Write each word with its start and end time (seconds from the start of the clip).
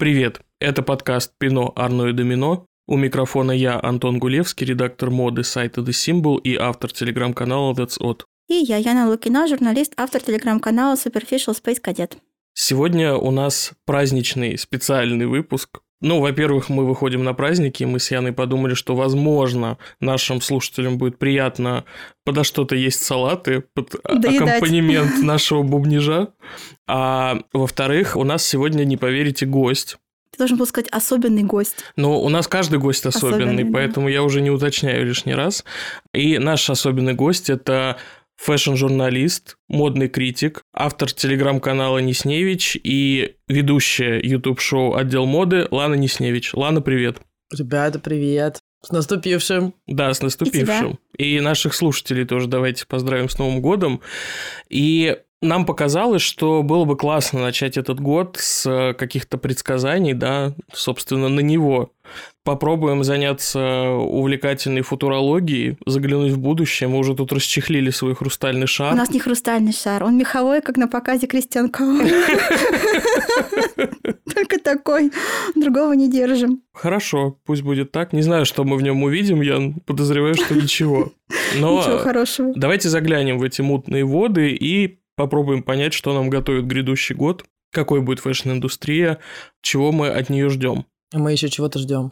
Привет, 0.00 0.40
это 0.60 0.82
подкаст 0.82 1.34
«Пино, 1.36 1.74
Арно 1.76 2.06
и 2.06 2.14
Домино». 2.14 2.64
У 2.88 2.96
микрофона 2.96 3.52
я, 3.52 3.78
Антон 3.78 4.18
Гулевский, 4.18 4.66
редактор 4.66 5.10
моды 5.10 5.44
сайта 5.44 5.82
The 5.82 5.90
Symbol 5.90 6.40
и 6.40 6.56
автор 6.56 6.90
телеграм-канала 6.90 7.74
That's 7.74 8.00
Odd. 8.00 8.22
И 8.48 8.54
я, 8.54 8.78
Яна 8.78 9.10
Лукина, 9.10 9.46
журналист, 9.46 9.92
автор 9.98 10.22
телеграм-канала 10.22 10.94
Superficial 10.94 11.54
Space 11.54 11.82
Cadet. 11.82 12.16
Сегодня 12.54 13.14
у 13.14 13.30
нас 13.30 13.72
праздничный 13.84 14.56
специальный 14.56 15.26
выпуск. 15.26 15.80
Ну, 16.00 16.20
во-первых, 16.20 16.70
мы 16.70 16.86
выходим 16.86 17.24
на 17.24 17.34
праздники, 17.34 17.84
мы 17.84 17.98
с 18.00 18.10
Яной 18.10 18.32
подумали, 18.32 18.74
что, 18.74 18.94
возможно, 18.96 19.76
нашим 20.00 20.40
слушателям 20.40 20.96
будет 20.96 21.18
приятно 21.18 21.84
подо 22.24 22.42
что-то 22.42 22.74
есть 22.74 23.02
салаты, 23.02 23.64
под 23.74 23.96
Доедать. 24.04 24.40
аккомпанемент 24.40 25.18
нашего 25.22 25.62
бубнижа. 25.62 26.28
А 26.86 27.40
во-вторых, 27.52 28.16
у 28.16 28.24
нас 28.24 28.46
сегодня, 28.46 28.84
не 28.84 28.96
поверите, 28.96 29.44
гость. 29.44 29.98
Ты 30.32 30.38
должен 30.38 30.56
был 30.58 30.66
сказать 30.66 30.88
особенный 30.90 31.42
гость. 31.42 31.84
Но 31.96 32.20
у 32.22 32.28
нас 32.28 32.46
каждый 32.46 32.78
гость 32.78 33.04
особенный, 33.04 33.44
Особенный, 33.44 33.64
да. 33.64 33.70
поэтому 33.72 34.08
я 34.08 34.22
уже 34.22 34.40
не 34.40 34.50
уточняю 34.50 35.04
лишний 35.04 35.34
раз. 35.34 35.64
И 36.14 36.38
наш 36.38 36.70
особенный 36.70 37.14
гость– 37.14 37.50
это 37.50 37.96
fashion-журналист, 38.40 39.56
модный 39.68 40.08
критик, 40.08 40.62
автор 40.72 41.12
телеграм-канала 41.12 41.98
Нисневич 41.98 42.78
и 42.82 43.36
ведущая 43.48 44.18
YouTube-шоу 44.20 44.94
«Отдел 44.94 45.26
моды» 45.26 45.68
Лана 45.70 45.94
Нисневич. 45.94 46.54
Лана, 46.54 46.80
привет. 46.80 47.18
Ребята, 47.56 47.98
привет. 47.98 48.58
С 48.82 48.90
наступившим. 48.90 49.74
Да, 49.86 50.14
с 50.14 50.22
наступившим. 50.22 50.98
И, 51.18 51.38
наших 51.40 51.74
слушателей 51.74 52.24
тоже 52.24 52.46
давайте 52.46 52.86
поздравим 52.86 53.28
с 53.28 53.38
Новым 53.38 53.60
годом. 53.60 54.00
И 54.70 55.18
нам 55.42 55.64
показалось, 55.64 56.22
что 56.22 56.62
было 56.62 56.84
бы 56.84 56.96
классно 56.96 57.40
начать 57.40 57.76
этот 57.76 57.98
год 58.00 58.36
с 58.38 58.66
э, 58.66 58.92
каких-то 58.94 59.38
предсказаний, 59.38 60.12
да, 60.12 60.54
собственно, 60.72 61.28
на 61.28 61.40
него. 61.40 61.92
Попробуем 62.42 63.04
заняться 63.04 63.90
увлекательной 63.90 64.82
футурологией, 64.82 65.78
заглянуть 65.86 66.32
в 66.32 66.38
будущее. 66.38 66.88
Мы 66.88 66.98
уже 66.98 67.14
тут 67.14 67.32
расчехлили 67.32 67.90
свой 67.90 68.14
хрустальный 68.14 68.66
шар. 68.66 68.92
У 68.92 68.96
нас 68.96 69.10
не 69.10 69.20
хрустальный 69.20 69.72
шар, 69.72 70.02
он 70.04 70.18
меховой, 70.18 70.60
как 70.60 70.76
на 70.76 70.88
показе 70.88 71.26
Кристиан. 71.26 71.70
Только 74.34 74.58
такой, 74.62 75.12
другого 75.54 75.92
не 75.92 76.10
держим. 76.10 76.62
Хорошо, 76.72 77.38
пусть 77.44 77.62
будет 77.62 77.92
так. 77.92 78.12
Не 78.12 78.22
знаю, 78.22 78.44
что 78.46 78.64
мы 78.64 78.76
в 78.76 78.82
нем 78.82 79.02
увидим, 79.02 79.40
я 79.42 79.72
подозреваю, 79.86 80.34
что 80.34 80.54
ничего. 80.54 81.12
Но 81.58 81.78
Ничего 81.80 81.98
хорошего. 81.98 82.52
давайте 82.56 82.88
заглянем 82.88 83.38
в 83.38 83.42
эти 83.42 83.60
мутные 83.60 84.04
воды 84.04 84.50
и 84.50 84.99
попробуем 85.20 85.62
понять, 85.62 85.92
что 85.92 86.14
нам 86.14 86.30
готовит 86.30 86.66
грядущий 86.66 87.14
год, 87.14 87.44
какой 87.72 88.00
будет 88.00 88.20
фэшн-индустрия, 88.20 89.18
чего 89.62 89.92
мы 89.92 90.08
от 90.08 90.30
нее 90.30 90.48
ждем. 90.48 90.86
Мы 91.12 91.32
еще 91.32 91.48
чего-то 91.48 91.78
ждем. 91.80 92.08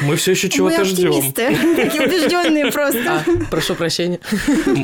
Мы 0.00 0.16
все 0.16 0.32
еще 0.32 0.48
чего-то 0.48 0.78
Мы 0.78 0.84
ждем. 0.86 1.10
оптимисты, 1.12 1.76
такие 1.76 2.02
убежденные 2.06 2.72
просто. 2.72 3.20
А, 3.20 3.24
прошу 3.50 3.74
прощения. 3.74 4.20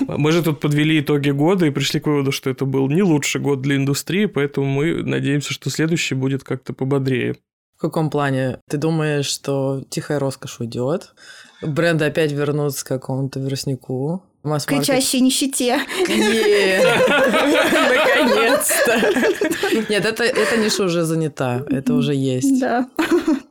Мы 0.06 0.32
же 0.32 0.42
тут 0.42 0.60
подвели 0.60 1.00
итоги 1.00 1.30
года 1.30 1.66
и 1.66 1.70
пришли 1.70 1.98
к 1.98 2.06
выводу, 2.06 2.30
что 2.30 2.50
это 2.50 2.64
был 2.66 2.88
не 2.88 3.02
лучший 3.02 3.40
год 3.40 3.62
для 3.62 3.76
индустрии, 3.76 4.26
поэтому 4.26 4.66
мы 4.66 5.02
надеемся, 5.02 5.52
что 5.54 5.70
следующий 5.70 6.14
будет 6.14 6.44
как-то 6.44 6.74
пободрее. 6.74 7.36
В 7.76 7.80
каком 7.80 8.10
плане? 8.10 8.58
Ты 8.70 8.76
думаешь, 8.76 9.26
что 9.26 9.82
тихая 9.88 10.18
роскошь 10.20 10.60
уйдет? 10.60 11.14
Бренды 11.62 12.04
опять 12.04 12.32
вернутся 12.32 12.84
к 12.84 12.88
какому-то 12.88 13.40
верстнику? 13.40 14.22
Масс-маркет- 14.42 14.86
Кричащей 14.86 15.20
нищете. 15.20 15.80
Наконец-то. 17.62 19.00
Нет, 19.88 20.04
это, 20.04 20.24
эта 20.24 20.56
ниша 20.56 20.84
уже 20.84 21.04
занята. 21.04 21.64
Это 21.68 21.94
уже 21.94 22.14
есть. 22.14 22.60
Да. 22.60 22.88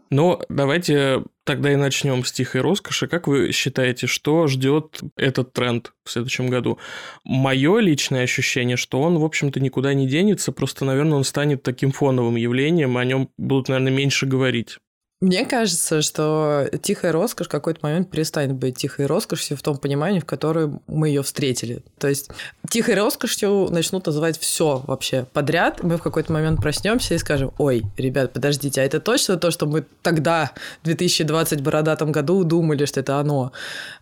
Но 0.10 0.42
давайте 0.50 1.24
тогда 1.46 1.72
и 1.72 1.78
начнем 1.78 2.26
с 2.26 2.32
тихой 2.34 2.60
роскоши. 2.62 3.08
Как 3.08 3.28
вы 3.28 3.52
считаете, 3.54 4.08
что 4.08 4.48
ждет 4.48 5.00
этот 5.16 5.54
тренд 5.54 5.94
в 6.04 6.12
следующем 6.12 6.50
году? 6.50 6.78
Мое 7.24 7.80
личное 7.80 8.24
ощущение, 8.24 8.76
что 8.76 9.00
он, 9.02 9.18
в 9.18 9.24
общем-то, 9.24 9.62
никуда 9.62 9.94
не 9.94 10.08
денется, 10.08 10.52
просто, 10.52 10.84
наверное, 10.84 11.18
он 11.18 11.24
станет 11.24 11.64
таким 11.64 11.92
фоновым 11.94 12.36
явлением, 12.36 12.98
о 12.98 13.06
нем 13.06 13.30
будут, 13.38 13.70
наверное, 13.70 13.94
меньше 13.94 14.26
говорить. 14.26 14.80
Мне 15.22 15.46
кажется, 15.46 16.02
что 16.02 16.68
тихая 16.82 17.12
роскошь 17.12 17.46
в 17.46 17.52
какой-то 17.52 17.80
момент 17.84 18.10
перестанет 18.10 18.56
быть 18.56 18.78
тихой 18.78 19.06
роскошью 19.06 19.56
в 19.56 19.62
том 19.62 19.78
понимании, 19.78 20.20
в 20.20 20.26
котором 20.26 20.82
мы 20.88 21.10
ее 21.10 21.22
встретили. 21.22 21.84
То 22.00 22.08
есть 22.08 22.32
тихой 22.68 22.96
роскошью 22.96 23.68
начнут 23.70 24.04
называть 24.08 24.40
все 24.40 24.84
вообще 24.88 25.28
подряд. 25.32 25.84
Мы 25.84 25.98
в 25.98 26.02
какой-то 26.02 26.34
момент 26.34 26.60
проснемся 26.60 27.14
и 27.14 27.20
скажем, 27.20 27.54
ой, 27.60 27.84
ребят, 27.98 28.34
подождите, 28.34 28.82
а 28.82 28.84
это 28.84 29.00
точно 29.00 29.38
то, 29.38 29.52
что 29.52 29.68
мы 29.68 29.86
тогда, 30.02 30.54
в 30.82 30.86
2020 30.86 31.62
бородатом 31.62 32.12
году, 32.12 32.44
думали, 32.44 32.86
что 32.86 33.02
это 33.02 33.20
оно? 33.20 33.52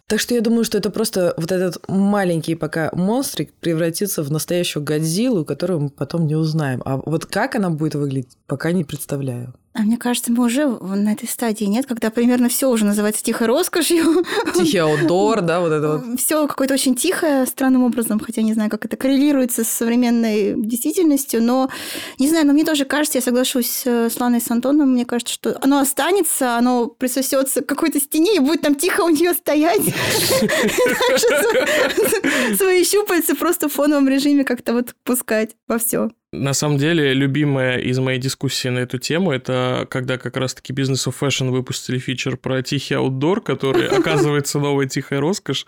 Так 0.07 0.22
что 0.22 0.34
я 0.34 0.40
думаю, 0.40 0.63
что 0.63 0.78
это 0.78 0.90
просто 0.90 1.34
вот 1.36 1.51
этот 1.51 1.88
маленький 1.90 2.56
пока 2.56 2.91
монстрик 2.94 3.51
превратится 3.59 4.24
в 4.24 4.31
настоящую 4.31 4.84
Годзиллу, 4.86 5.44
которую 5.44 5.81
мы 5.81 5.90
потом 5.90 6.28
не 6.28 6.36
узнаем. 6.36 6.81
А 6.86 6.96
вот 6.96 7.25
как 7.25 7.56
она 7.56 7.69
будет 7.69 7.96
выглядеть, 7.96 8.38
пока 8.47 8.72
не 8.72 8.86
представляю. 8.86 9.53
А 9.74 9.84
мне 9.84 9.97
кажется, 9.97 10.31
мы 10.31 10.46
уже 10.46 10.68
на 10.68 11.13
этой 11.13 11.30
стадии 11.30 11.66
нет, 11.66 11.85
когда 11.85 12.09
примерно 12.09 12.50
все 12.50 12.69
уже 12.69 12.85
называется 12.85 13.24
тихой 13.24 13.46
роскошью. 13.47 14.25
Тихий 14.56 14.80
аутдор, 14.80 15.41
да, 15.41 15.59
вот 15.59 15.72
это 15.72 15.97
вот. 15.97 16.19
Все 16.19 16.47
какое-то 16.47 16.74
очень 16.74 16.96
тихое, 16.96 17.46
странным 17.46 17.84
образом, 17.84 18.19
хотя 18.19 18.41
не 18.41 18.53
знаю, 18.53 18.72
как 18.72 18.85
это 18.85 18.97
коррелируется 18.97 19.63
с 19.63 19.69
современной 19.69 20.56
действительностью, 20.57 21.44
но 21.44 21.69
не 22.18 22.28
знаю, 22.28 22.47
но 22.47 22.53
мне 22.53 22.66
тоже 22.66 22.85
кажется, 22.85 23.19
я 23.19 23.22
соглашусь 23.22 23.84
э, 23.85 24.09
с 24.09 24.19
Ланой 24.19 24.40
и 24.40 24.41
с 24.41 24.50
Антоном, 24.50 24.94
мне 24.94 25.06
кажется, 25.06 25.34
что 25.34 25.59
оно 25.62 25.78
останется, 25.80 26.57
оно 26.57 26.88
присосется 26.88 27.62
к 27.62 27.68
какой-то 27.68 28.00
стене 28.00 28.38
и 28.38 28.40
будет 28.40 28.62
там 28.62 28.74
тихо 28.74 29.01
у 29.01 29.09
нее 29.09 29.36
стоять. 29.36 29.84
Свои 32.57 32.84
щупальца 32.84 33.36
просто 33.36 33.69
в 33.69 33.74
фоновом 33.74 34.09
режиме 34.09 34.44
как-то 34.44 34.74
вот 34.74 34.96
пускать 35.03 35.56
во 35.68 35.78
все. 35.78 36.09
На 36.31 36.53
самом 36.53 36.78
деле, 36.78 37.13
любимая 37.16 37.79
из 37.79 37.97
моей 37.97 38.19
дискуссии 38.19 38.67
на 38.67 38.79
эту 38.79 39.00
тему, 39.00 39.31
это 39.31 39.88
когда 39.90 40.19
как 40.19 40.38
раз-таки 40.38 40.73
Business 40.73 41.07
of 41.07 41.16
Fashion 41.19 41.50
выпустили 41.50 41.97
фичер 41.97 42.38
про 42.38 42.62
тихий 42.62 42.94
аутдор, 42.94 43.41
который 43.41 43.88
оказывается 43.97 44.59
новая 44.59 44.85
тихая 44.85 45.19
роскошь. 45.22 45.66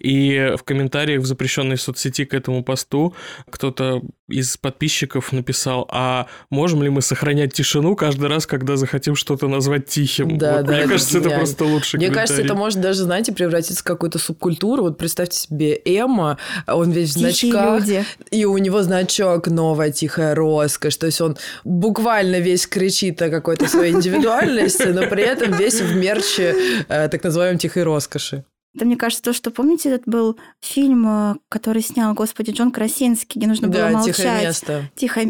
И 0.00 0.54
в 0.58 0.64
комментариях 0.64 1.22
в 1.22 1.26
запрещенной 1.26 1.76
соцсети 1.76 2.24
к 2.24 2.34
этому 2.34 2.64
посту 2.64 3.14
кто-то 3.50 4.02
из 4.28 4.56
подписчиков 4.56 5.32
написал, 5.32 5.88
а 5.90 6.26
можем 6.50 6.82
ли 6.82 6.88
мы 6.88 7.02
сохранять 7.02 7.52
тишину 7.52 7.94
каждый 7.94 8.28
раз, 8.28 8.46
когда 8.46 8.76
захотим 8.76 9.14
что-то 9.14 9.46
назвать 9.46 9.86
тихим? 9.86 10.38
Да, 10.38 10.58
Вот 10.58 10.66
да, 10.66 10.72
Мне 10.72 10.80
это 10.82 10.88
кажется, 10.90 11.18
это 11.18 11.28
гениально. 11.28 11.38
просто 11.44 11.64
лучший 11.64 11.96
Мне 11.98 12.10
кажется, 12.10 12.42
это 12.42 12.54
может 12.54 12.80
даже, 12.80 13.02
знаете, 13.02 13.32
превратиться 13.32 13.80
в 13.80 13.84
какую-то 13.84 14.18
субкультуру. 14.18 14.82
Вот 14.82 14.98
представьте 14.98 15.38
себе 15.38 15.80
Эмма, 15.84 16.38
он 16.66 16.90
весь 16.90 17.10
в 17.10 17.14
Тихие 17.14 17.52
значках, 17.52 17.80
люди. 17.80 18.04
и 18.32 18.44
у 18.44 18.58
него 18.58 18.82
значок 18.82 19.46
«Новая 19.46 19.92
тихая 20.00 20.34
роскошь». 20.34 20.96
То 20.96 21.06
есть 21.06 21.20
он 21.20 21.36
буквально 21.64 22.40
весь 22.40 22.66
кричит 22.66 23.20
о 23.22 23.30
какой-то 23.30 23.68
своей 23.68 23.92
индивидуальности, 23.92 24.88
но 24.88 25.06
при 25.08 25.22
этом 25.22 25.52
весь 25.56 25.80
в 25.80 25.94
мерче 25.94 26.54
э, 26.88 27.08
так 27.08 27.22
называемой 27.22 27.58
тихой 27.58 27.84
роскоши. 27.84 28.44
Это, 28.74 28.84
мне 28.84 28.96
кажется, 28.96 29.22
то, 29.24 29.32
что, 29.32 29.50
помните, 29.50 29.88
этот 29.90 30.06
был 30.06 30.38
фильм, 30.60 31.06
э, 31.08 31.34
который 31.48 31.82
снял, 31.82 32.14
господи, 32.14 32.52
Джон 32.52 32.70
Красинский, 32.70 33.38
где 33.40 33.48
нужно 33.48 33.68
было 33.68 33.80
Да, 33.80 33.90
молчать. 33.90 34.16
тихое 34.16 34.40
место. 34.42 34.90
Тихо. 34.94 35.20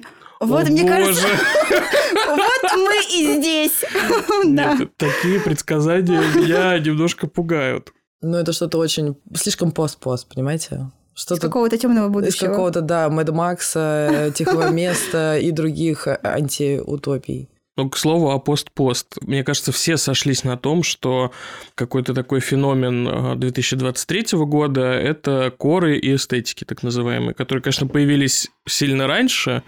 Вот, 0.41 0.69
О, 0.69 0.71
мне 0.71 0.87
кажется, 0.89 1.23
боже. 1.23 1.41
вот 2.29 2.77
мы 2.77 2.95
и 3.15 3.41
здесь. 3.41 3.85
Да. 4.47 4.75
Нет, 4.75 4.97
такие 4.97 5.41
предсказания 5.41 6.21
меня 6.35 6.79
немножко 6.79 7.27
пугают. 7.27 7.93
Ну, 8.23 8.37
это 8.37 8.53
что-то 8.53 8.79
очень... 8.79 9.17
Слишком 9.35 9.73
пост-пост, 9.73 10.29
понимаете? 10.35 10.91
Из 11.17 11.23
Что-то 11.23 11.43
какого-то 11.43 11.79
темного 11.79 12.07
из 12.07 12.13
будущего. 12.13 12.49
какого-то, 12.49 12.81
да, 12.81 13.09
Мэд 13.09 13.31
Макса, 13.31 14.09
э, 14.11 14.33
Тихого 14.33 14.69
места 14.73 15.39
и 15.39 15.51
других 15.51 16.07
э, 16.07 16.19
антиутопий. 16.23 17.49
Ну, 17.77 17.89
к 17.89 17.97
слову, 17.97 18.31
о 18.31 18.39
пост-пост. 18.39 19.17
Мне 19.23 19.43
кажется, 19.43 19.73
все 19.73 19.97
сошлись 19.97 20.45
на 20.45 20.59
том, 20.59 20.83
что 20.83 21.33
какой-то 21.75 22.13
такой 22.13 22.41
феномен 22.41 23.09
э, 23.09 23.37
2023 23.37 24.39
года– 24.41 24.83
это 24.83 25.51
коры 25.57 25.97
и 25.97 26.15
эстетики, 26.15 26.65
так 26.65 26.83
называемые, 26.83 27.33
которые, 27.33 27.63
конечно, 27.63 27.87
появились 27.87 28.51
сильно 28.69 29.07
раньше, 29.07 29.63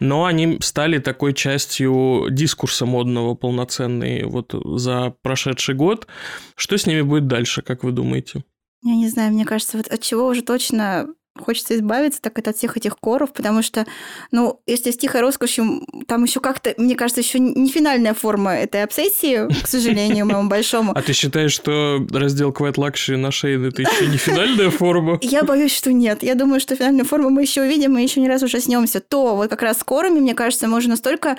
но 0.00 0.24
они 0.24 0.58
стали 0.60 0.98
такой 0.98 1.34
частью 1.34 2.26
дискурса 2.30 2.84
модного 2.84 3.34
полноценной 3.34 4.24
вот 4.24 4.54
за 4.80 5.14
прошедший 5.22 5.76
год. 5.76 6.08
Что 6.56 6.76
с 6.76 6.86
ними 6.86 7.02
будет 7.02 7.28
дальше, 7.28 7.62
как 7.62 7.84
вы 7.84 7.92
думаете? 7.92 8.42
Я 8.82 8.96
не 8.96 9.08
знаю, 9.08 9.32
мне 9.32 9.44
кажется, 9.44 9.76
вот 9.76 9.86
от 9.86 10.00
чего 10.00 10.26
уже 10.26 10.42
точно 10.42 11.08
хочется 11.38 11.74
избавиться, 11.76 12.20
так 12.20 12.38
это 12.38 12.50
от 12.50 12.56
всех 12.56 12.76
этих 12.76 12.98
коров, 12.98 13.32
потому 13.32 13.62
что, 13.62 13.86
ну, 14.30 14.60
если 14.66 14.90
с 14.90 14.98
тихой 14.98 15.22
роскошью, 15.22 15.86
там 16.06 16.24
еще 16.24 16.40
как-то, 16.40 16.74
мне 16.76 16.94
кажется, 16.94 17.20
еще 17.20 17.38
не 17.38 17.70
финальная 17.70 18.12
форма 18.12 18.54
этой 18.54 18.82
обсессии, 18.82 19.48
к 19.62 19.66
сожалению, 19.66 20.26
моему 20.26 20.48
большому. 20.48 20.92
А 20.94 21.02
ты 21.02 21.12
считаешь, 21.12 21.52
что 21.52 22.06
раздел 22.10 22.50
Quiet 22.50 22.74
Luxury 22.74 23.16
на 23.16 23.30
Шейн– 23.30 23.64
это 23.66 23.82
еще 23.82 24.06
не 24.06 24.18
финальная 24.18 24.70
форма? 24.70 25.18
Я 25.22 25.42
боюсь, 25.42 25.74
что 25.74 25.92
нет. 25.92 26.22
Я 26.22 26.34
думаю, 26.34 26.60
что 26.60 26.76
финальную 26.76 27.06
форму 27.06 27.30
мы 27.30 27.42
еще 27.42 27.62
увидим, 27.62 27.92
мы 27.92 28.02
еще 28.02 28.20
не 28.20 28.28
раз 28.28 28.42
ужаснемся. 28.42 29.00
То 29.00 29.36
вот 29.36 29.48
как 29.48 29.62
раз 29.62 29.78
с 29.78 29.84
корами, 29.84 30.20
мне 30.20 30.34
кажется, 30.34 30.68
мы 30.68 30.78
уже 30.78 30.88
настолько 30.88 31.36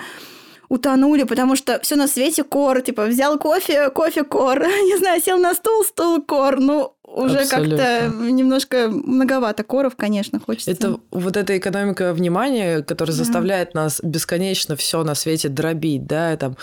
утонули, 0.68 1.24
потому 1.24 1.56
что 1.56 1.78
все 1.80 1.96
на 1.96 2.08
свете 2.08 2.42
кор, 2.42 2.80
типа 2.80 3.06
взял 3.06 3.38
кофе, 3.38 3.90
кофе 3.90 4.24
кор, 4.24 4.60
не 4.66 4.96
знаю, 4.98 5.20
сел 5.20 5.38
на 5.38 5.54
стул, 5.54 5.84
стул 5.84 6.22
кор, 6.22 6.58
ну 6.58 6.94
уже 7.14 7.46
как-то 7.46 8.08
немножко 8.08 8.88
многовато 8.88 9.62
коров, 9.62 9.94
конечно, 9.96 10.40
хочется. 10.40 10.72
Это 10.72 10.98
вот 11.12 11.36
эта 11.36 11.56
экономика 11.56 12.12
внимания, 12.12 12.82
которая 12.82 13.16
да. 13.16 13.22
заставляет 13.22 13.74
нас 13.74 14.00
бесконечно 14.02 14.74
все 14.74 15.04
на 15.04 15.14
свете 15.14 15.48
дробить, 15.48 16.06
да, 16.06 16.36
там 16.36 16.56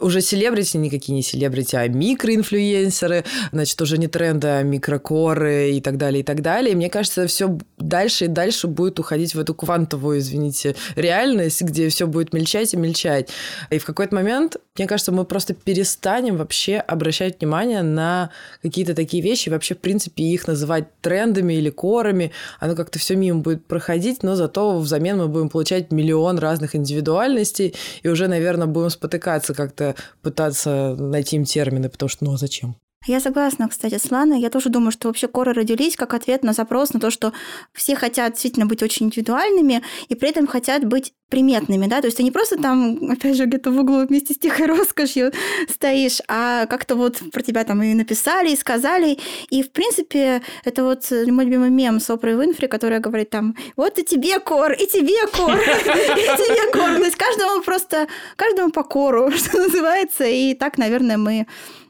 уже 0.00 0.22
селебрити 0.22 0.78
никакие 0.78 1.14
не 1.14 1.22
селебрити, 1.22 1.76
а 1.76 1.86
микроинфлюенсеры, 1.88 3.24
значит, 3.52 3.80
уже 3.82 3.98
не 3.98 4.08
тренды, 4.08 4.48
а 4.48 4.62
микрокоры 4.62 5.72
и 5.72 5.80
так 5.82 5.98
далее, 5.98 6.20
и 6.20 6.24
так 6.24 6.40
далее. 6.40 6.72
И 6.72 6.74
мне 6.74 6.88
кажется, 6.88 7.26
все 7.26 7.58
дальше 7.76 8.24
и 8.24 8.28
дальше 8.28 8.66
будет 8.66 8.98
уходить 8.98 9.34
в 9.34 9.40
эту 9.40 9.54
квантовую, 9.54 10.20
извините, 10.20 10.74
реальность, 10.96 11.60
где 11.60 11.90
все 11.90 12.06
будет 12.06 12.32
мельчать 12.32 12.72
и 12.72 12.78
мельчать. 12.78 13.28
И 13.68 13.78
в 13.78 13.84
какой-то 13.84 14.14
момент, 14.14 14.56
мне 14.78 14.86
кажется, 14.86 15.12
мы 15.12 15.26
просто 15.26 15.52
перестанем 15.52 16.38
вообще 16.38 16.76
обращать 16.76 17.40
внимание 17.40 17.82
на 17.82 18.30
какие-то 18.62 18.94
такие 18.94 19.22
вещи, 19.22 19.50
вообще, 19.50 19.74
в 19.74 19.78
принципе, 19.78 19.97
их 20.06 20.46
называть 20.46 21.00
трендами 21.00 21.54
или 21.54 21.70
корами, 21.70 22.32
оно 22.60 22.74
как-то 22.76 22.98
все 22.98 23.16
мимо 23.16 23.40
будет 23.40 23.66
проходить, 23.66 24.22
но 24.22 24.36
зато 24.36 24.78
взамен 24.78 25.18
мы 25.18 25.28
будем 25.28 25.48
получать 25.48 25.90
миллион 25.92 26.38
разных 26.38 26.74
индивидуальностей, 26.74 27.74
и 28.02 28.08
уже, 28.08 28.28
наверное, 28.28 28.66
будем 28.66 28.90
спотыкаться 28.90 29.54
как-то, 29.54 29.94
пытаться 30.22 30.96
найти 30.98 31.36
им 31.36 31.44
термины, 31.44 31.88
потому 31.88 32.08
что, 32.08 32.24
ну, 32.24 32.34
а 32.34 32.36
зачем? 32.36 32.76
Я 33.06 33.20
согласна, 33.20 33.68
кстати, 33.68 33.96
с 33.96 34.10
Ланой. 34.10 34.40
Я 34.40 34.50
тоже 34.50 34.68
думаю, 34.68 34.90
что 34.90 35.08
вообще 35.08 35.28
коры 35.28 35.52
родились 35.52 35.96
как 35.96 36.14
ответ 36.14 36.42
на 36.42 36.52
запрос 36.52 36.92
на 36.92 37.00
то, 37.00 37.10
что 37.10 37.32
все 37.72 37.94
хотят 37.94 38.32
действительно 38.32 38.66
быть 38.66 38.82
очень 38.82 39.06
индивидуальными 39.06 39.82
и 40.08 40.14
при 40.14 40.28
этом 40.30 40.46
хотят 40.46 40.84
быть 40.84 41.14
приметными, 41.28 41.86
да, 41.86 42.00
то 42.00 42.06
есть 42.06 42.16
ты 42.16 42.22
не 42.22 42.30
просто 42.30 42.56
там, 42.56 43.10
опять 43.10 43.36
же, 43.36 43.44
где-то 43.44 43.70
в 43.70 43.78
углу 43.78 44.06
вместе 44.06 44.32
с 44.32 44.38
тихой 44.38 44.66
роскошью 44.66 45.30
стоишь, 45.68 46.20
а 46.26 46.66
как-то 46.66 46.96
вот 46.96 47.20
про 47.32 47.42
тебя 47.42 47.64
там 47.64 47.82
и 47.82 47.92
написали, 47.92 48.50
и 48.50 48.56
сказали, 48.56 49.18
и, 49.50 49.62
в 49.62 49.70
принципе, 49.70 50.42
это 50.64 50.84
вот 50.84 51.10
мой 51.10 51.44
любимый 51.44 51.68
мем 51.70 52.00
с 52.00 52.08
Опрой 52.08 52.34
Винфри, 52.34 52.66
которая 52.66 53.00
говорит 53.00 53.28
там, 53.28 53.54
вот 53.76 53.98
и 53.98 54.04
тебе 54.04 54.38
кор, 54.40 54.72
и 54.72 54.86
тебе 54.86 55.26
кор, 55.30 55.52
и 55.54 55.56
тебе 55.56 56.72
кор, 56.72 56.96
то 56.96 57.04
есть 57.04 57.16
каждому 57.16 57.62
просто, 57.62 58.08
каждому 58.36 58.70
по 58.70 58.82
кору, 58.82 59.30
что 59.36 59.58
называется, 59.58 60.24
и 60.24 60.54
так, 60.54 60.78
наверное, 60.78 61.18
мы 61.18 61.46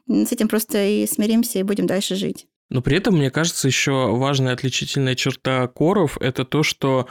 с 0.08 0.32
этим 0.32 0.49
просто 0.49 0.84
и 0.84 1.06
смиримся 1.06 1.58
и 1.58 1.62
будем 1.62 1.87
дальше 1.87 2.16
жить. 2.16 2.46
Но 2.70 2.82
при 2.82 2.99
этом, 2.99 3.16
мне 3.16 3.31
кажется, 3.31 3.66
еще 3.66 4.14
важная 4.14 4.52
отличительная 4.52 5.14
черта 5.14 5.66
коров– 5.69 6.19
это 6.20 6.44
то, 6.44 6.62
что 6.62 7.08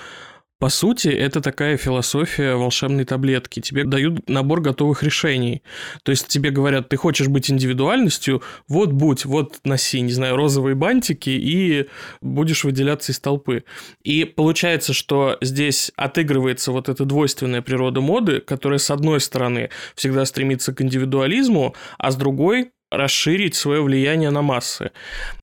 по 0.59 0.69
сути, 0.69 1.09
это 1.09 1.39
такая 1.39 1.77
философия 1.77 2.55
волшебной 2.55 3.05
таблетки. 3.05 3.59
Тебе 3.59 3.83
дают 3.83 4.27
набор 4.27 4.61
готовых 4.61 5.03
решений. 5.03 5.61
То 6.01 6.11
есть 6.11 6.27
тебе 6.27 6.49
говорят, 6.49 6.89
ты 6.89 6.97
хочешь 6.97 7.27
быть 7.27 7.51
индивидуальностью, 7.51 8.41
вот 8.67 8.91
будь, 8.91 9.25
вот 9.25 9.59
носи, 9.63 10.01
не 10.01 10.11
знаю, 10.11 10.35
розовые 10.35 10.73
бантики 10.73 11.29
и 11.29 11.87
будешь 12.21 12.63
выделяться 12.63 13.11
из 13.11 13.19
толпы. 13.19 13.65
И 14.01 14.25
получается, 14.25 14.93
что 14.93 15.37
здесь 15.41 15.91
отыгрывается 15.95 16.71
вот 16.71 16.89
эта 16.89 17.05
двойственная 17.05 17.61
природа 17.61 18.01
моды, 18.01 18.39
которая, 18.39 18.79
с 18.79 18.89
одной 18.89 19.19
стороны, 19.19 19.69
всегда 19.93 20.25
стремится 20.25 20.73
к 20.73 20.81
индивидуализму, 20.81 21.75
а 21.99 22.09
с 22.09 22.15
другой 22.15 22.71
расширить 22.91 23.55
свое 23.55 23.81
влияние 23.81 24.29
на 24.29 24.41
массы. 24.41 24.91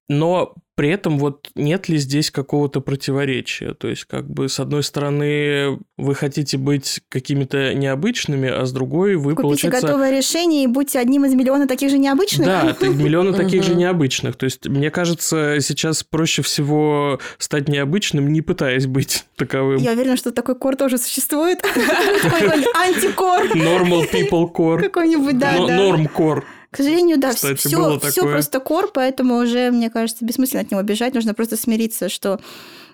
Но 0.09 0.55
при 0.77 0.91
этом 0.91 1.19
вот 1.19 1.51
нет 1.55 1.89
ли 1.89 1.99
здесь 1.99 2.31
какого-то 2.31 2.81
противоречия? 2.81 3.75
То 3.75 3.89
есть, 3.89 4.05
как 4.05 4.29
бы, 4.29 4.49
с 4.49 4.59
одной 4.59 4.83
стороны, 4.83 5.79
вы 5.97 6.15
хотите 6.15 6.59
быть 6.59 7.01
какими-то 7.09 7.75
необычными, 7.75 8.49
а 8.49 8.67
с 8.67 8.73
другой 8.73 9.15
вы, 9.15 9.35
Купите 9.35 9.43
получается... 9.43 9.87
готовое 9.87 10.11
решение 10.11 10.65
и 10.65 10.67
будьте 10.67 10.99
одним 10.99 11.27
из 11.27 11.35
миллиона 11.35 11.69
таких 11.69 11.91
же 11.91 11.99
необычных? 11.99 12.47
Да, 12.47 12.77
миллиона 12.81 13.33
таких 13.37 13.63
же 13.63 13.75
необычных. 13.77 14.37
То 14.37 14.45
есть, 14.45 14.67
мне 14.67 14.91
кажется, 14.91 15.59
сейчас 15.61 16.03
проще 16.03 16.43
всего 16.43 17.21
стать 17.39 17.69
необычным, 17.69 18.33
не 18.33 18.43
пытаясь 18.43 18.87
быть 18.87 19.27
таковым. 19.37 19.79
Я 19.79 19.93
уверена, 19.93 20.17
что 20.17 20.33
такой 20.33 20.57
кор 20.57 20.75
тоже 20.75 20.99
существует. 20.99 21.63
Антикор. 22.75 23.47
Normal 23.55 24.11
people 24.11 24.53
core. 24.53 24.81
Какой-нибудь, 24.81 25.39
да. 25.39 25.53
Норм 25.57 26.09
кор. 26.09 26.45
К 26.75 26.79
сожалению, 26.79 27.19
да, 27.19 27.31
Кстати, 27.33 27.55
все, 27.55 28.01
все 28.01 28.23
просто 28.23 28.59
кор, 28.59 28.91
поэтому 28.93 29.37
уже, 29.37 29.71
мне 29.71 29.91
кажется, 29.91 30.25
бессмысленно 30.25 30.63
от 30.63 30.73
него 30.73 30.83
бежать. 30.83 31.15
Нужно 31.15 31.33
просто 31.33 31.57
смириться, 31.57 32.09
что 32.09 32.41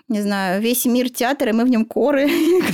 не 0.07 0.21
знаю, 0.21 0.61
весь 0.61 0.85
мир 0.85 1.09
театра, 1.09 1.49
и 1.49 1.53
мы 1.53 1.65
в 1.65 1.69
нем 1.69 1.85
коры. 1.85 2.27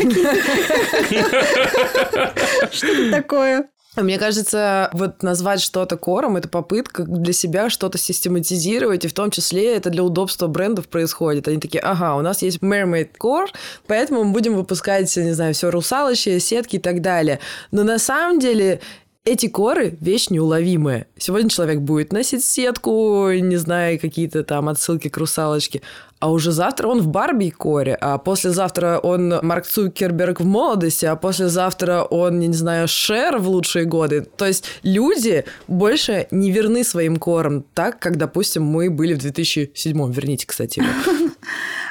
Что-то 2.72 3.12
такое. 3.12 3.70
Мне 3.96 4.20
кажется, 4.20 4.90
вот 4.92 5.24
назвать 5.24 5.62
что-то 5.62 5.96
кором– 5.96 6.36
это 6.38 6.50
попытка 6.50 7.04
для 7.04 7.32
себя 7.32 7.70
что-то 7.70 7.98
систематизировать, 7.98 9.06
и 9.06 9.08
в 9.08 9.14
том 9.14 9.32
числе 9.32 9.78
это 9.78 9.90
для 9.90 10.04
удобства 10.04 10.48
брендов 10.48 10.90
происходит. 10.90 11.48
Они 11.48 11.58
такие, 11.58 11.80
ага, 11.80 12.16
у 12.16 12.22
нас 12.22 12.42
есть 12.42 12.60
Mermaid 12.60 13.12
Core, 13.18 13.48
поэтому 13.88 14.26
мы 14.26 14.34
будем 14.34 14.56
выпускать, 14.56 15.16
не 15.16 15.32
знаю, 15.32 15.54
все 15.54 15.72
русалочье, 15.72 16.40
сетки 16.42 16.76
и 16.76 16.80
так 16.80 17.02
далее. 17.02 17.40
Но 17.72 17.86
на 17.86 17.98
самом 17.98 18.40
деле 18.40 18.82
эти 19.28 19.48
коры– 19.48 19.98
вещь 20.02 20.30
неуловимая. 20.30 21.08
Сегодня 21.18 21.50
человек 21.50 21.82
будет 21.82 22.14
носить 22.14 22.46
сетку, 22.46 23.30
не 23.32 23.58
знаю, 23.58 24.00
какие-то 24.00 24.44
там 24.44 24.70
отсылки 24.70 25.10
к 25.10 25.18
русалочке, 25.18 25.82
а 26.20 26.32
уже 26.32 26.52
завтра 26.52 26.88
он 26.88 27.02
в 27.02 27.08
Барби 27.08 27.50
коре, 27.50 27.96
а 27.96 28.18
послезавтра 28.20 29.00
он 29.00 29.40
Марк 29.42 29.66
Цукерберг 29.66 30.40
в 30.40 30.46
молодости, 30.46 31.06
а 31.06 31.18
послезавтра 31.18 32.04
он, 32.04 32.40
не 32.40 32.54
знаю, 32.54 32.88
Шер 32.88 33.38
в 33.38 33.50
лучшие 33.50 33.84
годы. 33.84 34.22
То 34.22 34.46
есть 34.48 34.64
люди 34.82 35.44
больше 35.68 36.28
не 36.32 36.50
верны 36.52 36.86
своим 36.86 37.18
корам, 37.18 37.66
так, 37.74 38.00
как, 38.00 38.18
допустим, 38.18 38.64
мы 38.64 38.90
были 38.90 39.14
в 39.14 39.20
2007 39.20 40.12
Верните, 40.12 40.48
кстати, 40.48 40.80
его. 40.80 40.90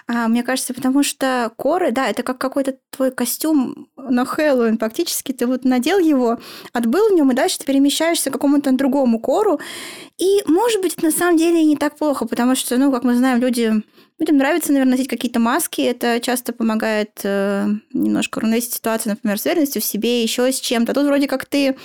А, 0.08 0.28
мне 0.28 0.44
кажется, 0.44 0.72
потому 0.72 1.02
что 1.02 1.52
коры, 1.56 1.90
да, 1.90 2.08
это 2.08 2.22
как 2.22 2.38
какой-то 2.38 2.78
твой 2.90 3.10
костюм 3.10 3.88
на 3.96 4.24
Хэллоуин. 4.24 4.78
Фактически 4.78 5.32
ты 5.32 5.46
вот 5.46 5.64
надел 5.64 5.98
его, 5.98 6.38
отбыл 6.72 7.08
в 7.08 7.12
нем, 7.14 7.32
и 7.32 7.34
дальше 7.34 7.58
ты 7.58 7.64
перемещаешься 7.64 8.30
к 8.30 8.32
какому-то 8.32 8.70
другому 8.72 9.18
кору. 9.18 9.58
И, 10.18 10.42
может 10.46 10.80
быть, 10.80 11.02
на 11.02 11.10
самом 11.10 11.36
деле 11.36 11.64
не 11.64 11.76
так 11.76 11.96
плохо, 11.96 12.26
потому 12.26 12.54
что, 12.54 12.76
ну, 12.78 12.92
как 12.92 13.02
мы 13.02 13.16
знаем, 13.16 13.40
люди 13.40 13.82
Людям 14.18 14.38
нравится, 14.38 14.72
наверное, 14.72 14.92
носить 14.92 15.08
какие-то 15.08 15.40
маски. 15.40 15.82
Это 15.82 16.20
часто 16.20 16.54
помогает 16.54 17.20
э, 17.22 17.66
немножко 17.92 18.38
уравновесить 18.38 18.72
ситуацию, 18.72 19.12
например, 19.12 19.38
с 19.38 19.44
уверенностью 19.44 19.82
в 19.82 19.84
себе, 19.84 20.22
еще 20.22 20.50
с 20.50 20.58
чем-то. 20.58 20.94
Тут 20.94 21.04
вроде 21.04 21.28
как 21.28 21.44
ты 21.44 21.76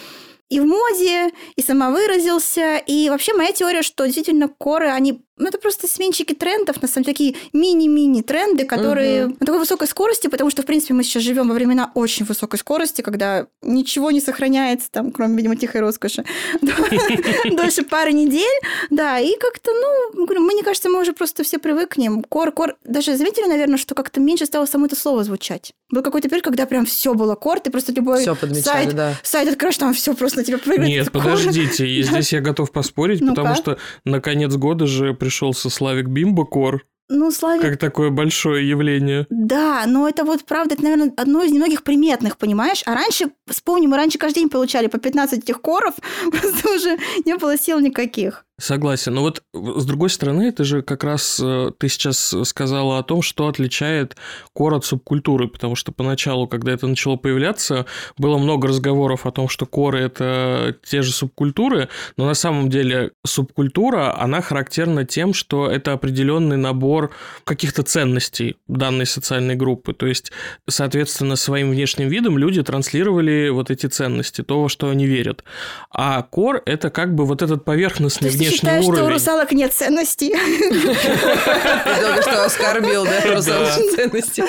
и 0.48 0.60
в 0.60 0.66
моде, 0.66 1.32
и 1.56 1.62
самовыразился. 1.62 2.78
И 2.78 3.10
вообще 3.10 3.34
моя 3.34 3.51
теория, 3.51 3.82
что 3.82 4.06
действительно 4.06 4.48
коры, 4.48 4.90
они 4.90 5.24
ну, 5.42 5.48
это 5.48 5.58
просто 5.58 5.88
сменщики 5.88 6.34
трендов, 6.34 6.82
на 6.82 6.88
самом 6.88 7.06
деле, 7.06 7.14
такие 7.14 7.36
мини-мини 7.52 8.22
тренды, 8.22 8.66
которые 8.66 9.26
угу. 9.26 9.38
на 9.40 9.46
такой 9.46 9.60
высокой 9.60 9.88
скорости, 9.88 10.28
потому 10.28 10.52
что, 10.52 10.62
в 10.62 10.66
принципе, 10.66 10.94
мы 10.94 11.04
сейчас 11.04 11.24
живем 11.24 11.50
во 11.50 11.56
времена 11.56 11.92
очень 11.96 12.26
высокой 12.26 12.60
скорости, 12.60 13.02
когда 13.02 13.48
ничего 13.64 14.12
не 14.12 14.22
сохраняется, 14.22 14.92
там, 14.92 15.12
кроме, 15.12 15.36
видимо, 15.36 15.56
тихой 15.56 15.82
роскоши, 15.82 16.24
дольше 17.52 17.84
пары 17.84 18.14
недель. 18.14 18.46
Да, 18.92 19.18
и 19.18 19.36
как-то, 19.40 19.72
ну, 19.72 20.28
мне 20.28 20.64
кажется, 20.64 20.90
мы 20.90 21.02
уже 21.02 21.14
просто 21.14 21.44
все 21.44 21.58
привыкнем. 21.58 22.24
Кор, 22.24 22.52
кор, 22.52 22.76
даже 22.84 23.18
заметили, 23.18 23.48
наверное, 23.48 23.78
что 23.78 23.96
как-то 23.96 24.20
меньше 24.20 24.46
стало 24.46 24.68
само 24.68 24.86
это 24.86 24.96
слово 24.96 25.24
звучать. 25.24 25.74
Был 25.90 26.04
какой-то 26.04 26.30
период, 26.30 26.46
когда 26.46 26.68
прям 26.68 26.86
все 26.86 27.16
было 27.16 27.36
кор, 27.36 27.60
ты 27.60 27.72
просто 27.72 27.92
любой 27.94 28.24
сайт, 28.24 28.96
да. 28.96 29.16
сайт 29.24 29.50
откроешь, 29.50 29.78
там 29.78 29.94
все 29.94 30.14
просто 30.14 30.40
на 30.40 30.44
тебя 30.46 30.60
прыгает. 30.60 30.88
Нет, 30.88 31.12
подождите, 31.12 31.88
и 31.88 32.04
здесь 32.04 32.32
я 32.32 32.42
готов 32.42 32.72
поспорить, 32.72 33.20
потому 33.28 33.56
что 33.56 33.80
на 34.06 34.22
конец 34.22 34.54
года 34.56 34.86
же 34.86 35.14
пришел 35.14 35.31
пришелся 35.32 35.70
Славик 35.70 36.08
Бимбокор. 36.08 36.86
Ну, 37.08 37.32
Славик... 37.32 37.62
Как 37.62 37.78
такое 37.78 38.10
большое 38.10 38.68
явление. 38.68 39.28
Да, 39.30 39.86
но 39.88 40.10
это 40.10 40.26
вот, 40.26 40.44
правда, 40.44 40.74
это, 40.74 40.84
наверное, 40.84 41.14
одно 41.16 41.42
из 41.42 41.52
немногих 41.52 41.84
приметных, 41.84 42.38
понимаешь? 42.38 42.84
А 42.86 42.94
раньше, 42.94 43.32
вспомни, 43.48 43.88
мы 43.88 43.96
раньше 43.96 44.18
каждый 44.18 44.40
день 44.40 44.50
получали 44.50 44.88
по 44.88 44.98
15 44.98 45.40
этих 45.40 45.62
коров, 45.62 45.94
просто 46.32 46.76
уже 46.76 46.98
не 47.24 47.38
было 47.38 47.58
сил 47.58 47.80
никаких. 47.80 48.46
Согласен. 48.62 49.15
Но 49.15 49.22
вот 49.22 49.41
с 49.53 49.86
другой 49.86 50.12
стороны, 50.12 50.44
это 50.44 50.63
же 50.63 50.84
как 50.84 51.03
раз 51.03 51.39
э, 51.44 51.72
ты 51.80 51.89
сейчас 51.89 52.36
сказала 52.44 53.00
о 53.00 53.03
том, 53.03 53.24
что 53.24 53.48
отличает 53.48 54.15
кор 54.53 54.75
от 54.75 54.86
субкультуры, 54.86 55.48
потому 55.48 55.75
что 55.75 55.91
поначалу, 55.91 56.48
когда 56.48 56.72
это 56.72 56.86
начало 56.86 57.15
появляться, 57.15 57.88
было 58.20 58.38
много 58.38 58.68
разговоров 58.68 59.25
о 59.25 59.32
том, 59.32 59.50
что 59.50 59.65
коры– 59.65 60.00
это 60.01 60.75
те 60.84 61.01
же 61.01 61.12
субкультуры, 61.12 61.89
но 62.18 62.27
на 62.27 62.36
самом 62.36 62.70
деле 62.70 63.13
субкультура, 63.25 64.15
она 64.22 64.41
характерна 64.41 65.06
тем, 65.06 65.34
что 65.34 65.68
это 65.68 65.94
определенный 65.94 66.58
набор 66.58 67.10
каких-то 67.46 67.82
ценностей 67.82 68.58
данной 68.68 69.08
социальной 69.08 69.56
группы. 69.56 69.94
То 69.94 70.06
есть, 70.06 70.32
соответственно, 70.70 71.36
своим 71.36 71.72
внешним 71.72 72.10
видом 72.10 72.38
люди 72.38 72.62
транслировали 72.62 73.50
вот 73.50 73.72
эти 73.72 73.88
ценности, 73.88 74.44
то, 74.44 74.62
во 74.62 74.70
что 74.70 74.89
они 74.89 75.08
верят. 75.08 75.44
А 75.89 76.22
кор– 76.22 76.62
это 76.68 76.91
как 76.91 77.15
бы 77.15 77.25
вот 77.25 77.41
этот 77.41 77.65
поверхностный 77.65 78.30
внешний 78.30 78.50
считаю, 78.51 78.84
что 78.84 79.05
у 79.05 79.10
русалок 79.10 79.51
нет 79.51 79.74
ценностей. 79.74 80.29
Ты 80.31 82.01
только 82.01 82.22
что 82.22 82.46
оскорбил, 82.46 83.05
да, 83.05 83.22
русалочные 83.34 83.91
ценности. 83.91 84.43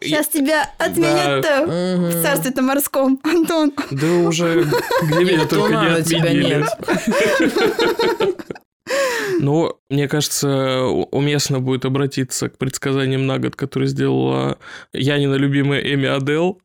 Сейчас 0.00 0.28
тебя 0.28 0.70
отменят 0.78 1.44
в 1.44 2.22
царстве-то 2.22 2.62
морском, 2.62 3.20
Антон. 3.22 3.72
Да 3.90 4.06
уже 4.06 4.66
где 5.02 5.24
меня 5.24 5.46
только 5.46 5.72
не 5.72 5.86
отменили. 5.86 6.64
Но 9.40 9.78
мне 9.88 10.08
кажется, 10.08 10.82
уместно 10.82 11.60
будет 11.60 11.84
обратиться 11.84 12.48
к 12.48 12.58
предсказаниям 12.58 13.26
на 13.26 13.38
год, 13.38 13.56
которые 13.56 13.88
сделала 13.88 14.58
Янина 14.92 15.34
любимая 15.34 15.80
Эми 15.80 16.06
Адел. 16.06 16.60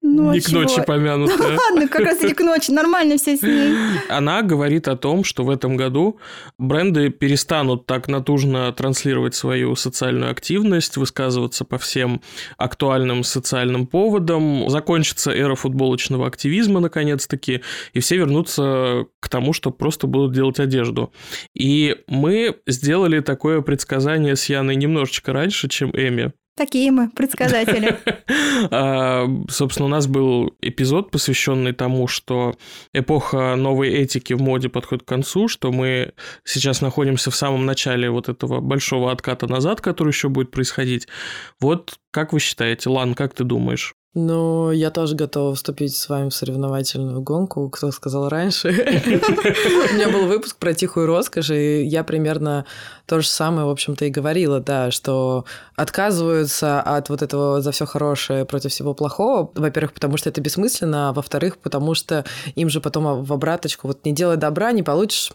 Ну, 0.00 0.32
не 0.32 0.40
к 0.40 0.50
ночи 0.52 0.82
помянутая. 0.86 1.36
Ну, 1.36 1.58
ладно, 1.70 1.88
как 1.88 2.02
раз 2.02 2.22
не 2.22 2.32
к 2.32 2.40
ночи, 2.40 2.70
нормально 2.70 3.16
все 3.16 3.36
с 3.36 3.42
ней. 3.42 3.74
Она 4.08 4.42
говорит 4.42 4.86
о 4.86 4.96
том, 4.96 5.24
что 5.24 5.44
в 5.44 5.50
этом 5.50 5.76
году 5.76 6.20
бренды 6.56 7.10
перестанут 7.10 7.86
так 7.86 8.06
натужно 8.06 8.72
транслировать 8.72 9.34
свою 9.34 9.74
социальную 9.74 10.30
активность, 10.30 10.96
высказываться 10.96 11.64
по 11.64 11.78
всем 11.78 12.22
актуальным 12.56 13.24
социальным 13.24 13.86
поводам, 13.86 14.70
закончится 14.70 15.32
эра 15.32 15.56
футболочного 15.56 16.26
активизма 16.26 16.80
наконец-таки, 16.80 17.62
и 17.92 18.00
все 18.00 18.18
вернутся 18.18 19.06
к 19.20 19.28
тому, 19.28 19.52
что 19.52 19.70
просто 19.70 20.06
будут 20.06 20.32
делать 20.32 20.60
одежду. 20.60 21.12
И 21.54 21.96
мы 22.06 22.56
сделали 22.66 23.20
такое 23.20 23.62
предсказание 23.62 24.36
с 24.36 24.48
Яной 24.48 24.76
немножечко 24.76 25.32
раньше, 25.32 25.68
чем 25.68 25.90
Эми. 25.90 26.32
Такие 26.58 26.90
мы, 26.90 27.08
предсказатели. 27.08 27.96
А, 28.70 29.26
собственно, 29.48 29.86
у 29.86 29.88
нас 29.88 30.08
был 30.08 30.52
эпизод, 30.60 31.12
посвященный 31.12 31.72
тому, 31.72 32.08
что 32.08 32.56
эпоха 32.92 33.54
новой 33.56 33.90
этики 33.90 34.32
в 34.32 34.40
моде 34.40 34.68
подходит 34.68 35.04
к 35.04 35.08
концу, 35.08 35.46
что 35.46 35.70
мы 35.70 36.12
сейчас 36.44 36.80
находимся 36.80 37.30
в 37.30 37.36
самом 37.36 37.64
начале 37.66 38.10
вот 38.10 38.28
этого 38.28 38.60
большого 38.60 39.12
отката 39.12 39.46
назад, 39.46 39.80
который 39.80 40.08
еще 40.08 40.28
будет 40.28 40.50
происходить. 40.50 41.06
Вот 41.60 41.98
как 42.10 42.32
вы 42.32 42.40
считаете, 42.40 42.88
Лан, 42.88 43.14
как 43.14 43.34
ты 43.34 43.44
думаешь? 43.44 43.94
Ну, 44.14 44.72
я 44.72 44.90
тоже 44.90 45.14
готова 45.14 45.54
вступить 45.54 45.94
с 45.94 46.08
вами 46.08 46.30
в 46.30 46.34
соревновательную 46.34 47.20
гонку, 47.20 47.68
кто 47.68 47.92
сказал 47.92 48.30
раньше. 48.30 48.68
У 48.68 49.94
меня 49.94 50.08
был 50.08 50.26
выпуск 50.26 50.56
про 50.56 50.72
тихую 50.72 51.06
роскошь, 51.06 51.50
и 51.50 51.84
я 51.84 52.02
примерно 52.04 52.64
то 53.04 53.20
же 53.20 53.28
самое, 53.28 53.66
в 53.66 53.70
общем-то, 53.70 54.06
и 54.06 54.10
говорила, 54.10 54.60
да, 54.60 54.90
что 54.90 55.44
отказываются 55.76 56.80
от 56.80 57.10
вот 57.10 57.20
этого 57.20 57.60
за 57.60 57.70
все 57.70 57.84
хорошее 57.84 58.46
против 58.46 58.72
всего 58.72 58.94
плохого. 58.94 59.50
Во-первых, 59.54 59.92
потому 59.92 60.16
что 60.16 60.30
это 60.30 60.40
бессмысленно, 60.40 61.10
а 61.10 61.12
во-вторых, 61.12 61.58
потому 61.58 61.94
что 61.94 62.24
им 62.54 62.70
же 62.70 62.80
потом 62.80 63.22
в 63.22 63.32
обраточку 63.32 63.88
вот 63.88 64.06
не 64.06 64.12
делай 64.12 64.38
добра, 64.38 64.72
не 64.72 64.82
получишь. 64.82 65.32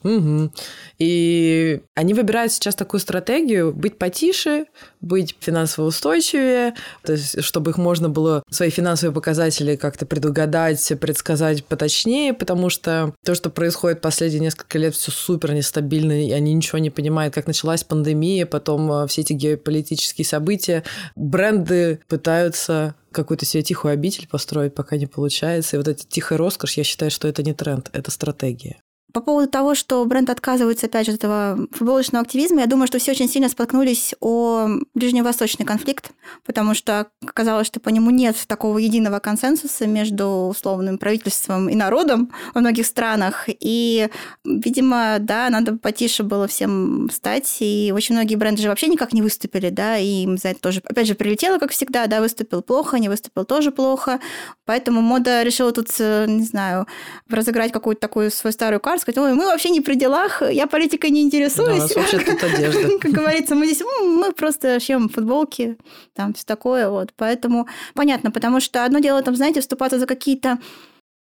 И 0.97 1.81
они 1.93 2.13
выбирают 2.15 2.51
сейчас 2.51 2.75
такую 2.75 2.99
стратегию 2.99 3.71
быть 3.71 3.99
потише, 3.99 4.65
быть 5.03 5.35
финансово 5.39 5.85
устойчивее, 5.85 6.73
то 7.03 7.11
есть 7.11 7.43
чтобы 7.43 7.71
их 7.71 7.77
можно 7.77 8.09
было 8.09 8.41
свои 8.49 8.69
финансовые 8.69 9.13
показатели 9.13 9.75
как-то 9.75 10.05
предугадать, 10.05 10.91
предсказать 10.99 11.65
поточнее, 11.65 12.33
потому 12.33 12.69
что 12.69 13.13
то, 13.23 13.35
что 13.35 13.49
происходит 13.49 14.01
последние 14.01 14.39
несколько 14.39 14.79
лет, 14.79 14.95
все 14.95 15.11
супер 15.11 15.53
нестабильно, 15.53 16.25
и 16.25 16.31
они 16.31 16.53
ничего 16.53 16.79
не 16.79 16.89
понимают, 16.89 17.33
как 17.33 17.47
началась 17.47 17.83
пандемия, 17.83 18.45
потом 18.45 18.91
э, 18.91 19.07
все 19.07 19.21
эти 19.21 19.33
геополитические 19.33 20.25
события. 20.25 20.83
Бренды 21.15 21.99
пытаются 22.07 22.95
какую-то 23.11 23.45
себе 23.45 23.61
тихую 23.61 23.93
обитель 23.93 24.27
построить, 24.27 24.73
пока 24.73 24.97
не 24.97 25.05
получается. 25.05 25.75
И 25.75 25.77
вот 25.77 25.87
эта 25.87 26.03
тихая 26.07 26.37
роскошь, 26.37 26.77
я 26.77 26.83
считаю, 26.83 27.11
что 27.11 27.27
это 27.27 27.43
не 27.43 27.53
тренд, 27.53 27.89
это 27.93 28.09
стратегия. 28.09 28.77
По 29.13 29.21
поводу 29.21 29.47
того, 29.47 29.75
что 29.75 30.03
бренд 30.05 30.31
отказывается, 30.31 30.87
опять 30.87 31.05
же, 31.05 31.11
от 31.11 31.19
этого 31.19 31.67
футболочного 31.71 32.23
активизма, 32.23 32.61
я 32.61 32.65
думаю, 32.65 32.87
что 32.87 32.97
все 32.97 33.11
очень 33.11 33.29
сильно 33.29 33.47
споткнулись 33.47 34.15
о 34.19 34.67
ближневосточный 34.95 35.67
конфликт, 35.67 36.13
потому 36.43 36.73
что 36.73 37.09
оказалось, 37.23 37.67
что 37.67 37.79
по 37.79 37.89
нему 37.89 38.09
нет 38.09 38.35
такого 38.47 38.79
единого 38.79 39.19
консенсуса 39.19 39.85
между 39.85 40.47
условным 40.49 40.97
правительством 40.97 41.69
и 41.69 41.75
народом 41.75 42.31
во 42.55 42.61
многих 42.61 42.87
странах. 42.87 43.45
И, 43.47 44.09
видимо, 44.43 45.17
да, 45.19 45.47
надо 45.51 45.77
потише 45.77 46.23
было 46.23 46.47
всем 46.47 47.07
стать. 47.13 47.57
И 47.59 47.93
очень 47.95 48.15
многие 48.15 48.33
бренды 48.33 48.63
же 48.63 48.69
вообще 48.69 48.87
никак 48.87 49.13
не 49.13 49.21
выступили, 49.21 49.69
да, 49.69 49.95
и 49.99 50.23
им 50.23 50.39
за 50.39 50.49
это 50.49 50.59
тоже, 50.59 50.81
опять 50.85 51.05
же, 51.05 51.13
прилетело, 51.13 51.59
как 51.59 51.69
всегда, 51.69 52.07
да, 52.07 52.19
выступил 52.19 52.63
плохо, 52.63 52.97
не 52.97 53.09
выступил 53.09 53.45
тоже 53.45 53.69
плохо. 53.69 54.19
Поэтому 54.65 55.01
мода 55.01 55.43
решила 55.43 55.71
тут, 55.71 55.89
э, 55.99 56.25
не 56.27 56.45
знаю, 56.45 56.87
разыграть 57.29 57.71
какую-то 57.71 58.01
такую 58.01 58.31
свою 58.31 58.53
старую 58.53 58.79
карту, 58.79 59.02
сказать, 59.03 59.17
ой, 59.17 59.33
мы 59.33 59.45
вообще 59.45 59.69
не 59.69 59.81
при 59.81 59.95
делах, 59.95 60.41
я 60.41 60.65
политикой 60.67 61.11
не 61.11 61.21
интересуюсь. 61.21 61.67
Да, 61.67 61.73
у 61.75 61.77
нас 61.77 61.95
вообще 61.95 62.19
тут 62.19 62.43
одежда. 62.43 62.97
Как 63.01 63.11
говорится, 63.11 63.55
мы 63.55 63.65
здесь, 63.67 63.83
мы 64.01 64.31
просто 64.31 64.79
шьем 64.79 65.09
футболки, 65.09 65.77
там 66.15 66.33
все 66.33 66.45
такое, 66.45 66.89
вот. 66.89 67.13
Поэтому 67.15 67.67
понятно, 67.93 68.31
потому 68.31 68.59
что 68.59 68.85
одно 68.85 68.99
дело, 68.99 69.21
там, 69.21 69.35
знаете, 69.35 69.61
вступаться 69.61 69.99
за 69.99 70.05
какие-то 70.07 70.57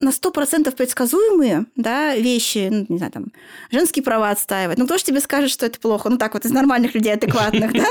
на 0.01 0.13
сто 0.13 0.31
процентов 0.31 0.77
предсказуемые 0.77 1.67
да, 1.75 2.15
вещи, 2.15 2.69
ну, 2.71 2.87
не 2.89 2.99
знаю, 2.99 3.13
там, 3.13 3.27
женские 3.73 4.05
права 4.05 4.31
отстаивать. 4.31 4.79
Ну, 4.79 4.85
кто 4.85 4.97
же 4.97 5.03
тебе 5.03 5.21
скажет, 5.21 5.51
что 5.51 5.67
это 5.67 5.81
плохо? 5.81 6.09
Ну, 6.09 6.19
так 6.19 6.35
вот, 6.35 6.45
из 6.45 6.53
нормальных 6.53 6.95
людей 6.95 7.13
адекватных, 7.13 7.73
да? 7.73 7.87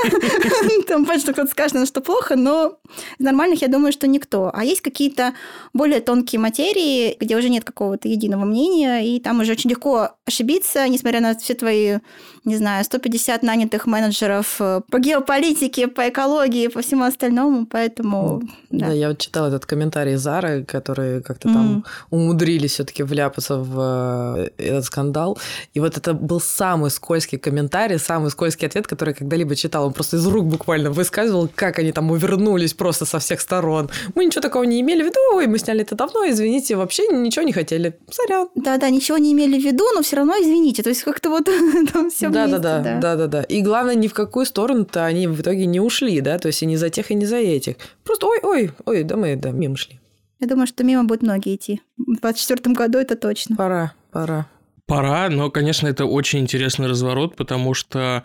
Там, 0.88 1.04
понятно, 1.04 1.34
кто-то 1.34 1.50
скажет, 1.50 1.86
что 1.86 2.00
плохо, 2.00 2.34
но 2.34 2.78
из 3.18 3.24
нормальных, 3.24 3.60
я 3.60 3.68
думаю, 3.68 3.92
что 3.92 4.06
никто. 4.06 4.50
А 4.54 4.64
есть 4.64 4.80
какие-то 4.80 5.34
более 5.74 6.00
тонкие 6.00 6.40
материи, 6.40 7.14
где 7.20 7.36
уже 7.36 7.50
нет 7.50 7.64
какого-то 7.64 8.08
единого 8.08 8.46
мнения, 8.46 9.00
и 9.00 9.20
там 9.20 9.40
уже 9.40 9.52
очень 9.52 9.68
легко 9.68 10.12
ошибиться, 10.24 10.88
несмотря 10.88 11.20
на 11.20 11.36
все 11.36 11.54
твои, 11.54 11.98
не 12.44 12.56
знаю, 12.56 12.84
150 12.84 13.42
нанятых 13.42 13.86
менеджеров 13.86 14.56
э, 14.60 14.80
по 14.90 14.98
геополитике, 14.98 15.88
по 15.88 16.08
экологии, 16.08 16.68
по 16.68 16.80
всему 16.80 17.04
остальному, 17.04 17.66
поэтому... 17.66 18.42
Да, 18.70 18.92
я 18.92 19.08
вот 19.08 19.18
читала 19.18 19.48
этот 19.48 19.66
комментарий 19.66 20.14
Зары, 20.14 20.64
который 20.64 21.22
как-то 21.22 21.48
там 21.48 21.84
умудрились 22.10 22.72
все-таки 22.72 23.02
вляпаться 23.02 23.56
в 23.56 24.48
э, 24.58 24.62
этот 24.62 24.84
скандал. 24.84 25.38
И 25.74 25.80
вот 25.80 25.96
это 25.96 26.14
был 26.14 26.40
самый 26.40 26.90
скользкий 26.90 27.38
комментарий, 27.38 27.98
самый 27.98 28.30
скользкий 28.30 28.66
ответ, 28.66 28.86
который 28.86 29.10
я 29.10 29.14
когда-либо 29.14 29.54
читал. 29.56 29.86
Он 29.86 29.92
просто 29.92 30.16
из 30.16 30.26
рук 30.26 30.46
буквально 30.46 30.90
высказывал, 30.90 31.48
как 31.54 31.78
они 31.78 31.92
там 31.92 32.10
увернулись 32.10 32.74
просто 32.74 33.04
со 33.04 33.18
всех 33.18 33.40
сторон. 33.40 33.90
Мы 34.14 34.24
ничего 34.24 34.42
такого 34.42 34.64
не 34.64 34.80
имели 34.80 35.02
в 35.02 35.06
виду, 35.06 35.20
ой, 35.34 35.46
мы 35.46 35.58
сняли 35.58 35.82
это 35.82 35.94
давно, 35.94 36.28
извините, 36.28 36.76
вообще 36.76 37.08
ничего 37.08 37.44
не 37.44 37.52
хотели. 37.52 37.98
Сорян. 38.10 38.48
Да-да, 38.54 38.90
ничего 38.90 39.18
не 39.18 39.32
имели 39.32 39.60
в 39.60 39.64
виду, 39.64 39.84
но 39.94 40.02
все 40.02 40.16
равно 40.16 40.34
извините. 40.34 40.82
То 40.82 40.90
есть 40.90 41.02
как-то 41.02 41.30
вот 41.30 41.44
там 41.92 42.10
все 42.10 42.28
Да-да-да, 42.28 42.98
да-да-да. 43.00 43.42
И 43.42 43.62
главное, 43.62 43.94
ни 43.94 44.08
в 44.08 44.14
какую 44.14 44.46
сторону-то 44.46 45.04
они 45.04 45.26
в 45.26 45.40
итоге 45.40 45.66
не 45.66 45.80
ушли, 45.80 46.20
да, 46.20 46.38
то 46.38 46.48
есть 46.48 46.62
и 46.62 46.66
не 46.66 46.76
за 46.76 46.90
тех, 46.90 47.10
и 47.10 47.14
не 47.14 47.26
за 47.26 47.36
этих. 47.36 47.76
Просто 48.04 48.26
ой-ой, 48.26 48.72
ой, 48.84 49.02
да 49.02 49.16
мы 49.16 49.36
да, 49.36 49.50
мимо 49.50 49.76
шли. 49.76 50.00
Я 50.40 50.46
думаю, 50.46 50.66
что 50.66 50.84
мимо 50.84 51.04
будут 51.04 51.22
многие 51.22 51.56
идти. 51.56 51.80
В 51.96 52.20
2024 52.20 52.74
году 52.74 52.98
это 52.98 53.16
точно. 53.16 53.56
Пора, 53.56 53.92
пора. 54.12 54.46
Пора, 54.86 55.28
но, 55.28 55.50
конечно, 55.50 55.86
это 55.86 56.06
очень 56.06 56.38
интересный 56.38 56.86
разворот, 56.86 57.36
потому 57.36 57.74
что 57.74 58.24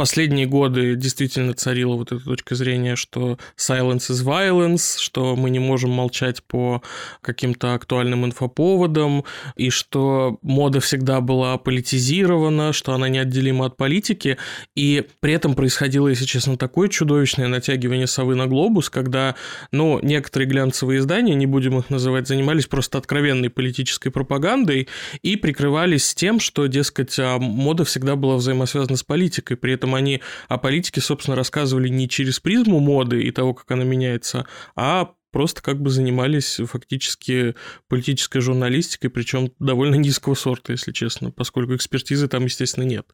последние 0.00 0.46
годы 0.46 0.96
действительно 0.96 1.52
царила 1.52 1.94
вот 1.94 2.10
эта 2.10 2.24
точка 2.24 2.54
зрения, 2.54 2.96
что 2.96 3.36
silence 3.58 4.10
is 4.10 4.24
violence, 4.24 4.98
что 4.98 5.36
мы 5.36 5.50
не 5.50 5.58
можем 5.58 5.90
молчать 5.90 6.42
по 6.42 6.82
каким-то 7.20 7.74
актуальным 7.74 8.24
инфоповодам, 8.24 9.24
и 9.56 9.68
что 9.68 10.38
мода 10.40 10.80
всегда 10.80 11.20
была 11.20 11.58
политизирована, 11.58 12.72
что 12.72 12.94
она 12.94 13.10
неотделима 13.10 13.66
от 13.66 13.76
политики, 13.76 14.38
и 14.74 15.06
при 15.20 15.34
этом 15.34 15.54
происходило, 15.54 16.08
если 16.08 16.24
честно, 16.24 16.56
такое 16.56 16.88
чудовищное 16.88 17.48
натягивание 17.48 18.06
совы 18.06 18.36
на 18.36 18.46
глобус, 18.46 18.88
когда, 18.88 19.34
ну, 19.70 20.00
некоторые 20.00 20.48
глянцевые 20.48 21.00
издания, 21.00 21.34
не 21.34 21.44
будем 21.44 21.78
их 21.78 21.90
называть, 21.90 22.26
занимались 22.26 22.64
просто 22.64 22.96
откровенной 22.96 23.50
политической 23.50 24.08
пропагандой 24.08 24.88
и 25.20 25.36
прикрывались 25.36 26.14
тем, 26.14 26.40
что, 26.40 26.68
дескать, 26.68 27.18
а 27.18 27.38
мода 27.38 27.84
всегда 27.84 28.16
была 28.16 28.36
взаимосвязана 28.36 28.96
с 28.96 29.02
политикой, 29.02 29.58
при 29.58 29.74
этом 29.74 29.89
этом 29.90 29.94
они 29.94 30.20
о 30.48 30.58
политике, 30.58 31.00
собственно, 31.00 31.36
рассказывали 31.36 31.88
не 31.88 32.08
через 32.08 32.40
призму 32.40 32.80
моды 32.80 33.22
и 33.22 33.30
того, 33.30 33.54
как 33.54 33.70
она 33.70 33.84
меняется, 33.84 34.46
а 34.76 35.12
просто 35.32 35.62
как 35.62 35.80
бы 35.80 35.90
занимались 35.90 36.60
фактически 36.64 37.54
политической 37.88 38.40
журналистикой, 38.40 39.10
причем 39.10 39.52
довольно 39.58 39.94
низкого 39.96 40.34
сорта, 40.34 40.72
если 40.72 40.92
честно, 40.92 41.30
поскольку 41.30 41.74
экспертизы 41.74 42.28
там, 42.28 42.44
естественно, 42.44 42.84
нет. 42.84 43.06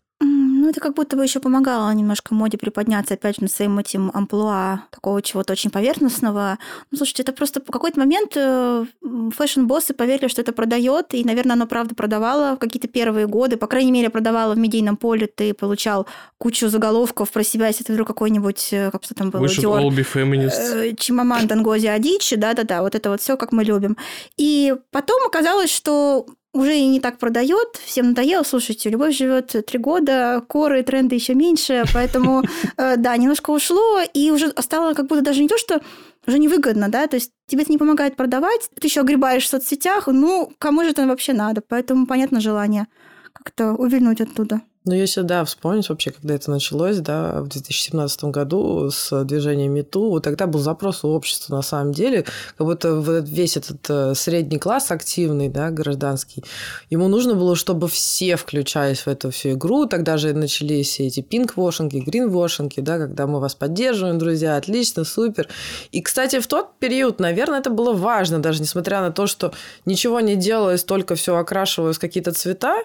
Ну, 0.66 0.70
это 0.70 0.80
как 0.80 0.94
будто 0.94 1.16
бы 1.16 1.22
еще 1.22 1.38
помогало 1.38 1.92
немножко 1.92 2.34
моде 2.34 2.58
приподняться, 2.58 3.14
опять 3.14 3.36
же, 3.36 3.42
на 3.42 3.48
своим 3.48 3.78
этим 3.78 4.10
амплуа 4.12 4.82
такого 4.90 5.22
чего-то 5.22 5.52
очень 5.52 5.70
поверхностного. 5.70 6.58
Ну, 6.90 6.98
слушайте, 6.98 7.22
это 7.22 7.32
просто 7.32 7.60
в 7.60 7.70
какой-то 7.70 8.00
момент 8.00 8.32
э, 8.34 8.84
фэшн-боссы 9.00 9.94
поверили, 9.94 10.26
что 10.26 10.42
это 10.42 10.52
продает, 10.52 11.14
и, 11.14 11.22
наверное, 11.22 11.52
оно 11.52 11.68
правда 11.68 11.94
продавало 11.94 12.56
в 12.56 12.58
какие-то 12.58 12.88
первые 12.88 13.28
годы. 13.28 13.56
По 13.56 13.68
крайней 13.68 13.92
мере, 13.92 14.10
продавало 14.10 14.54
в 14.54 14.58
медийном 14.58 14.96
поле, 14.96 15.28
ты 15.28 15.54
получал 15.54 16.08
кучу 16.36 16.68
заголовков 16.68 17.30
про 17.30 17.44
себя, 17.44 17.68
если 17.68 17.84
ты 17.84 17.92
вдруг 17.92 18.08
какой-нибудь, 18.08 18.68
э, 18.72 18.90
как 18.90 19.04
что 19.04 19.14
там 19.14 19.30
было, 19.30 19.44
Dior, 19.44 19.84
all 19.84 19.90
be 19.90 20.04
feminist. 20.04 20.74
Э, 20.74 20.96
Чимаманда 20.96 21.46
Нгози 21.46 21.86
Адичи, 21.86 22.34
да-да-да, 22.34 22.82
вот 22.82 22.96
это 22.96 23.10
вот 23.10 23.20
все, 23.20 23.36
как 23.36 23.52
мы 23.52 23.62
любим. 23.62 23.96
И 24.36 24.74
потом 24.90 25.24
оказалось, 25.24 25.72
что 25.72 26.26
уже 26.56 26.76
и 26.76 26.86
не 26.86 27.00
так 27.00 27.18
продает, 27.18 27.80
всем 27.84 28.08
надоело. 28.08 28.42
Слушайте, 28.42 28.90
любовь 28.90 29.16
живет 29.16 29.54
три 29.66 29.78
года, 29.78 30.42
коры, 30.48 30.82
тренды 30.82 31.14
еще 31.14 31.34
меньше, 31.34 31.84
поэтому, 31.92 32.42
э, 32.76 32.96
да, 32.96 33.16
немножко 33.16 33.50
ушло, 33.50 34.00
и 34.12 34.30
уже 34.30 34.52
стало 34.58 34.94
как 34.94 35.06
будто 35.06 35.22
даже 35.22 35.42
не 35.42 35.48
то, 35.48 35.58
что 35.58 35.80
уже 36.26 36.38
невыгодно, 36.38 36.88
да, 36.88 37.06
то 37.06 37.16
есть 37.16 37.30
тебе 37.46 37.62
это 37.62 37.70
не 37.70 37.78
помогает 37.78 38.16
продавать, 38.16 38.68
ты 38.80 38.86
еще 38.86 39.00
огребаешь 39.00 39.44
в 39.44 39.48
соцсетях, 39.48 40.08
ну, 40.08 40.52
кому 40.58 40.82
же 40.82 40.90
это 40.90 41.06
вообще 41.06 41.32
надо? 41.32 41.62
Поэтому 41.66 42.06
понятно 42.06 42.40
желание 42.40 42.86
как-то 43.32 43.72
увильнуть 43.72 44.20
оттуда. 44.20 44.62
Ну, 44.88 44.94
если, 44.94 45.22
да, 45.22 45.44
вспомнить 45.44 45.88
вообще, 45.88 46.12
когда 46.12 46.34
это 46.34 46.48
началось, 46.48 46.98
да, 46.98 47.40
в 47.42 47.48
2017 47.48 48.24
году 48.26 48.88
с 48.88 49.24
движением 49.24 49.72
МИТУ, 49.72 50.10
вот 50.10 50.22
тогда 50.22 50.46
был 50.46 50.60
запрос 50.60 51.02
у 51.02 51.08
общества 51.08 51.56
на 51.56 51.62
самом 51.62 51.92
деле, 51.92 52.24
как 52.56 52.66
будто 52.68 52.90
весь 53.26 53.56
этот 53.56 53.78
э, 53.88 54.14
средний 54.14 54.60
класс 54.60 54.92
активный, 54.92 55.48
да, 55.48 55.70
гражданский, 55.70 56.44
ему 56.88 57.08
нужно 57.08 57.34
было, 57.34 57.56
чтобы 57.56 57.88
все 57.88 58.36
включались 58.36 59.00
в 59.00 59.08
эту 59.08 59.32
всю 59.32 59.54
игру, 59.54 59.86
тогда 59.86 60.18
же 60.18 60.32
начались 60.34 61.00
эти 61.00 61.18
пинг-вошинги, 61.18 61.98
грин-вошинги, 61.98 62.78
да, 62.78 62.98
когда 62.98 63.26
мы 63.26 63.40
вас 63.40 63.56
поддерживаем, 63.56 64.18
друзья, 64.18 64.56
отлично, 64.56 65.02
супер. 65.02 65.48
И, 65.90 66.00
кстати, 66.00 66.38
в 66.38 66.46
тот 66.46 66.78
период, 66.78 67.18
наверное, 67.18 67.58
это 67.58 67.70
было 67.70 67.92
важно, 67.92 68.38
даже 68.38 68.62
несмотря 68.62 69.00
на 69.00 69.10
то, 69.10 69.26
что 69.26 69.52
ничего 69.84 70.20
не 70.20 70.36
делалось, 70.36 70.84
только 70.84 71.16
все 71.16 71.34
окрашивалось 71.34 71.98
какие-то 71.98 72.30
цвета, 72.30 72.76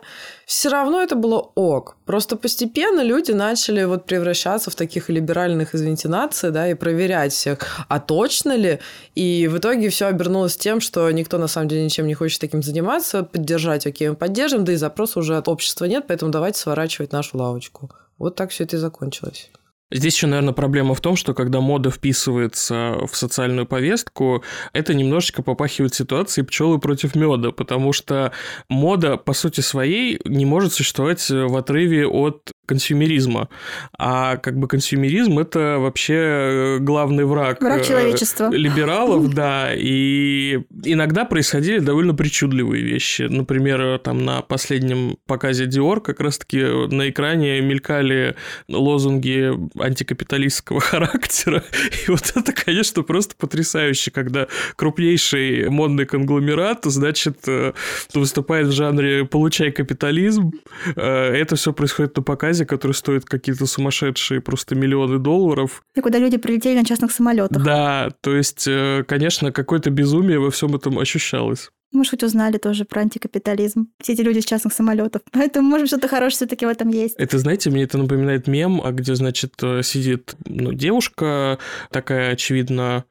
все 0.51 0.67
равно 0.67 1.01
это 1.01 1.15
было 1.15 1.49
ок. 1.55 1.95
Просто 2.05 2.35
постепенно 2.35 2.99
люди 2.99 3.31
начали 3.31 3.85
вот 3.85 4.05
превращаться 4.05 4.69
в 4.69 4.75
таких 4.75 5.07
либеральных, 5.07 5.73
извините, 5.73 6.09
наций, 6.09 6.51
да, 6.51 6.67
и 6.67 6.73
проверять 6.73 7.31
всех, 7.31 7.59
а 7.87 8.01
точно 8.01 8.57
ли? 8.57 8.79
И 9.15 9.47
в 9.47 9.59
итоге 9.59 9.87
все 9.87 10.07
обернулось 10.07 10.57
тем, 10.57 10.81
что 10.81 11.09
никто 11.11 11.37
на 11.37 11.47
самом 11.47 11.69
деле 11.69 11.85
ничем 11.85 12.05
не 12.05 12.15
хочет 12.15 12.41
таким 12.41 12.61
заниматься, 12.61 13.23
поддержать, 13.23 13.87
окей, 13.87 14.09
мы 14.09 14.15
поддержим, 14.15 14.65
да 14.65 14.73
и 14.73 14.75
запроса 14.75 15.19
уже 15.19 15.37
от 15.37 15.47
общества 15.47 15.85
нет, 15.85 16.03
поэтому 16.05 16.33
давайте 16.33 16.59
сворачивать 16.59 17.13
нашу 17.13 17.37
лавочку. 17.37 17.89
Вот 18.17 18.35
так 18.35 18.49
все 18.49 18.65
это 18.65 18.75
и 18.75 18.79
закончилось. 18.79 19.49
Здесь 19.91 20.15
еще, 20.15 20.27
наверное, 20.27 20.53
проблема 20.53 20.95
в 20.95 21.01
том, 21.01 21.15
что 21.15 21.33
когда 21.33 21.59
мода 21.59 21.91
вписывается 21.91 22.97
в 23.11 23.15
социальную 23.15 23.65
повестку, 23.65 24.43
это 24.71 24.93
немножечко 24.93 25.43
попахивает 25.43 25.93
ситуацией 25.93 26.45
пчелы 26.45 26.79
против 26.79 27.13
меда, 27.13 27.51
потому 27.51 27.91
что 27.91 28.31
мода 28.69 29.17
по 29.17 29.33
сути 29.33 29.59
своей 29.59 30.21
не 30.25 30.45
может 30.45 30.73
существовать 30.73 31.29
в 31.29 31.55
отрыве 31.57 32.07
от 32.07 32.51
консюмеризма. 32.71 33.49
А 33.97 34.37
как 34.37 34.57
бы 34.57 34.69
консюмеризм– 34.69 35.39
это 35.39 35.77
вообще 35.77 36.77
главный 36.79 37.25
враг, 37.25 37.61
враг 37.61 37.81
э, 37.81 37.83
человечества. 37.83 38.49
либералов, 38.49 39.29
да. 39.33 39.73
И 39.75 40.59
иногда 40.85 41.25
происходили 41.25 41.79
довольно 41.79 42.13
причудливые 42.13 42.81
вещи. 42.81 43.23
Например, 43.23 43.99
там 43.99 44.23
на 44.23 44.41
последнем 44.41 45.17
показе 45.25 45.65
Dior 45.65 45.99
как 45.99 46.21
раз-таки 46.21 46.61
на 46.61 47.09
экране 47.09 47.59
мелькали 47.59 48.35
лозунги 48.69 49.51
антикапиталистского 49.77 50.79
характера. 50.91 51.63
И 52.07 52.11
вот 52.11 52.31
это, 52.33 52.53
конечно, 52.53 53.03
просто 53.03 53.35
потрясающе, 53.35 54.11
когда 54.11 54.47
крупнейший 54.77 55.69
модный 55.69 56.05
конгломерат, 56.05 56.85
значит, 56.85 57.39
э, 57.47 57.73
выступает 58.13 58.67
в 58.67 58.71
жанре 58.71 59.25
«получай 59.25 59.71
капитализм». 59.71 60.53
Э, 60.95 61.33
это 61.33 61.57
все 61.57 61.73
происходит 61.73 62.15
на 62.15 62.23
показе, 62.23 62.60
который 62.65 62.93
стоит 62.93 63.25
какие-то 63.25 63.65
сумасшедшие 63.65 64.41
просто 64.41 64.75
миллионы 64.75 65.19
долларов. 65.19 65.83
И 65.95 66.01
куда 66.01 66.19
люди 66.19 66.37
прилетели 66.37 66.77
на 66.77 66.85
частных 66.85 67.11
самолетах. 67.11 67.63
Да, 67.63 68.09
то 68.21 68.35
есть, 68.35 68.65
э, 68.67 69.03
конечно, 69.07 69.51
какое-то 69.51 69.89
безумие 69.89 70.39
во 70.39 70.51
всем 70.51 70.75
этом 70.75 70.99
ощущалось. 70.99 71.69
Может, 71.91 72.11
хоть 72.11 72.23
узнали 72.23 72.57
тоже 72.57 72.85
про 72.85 73.01
антикапитализм. 73.01 73.89
Все 74.01 74.13
эти 74.13 74.21
люди 74.21 74.39
с 74.39 74.45
частных 74.45 74.73
самолетов. 74.73 75.21
Поэтому, 75.31 75.69
может, 75.69 75.87
что-то 75.87 76.07
хорошее 76.07 76.37
все-таки 76.37 76.65
в 76.65 76.69
этом 76.69 76.89
есть. 76.89 77.15
Это, 77.17 77.37
знаете, 77.37 77.69
мне 77.69 77.83
это 77.83 77.97
напоминает 77.97 78.47
мем, 78.47 78.81
а 78.83 78.91
где, 78.91 79.15
значит, 79.15 79.53
э, 79.61 79.81
сидит 79.83 80.35
ну, 80.45 80.73
девушка 80.73 81.59
такая, 81.89 82.31
очевидно, 82.31 83.05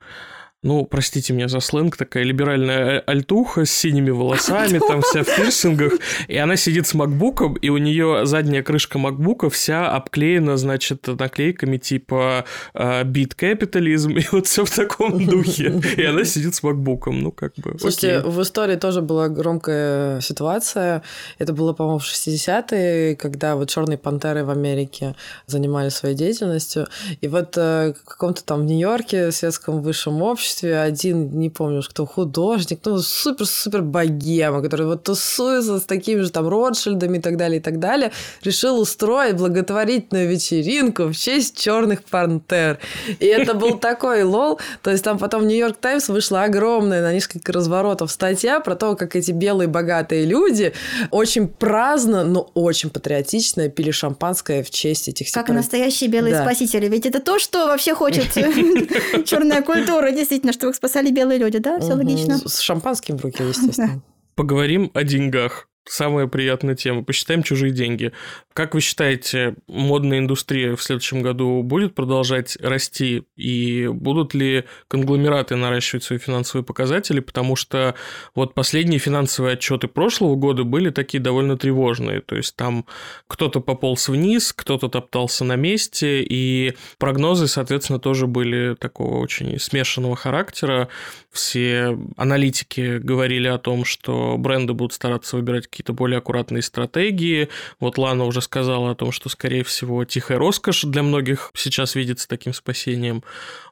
ну, 0.62 0.84
простите 0.84 1.32
меня 1.32 1.48
за 1.48 1.60
сленг, 1.60 1.96
такая 1.96 2.22
либеральная 2.22 2.98
э, 2.98 3.02
альтуха 3.06 3.64
с 3.64 3.70
синими 3.70 4.10
волосами, 4.10 4.78
там 4.78 5.00
вся 5.00 5.22
в 5.22 5.36
пирсингах, 5.36 5.94
и 6.28 6.36
она 6.36 6.56
сидит 6.56 6.86
с 6.86 6.92
макбуком, 6.92 7.54
и 7.54 7.70
у 7.70 7.78
нее 7.78 8.26
задняя 8.26 8.62
крышка 8.62 8.98
макбука 8.98 9.48
вся 9.48 9.90
обклеена, 9.90 10.58
значит, 10.58 11.06
наклейками 11.06 11.78
типа 11.78 12.44
«Beat 12.74 13.36
Capitalism», 13.38 14.12
и 14.20 14.26
вот 14.32 14.46
все 14.46 14.66
в 14.66 14.70
таком 14.70 15.24
духе. 15.24 15.80
И 15.96 16.04
она 16.04 16.24
сидит 16.24 16.54
с 16.54 16.62
макбуком, 16.62 17.20
ну, 17.20 17.32
как 17.32 17.54
бы, 17.54 17.78
Слушайте, 17.78 18.18
окей. 18.18 18.30
в 18.30 18.42
истории 18.42 18.76
тоже 18.76 19.00
была 19.00 19.28
громкая 19.28 20.20
ситуация. 20.20 21.02
Это 21.38 21.54
было, 21.54 21.72
по-моему, 21.72 22.00
в 22.00 22.04
60-е, 22.04 23.16
когда 23.16 23.56
вот 23.56 23.70
черные 23.70 23.96
пантеры 23.96 24.44
в 24.44 24.50
Америке 24.50 25.16
занимались 25.46 25.94
своей 25.94 26.14
деятельностью. 26.14 26.86
И 27.22 27.28
вот 27.28 27.56
э, 27.56 27.94
в 27.94 28.04
каком-то 28.04 28.44
там 28.44 28.60
в 28.60 28.64
Нью-Йорке, 28.64 29.30
в 29.30 29.32
светском 29.32 29.80
высшем 29.80 30.20
обществе, 30.20 30.49
обществе 30.50 30.80
один, 30.80 31.38
не 31.38 31.50
помню, 31.50 31.82
кто, 31.82 32.06
художник, 32.06 32.80
ну, 32.84 32.98
супер-супер 32.98 33.82
богема, 33.82 34.62
который 34.62 34.86
вот 34.86 35.04
тусуется 35.04 35.78
с 35.78 35.84
такими 35.84 36.20
же 36.20 36.30
там 36.30 36.48
Ротшильдами 36.48 37.18
и 37.18 37.20
так 37.20 37.36
далее, 37.36 37.58
и 37.58 37.62
так 37.62 37.78
далее, 37.78 38.10
решил 38.42 38.80
устроить 38.80 39.36
благотворительную 39.36 40.28
вечеринку 40.28 41.04
в 41.04 41.14
честь 41.14 41.58
черных 41.58 42.02
пантер. 42.04 42.78
И 43.20 43.26
это 43.26 43.54
был 43.54 43.78
такой 43.80 44.22
лол. 44.24 44.60
То 44.82 44.90
есть 44.90 45.04
там 45.04 45.18
потом 45.18 45.42
в 45.42 45.46
Нью-Йорк 45.46 45.76
Таймс 45.76 46.08
вышла 46.08 46.44
огромная 46.44 47.02
на 47.02 47.12
несколько 47.12 47.52
разворотов 47.52 48.10
статья 48.10 48.60
про 48.60 48.74
то, 48.74 48.96
как 48.96 49.16
эти 49.16 49.30
белые 49.30 49.68
богатые 49.68 50.24
люди 50.24 50.72
очень 51.10 51.48
праздно, 51.48 52.24
но 52.24 52.50
очень 52.54 52.90
патриотично 52.90 53.68
пили 53.68 53.90
шампанское 53.90 54.62
в 54.62 54.70
честь 54.70 55.08
этих 55.08 55.30
Как 55.32 55.48
настоящие 55.48 56.10
белые 56.10 56.34
да. 56.34 56.42
спасители. 56.42 56.88
Ведь 56.88 57.06
это 57.06 57.20
то, 57.20 57.38
что 57.38 57.66
вообще 57.66 57.94
хочет 57.94 58.32
черная 59.24 59.62
культура, 59.62 60.10
действительно 60.10 60.39
действительно, 60.40 60.52
что 60.52 60.68
их 60.68 60.76
спасали 60.76 61.10
белые 61.10 61.38
люди, 61.38 61.58
да? 61.58 61.78
Все 61.80 61.90
угу. 61.90 61.98
логично. 61.98 62.38
С 62.38 62.60
шампанским 62.60 63.16
в 63.16 63.22
руке, 63.22 63.44
естественно. 63.48 64.02
Поговорим 64.34 64.90
о 64.94 65.04
деньгах. 65.04 65.68
Самая 65.86 66.26
приятная 66.26 66.74
тема. 66.74 67.02
Посчитаем 67.02 67.42
чужие 67.42 67.72
деньги. 67.72 68.12
Как 68.52 68.74
вы 68.74 68.80
считаете, 68.80 69.56
модная 69.66 70.18
индустрия 70.18 70.76
в 70.76 70.82
следующем 70.82 71.22
году 71.22 71.62
будет 71.62 71.94
продолжать 71.94 72.58
расти? 72.60 73.24
И 73.36 73.88
будут 73.88 74.34
ли 74.34 74.64
конгломераты 74.88 75.56
наращивать 75.56 76.04
свои 76.04 76.18
финансовые 76.18 76.64
показатели? 76.64 77.20
Потому 77.20 77.56
что 77.56 77.94
вот 78.34 78.52
последние 78.52 78.98
финансовые 78.98 79.54
отчеты 79.54 79.88
прошлого 79.88 80.36
года 80.36 80.64
были 80.64 80.90
такие 80.90 81.20
довольно 81.20 81.56
тревожные. 81.56 82.20
То 82.20 82.36
есть 82.36 82.54
там 82.56 82.84
кто-то 83.26 83.60
пополз 83.60 84.08
вниз, 84.08 84.52
кто-то 84.52 84.88
топтался 84.88 85.44
на 85.44 85.56
месте, 85.56 86.22
и 86.22 86.76
прогнозы, 86.98 87.46
соответственно, 87.46 87.98
тоже 87.98 88.26
были 88.26 88.74
такого 88.74 89.18
очень 89.18 89.58
смешанного 89.58 90.14
характера. 90.14 90.88
Все 91.30 91.98
аналитики 92.16 92.98
говорили 92.98 93.48
о 93.48 93.58
том, 93.58 93.84
что 93.86 94.36
бренды 94.36 94.74
будут 94.74 94.92
стараться 94.92 95.36
выбирать 95.36 95.69
какие-то 95.70 95.92
более 95.92 96.18
аккуратные 96.18 96.62
стратегии. 96.62 97.48
Вот 97.78 97.96
Лана 97.96 98.24
уже 98.24 98.42
сказала 98.42 98.90
о 98.90 98.94
том, 98.94 99.12
что, 99.12 99.28
скорее 99.28 99.64
всего, 99.64 100.04
тихая 100.04 100.38
роскошь 100.38 100.82
для 100.82 101.02
многих 101.02 101.50
сейчас 101.54 101.94
видится 101.94 102.28
таким 102.28 102.52
спасением. 102.52 103.22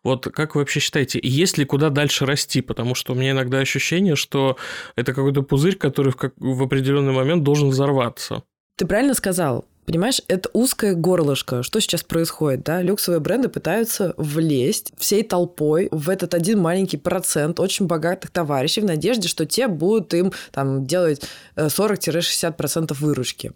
Вот 0.04 0.24
как 0.24 0.54
вы 0.54 0.60
вообще 0.60 0.80
считаете, 0.80 1.18
есть 1.22 1.58
ли 1.58 1.64
куда 1.64 1.90
дальше 1.90 2.24
расти? 2.24 2.60
Потому 2.60 2.94
что 2.94 3.12
у 3.12 3.16
меня 3.16 3.32
иногда 3.32 3.58
ощущение, 3.58 4.16
что 4.16 4.56
это 4.96 5.12
какой-то 5.12 5.42
пузырь, 5.42 5.76
который 5.76 6.12
в, 6.12 6.16
как... 6.16 6.34
в 6.36 6.62
определенный 6.62 7.12
момент 7.12 7.42
должен 7.42 7.68
взорваться. 7.68 8.44
Ты 8.76 8.86
правильно 8.86 9.14
сказал. 9.14 9.66
Понимаешь, 9.88 10.20
это 10.28 10.50
узкое 10.52 10.92
горлышко. 10.92 11.62
Что 11.62 11.80
сейчас 11.80 12.02
происходит, 12.02 12.62
да? 12.62 12.82
Люксовые 12.82 13.20
бренды 13.20 13.48
пытаются 13.48 14.12
влезть 14.18 14.92
всей 14.98 15.22
толпой 15.22 15.88
в 15.90 16.10
этот 16.10 16.34
один 16.34 16.60
маленький 16.60 16.98
процент 16.98 17.58
очень 17.58 17.86
богатых 17.86 18.30
товарищей 18.30 18.82
в 18.82 18.84
надежде, 18.84 19.28
что 19.28 19.46
те 19.46 19.66
будут 19.66 20.12
им 20.12 20.34
там 20.52 20.86
делать 20.86 21.22
40-60% 21.56 22.90
э, 22.90 22.94
выручки. 23.00 23.52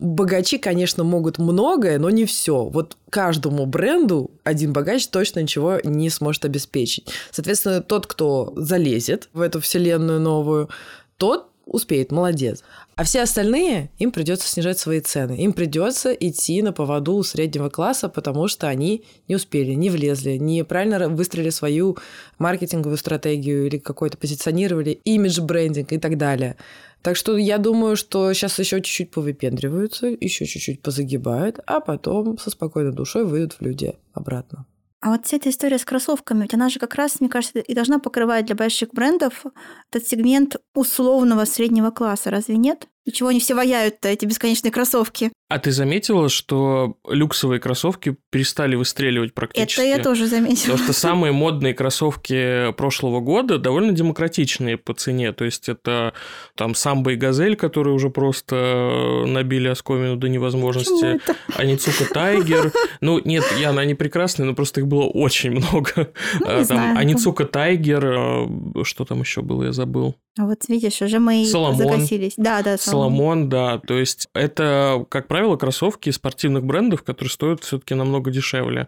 Богачи, 0.00 0.58
конечно, 0.58 1.04
могут 1.04 1.38
многое, 1.38 2.00
но 2.00 2.10
не 2.10 2.24
все. 2.24 2.64
Вот 2.64 2.96
каждому 3.08 3.64
бренду 3.64 4.32
один 4.42 4.72
богач 4.72 5.06
точно 5.06 5.38
ничего 5.38 5.78
не 5.84 6.10
сможет 6.10 6.44
обеспечить. 6.44 7.06
Соответственно, 7.30 7.82
тот, 7.82 8.08
кто 8.08 8.52
залезет 8.56 9.28
в 9.32 9.40
эту 9.40 9.60
вселенную 9.60 10.18
новую, 10.18 10.70
тот 11.18 11.48
успеет, 11.68 12.10
молодец. 12.10 12.64
А 12.98 13.04
все 13.04 13.22
остальные, 13.22 13.90
им 13.98 14.10
придется 14.10 14.48
снижать 14.48 14.76
свои 14.76 14.98
цены. 14.98 15.36
Им 15.36 15.52
придется 15.52 16.12
идти 16.12 16.60
на 16.62 16.72
поводу 16.72 17.14
у 17.14 17.22
среднего 17.22 17.68
класса, 17.68 18.08
потому 18.08 18.48
что 18.48 18.66
они 18.66 19.04
не 19.28 19.36
успели, 19.36 19.74
не 19.74 19.88
влезли, 19.88 20.32
неправильно 20.32 21.08
выстроили 21.08 21.50
свою 21.50 21.96
маркетинговую 22.40 22.96
стратегию 22.96 23.68
или 23.68 23.78
какой-то 23.78 24.18
позиционировали, 24.18 25.00
имидж 25.04 25.40
брендинг 25.40 25.92
и 25.92 25.98
так 25.98 26.18
далее. 26.18 26.56
Так 27.00 27.14
что 27.14 27.36
я 27.36 27.58
думаю, 27.58 27.94
что 27.94 28.32
сейчас 28.32 28.58
еще 28.58 28.82
чуть-чуть 28.82 29.12
повыпендриваются, 29.12 30.08
еще 30.08 30.46
чуть-чуть 30.46 30.82
позагибают, 30.82 31.60
а 31.66 31.78
потом 31.78 32.36
со 32.36 32.50
спокойной 32.50 32.92
душой 32.92 33.24
выйдут 33.24 33.52
в 33.52 33.60
люди 33.60 33.94
обратно. 34.12 34.66
А 35.00 35.10
вот 35.10 35.26
вся 35.26 35.36
эта 35.36 35.50
история 35.50 35.78
с 35.78 35.84
кроссовками, 35.84 36.42
ведь 36.42 36.54
она 36.54 36.68
же 36.68 36.80
как 36.80 36.94
раз, 36.96 37.20
мне 37.20 37.28
кажется, 37.28 37.60
и 37.60 37.74
должна 37.74 38.00
покрывать 38.00 38.46
для 38.46 38.56
больших 38.56 38.90
брендов 38.92 39.44
этот 39.92 40.08
сегмент 40.08 40.56
условного 40.74 41.44
среднего 41.44 41.90
класса, 41.90 42.30
разве 42.30 42.56
нет? 42.56 42.88
И 43.08 43.10
чего 43.10 43.30
они 43.30 43.40
все 43.40 43.54
ваяют-то, 43.54 44.06
эти 44.06 44.26
бесконечные 44.26 44.70
кроссовки? 44.70 45.32
А 45.48 45.58
ты 45.58 45.72
заметила, 45.72 46.28
что 46.28 46.98
люксовые 47.08 47.58
кроссовки 47.58 48.18
перестали 48.28 48.76
выстреливать 48.76 49.32
практически? 49.32 49.80
Это 49.80 49.88
я 49.88 50.02
тоже 50.02 50.26
заметила. 50.26 50.72
Потому 50.72 50.84
что 50.84 50.92
самые 50.92 51.32
модные 51.32 51.72
кроссовки 51.72 52.70
прошлого 52.72 53.20
года 53.20 53.56
довольно 53.56 53.92
демократичные 53.92 54.76
по 54.76 54.92
цене. 54.92 55.32
То 55.32 55.46
есть 55.46 55.70
это 55.70 56.12
там 56.54 56.74
самбо 56.74 57.12
и 57.12 57.16
газель, 57.16 57.56
которые 57.56 57.94
уже 57.94 58.10
просто 58.10 59.24
набили 59.26 59.68
оскомину 59.68 60.16
до 60.16 60.28
невозможности. 60.28 61.18
Аницука 61.56 62.12
Тайгер. 62.12 62.72
Ну, 63.00 63.22
нет, 63.24 63.44
Яна, 63.58 63.80
они 63.80 63.94
прекрасные, 63.94 64.44
но 64.44 64.54
просто 64.54 64.80
их 64.80 64.86
было 64.86 65.04
очень 65.04 65.52
много. 65.52 66.12
Ну, 66.40 66.46
не 66.46 66.54
там 66.56 66.64
знаю. 66.64 66.98
Аницука 66.98 67.46
Тайгер, 67.46 68.04
э, 68.04 68.84
что 68.84 69.06
там 69.06 69.20
еще 69.20 69.40
было, 69.40 69.64
я 69.64 69.72
забыл. 69.72 70.14
А 70.38 70.46
вот 70.46 70.68
видишь, 70.68 71.02
уже 71.02 71.18
мы 71.18 71.42
и 71.42 71.46
Соломон. 71.46 71.76
закосились. 71.76 72.34
Да, 72.36 72.62
да, 72.62 72.78
Соломон, 72.78 73.48
да. 73.48 73.78
То 73.78 73.98
есть 73.98 74.28
это, 74.34 75.04
как 75.08 75.26
правило, 75.26 75.56
кроссовки 75.56 76.10
спортивных 76.10 76.62
брендов, 76.62 77.02
которые 77.02 77.30
стоят 77.30 77.64
все-таки 77.64 77.94
намного 77.94 78.30
дешевле. 78.30 78.86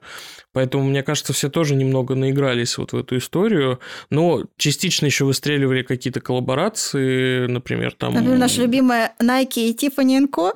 Поэтому, 0.53 0.85
мне 0.85 1.03
кажется, 1.03 1.33
все 1.33 1.51
тоже 1.51 1.75
немного 1.75 2.15
наигрались 2.15 2.79
вот 2.79 2.93
в 2.93 2.97
эту 2.97 3.19
историю. 3.19 3.81
Но 4.11 4.45
частично 4.59 5.07
еще 5.07 5.25
выстреливали 5.25 5.83
какие-то 5.83 6.21
коллаборации, 6.21 7.47
например, 7.49 7.95
там... 7.99 8.15
Например, 8.15 8.39
наша 8.39 8.63
любимая 8.63 9.13
Nike 9.21 9.71
и 9.71 9.75
Tiffany 9.75 10.29
Co. 10.31 10.53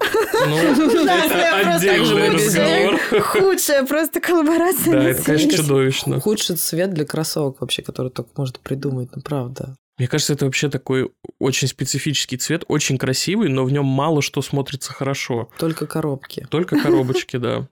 Ну, 0.46 0.56
это 1.06 1.74
отдельный 1.74 2.30
разговор. 2.30 3.00
Худшая 3.20 3.84
просто 3.84 4.20
коллаборация 4.20 4.92
Да, 4.92 5.02
это, 5.02 5.22
конечно, 5.24 5.50
чудовищно. 5.50 6.20
Худший 6.20 6.54
цвет 6.54 6.92
для 6.94 7.04
кроссовок 7.04 7.60
вообще, 7.60 7.82
который 7.82 8.12
только 8.12 8.30
может 8.36 8.60
придумать, 8.60 9.10
ну 9.16 9.22
правда. 9.22 9.76
Мне 9.96 10.08
кажется, 10.08 10.32
это 10.32 10.44
вообще 10.46 10.68
такой 10.68 11.12
очень 11.38 11.68
специфический 11.68 12.36
цвет, 12.36 12.64
очень 12.66 12.98
красивый, 12.98 13.48
но 13.48 13.64
в 13.64 13.70
нем 13.70 13.84
мало 13.84 14.22
что 14.22 14.42
смотрится 14.42 14.92
хорошо. 14.92 15.50
Только 15.58 15.86
коробки. 15.86 16.46
Только 16.50 16.80
коробочки, 16.80 17.36
да. 17.38 17.68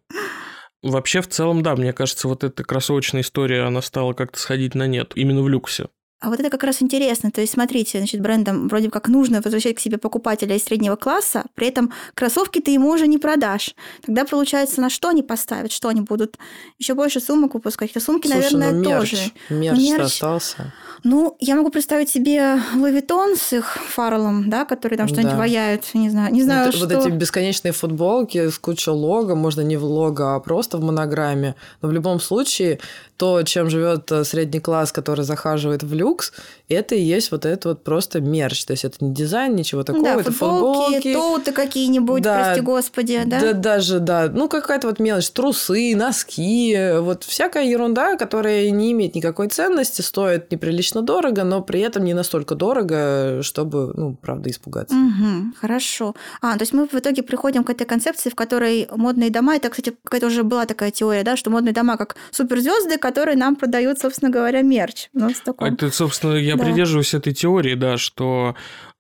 Вообще, 0.82 1.20
в 1.20 1.28
целом, 1.28 1.62
да, 1.62 1.76
мне 1.76 1.92
кажется, 1.92 2.28
вот 2.28 2.44
эта 2.44 2.64
кроссовочная 2.64 3.22
история, 3.22 3.62
она 3.62 3.82
стала 3.82 4.12
как-то 4.12 4.38
сходить 4.38 4.74
на 4.74 4.86
нет, 4.86 5.12
именно 5.14 5.42
в 5.42 5.48
люксе. 5.48 5.88
А 6.22 6.30
вот 6.30 6.38
это 6.38 6.50
как 6.50 6.62
раз 6.62 6.80
интересно. 6.82 7.32
То 7.32 7.40
есть, 7.40 7.52
смотрите, 7.54 7.98
значит, 7.98 8.20
брендам 8.20 8.68
вроде 8.68 8.90
как 8.90 9.08
нужно 9.08 9.40
возвращать 9.42 9.74
к 9.76 9.80
себе 9.80 9.98
покупателя 9.98 10.54
из 10.54 10.62
среднего 10.64 10.94
класса, 10.94 11.44
при 11.54 11.66
этом 11.66 11.92
кроссовки 12.14 12.60
ты 12.60 12.70
ему 12.70 12.90
уже 12.90 13.08
не 13.08 13.18
продашь. 13.18 13.74
Тогда 14.06 14.24
получается, 14.24 14.80
на 14.80 14.88
что 14.88 15.08
они 15.08 15.24
поставят, 15.24 15.72
что 15.72 15.88
они 15.88 16.00
будут 16.00 16.38
еще 16.78 16.94
больше 16.94 17.18
сумок 17.20 17.54
выпускать. 17.54 17.92
Хотя 17.92 18.04
сумки, 18.06 18.28
Слушай, 18.28 18.52
наверное, 18.54 18.70
ну 18.72 18.88
мерч, 18.88 19.10
тоже. 19.10 19.22
мерч, 19.50 19.78
Мерч. 19.80 20.00
остался. 20.00 20.72
Ну, 21.02 21.36
я 21.40 21.56
могу 21.56 21.70
представить 21.70 22.08
себе 22.08 22.60
Louis 22.76 23.02
Vuitton 23.02 23.34
с 23.36 23.52
их 23.52 23.76
фаррелом, 23.88 24.48
да, 24.48 24.64
которые 24.64 24.96
там 24.98 25.08
что-нибудь 25.08 25.32
Да. 25.32 25.38
ваяют, 25.38 25.92
не 25.94 26.08
знаю, 26.10 26.32
не 26.32 26.44
знаю, 26.44 26.66
вот, 26.66 26.74
что... 26.76 26.86
вот 26.86 27.06
эти 27.06 27.12
бесконечные 27.12 27.72
футболки 27.72 28.48
с 28.48 28.58
кучей 28.60 28.90
лого, 28.92 29.34
можно 29.34 29.62
не 29.62 29.76
в 29.76 29.84
лого, 29.84 30.36
а 30.36 30.40
просто 30.40 30.78
в 30.78 30.82
монограмме. 30.82 31.56
Но 31.80 31.88
в 31.88 31.92
любом 31.92 32.20
случае, 32.20 32.78
то, 33.16 33.42
чем 33.42 33.68
живет 33.70 34.12
э, 34.12 34.24
средний 34.24 34.60
класс, 34.60 34.92
который 34.92 35.24
захаживает 35.24 35.82
в 35.82 35.92
люкс, 36.12 36.32
это 36.68 36.94
и 36.94 37.00
есть 37.00 37.30
вот 37.30 37.44
это 37.44 37.70
вот 37.70 37.84
просто 37.84 38.20
мерч. 38.20 38.64
То 38.64 38.72
есть 38.72 38.84
это 38.84 39.04
не 39.04 39.12
дизайн, 39.14 39.54
ничего 39.54 39.82
такого, 39.82 40.04
да, 40.04 40.14
это 40.20 40.32
футболки, 40.32 40.94
футболки. 40.94 41.12
тоуты 41.12 41.52
какие-нибудь, 41.52 42.22
Да. 42.22 42.36
прости 42.44 42.60
господи, 42.60 43.20
да? 43.26 43.40
Да, 43.40 43.52
даже, 43.52 43.98
да. 44.00 44.28
Ну, 44.32 44.48
какая-то 44.48 44.86
вот 44.88 44.98
мелочь. 44.98 45.30
Трусы, 45.30 45.94
носки. 45.96 46.76
Вот 46.98 47.24
всякая 47.24 47.64
ерунда, 47.64 48.16
которая 48.16 48.70
не 48.70 48.92
имеет 48.92 49.14
никакой 49.14 49.48
ценности, 49.48 50.00
стоит 50.02 50.50
неприлично 50.50 51.02
дорого, 51.02 51.44
но 51.44 51.62
при 51.62 51.80
этом 51.80 52.04
не 52.04 52.14
настолько 52.14 52.54
дорого, 52.54 53.42
чтобы, 53.42 53.92
ну, 53.94 54.16
правда, 54.20 54.50
испугаться. 54.50 54.94
Мгм, 54.94 55.54
хорошо. 55.60 56.14
А, 56.40 56.54
то 56.56 56.62
есть 56.62 56.72
мы 56.72 56.86
в 56.86 56.94
итоге 56.94 57.22
приходим 57.22 57.64
к 57.64 57.70
этой 57.70 57.86
концепции, 57.86 58.30
в 58.30 58.34
которой 58.34 58.88
модные 58.94 59.30
дома, 59.30 59.56
это, 59.56 59.68
кстати, 59.70 59.94
какая-то 60.04 60.26
уже 60.26 60.42
была 60.42 60.66
такая 60.66 60.90
теория, 60.90 61.22
да, 61.22 61.36
что 61.36 61.50
модные 61.50 61.72
дома 61.72 61.96
как 61.96 62.16
суперзвезды, 62.30 62.98
которые 62.98 63.36
нам 63.36 63.56
продают, 63.56 63.98
собственно 63.98 64.30
говоря, 64.30 64.62
мерч. 64.62 65.08
У 65.14 65.18
нас 65.20 65.34
такой. 65.44 65.70
Это, 65.70 65.90
собственно, 66.02 66.34
я 66.34 66.56
Да. 66.56 66.64
придерживаюсь 66.64 67.14
этой 67.14 67.32
теории, 67.32 67.74
да, 67.74 67.96
что 67.96 68.54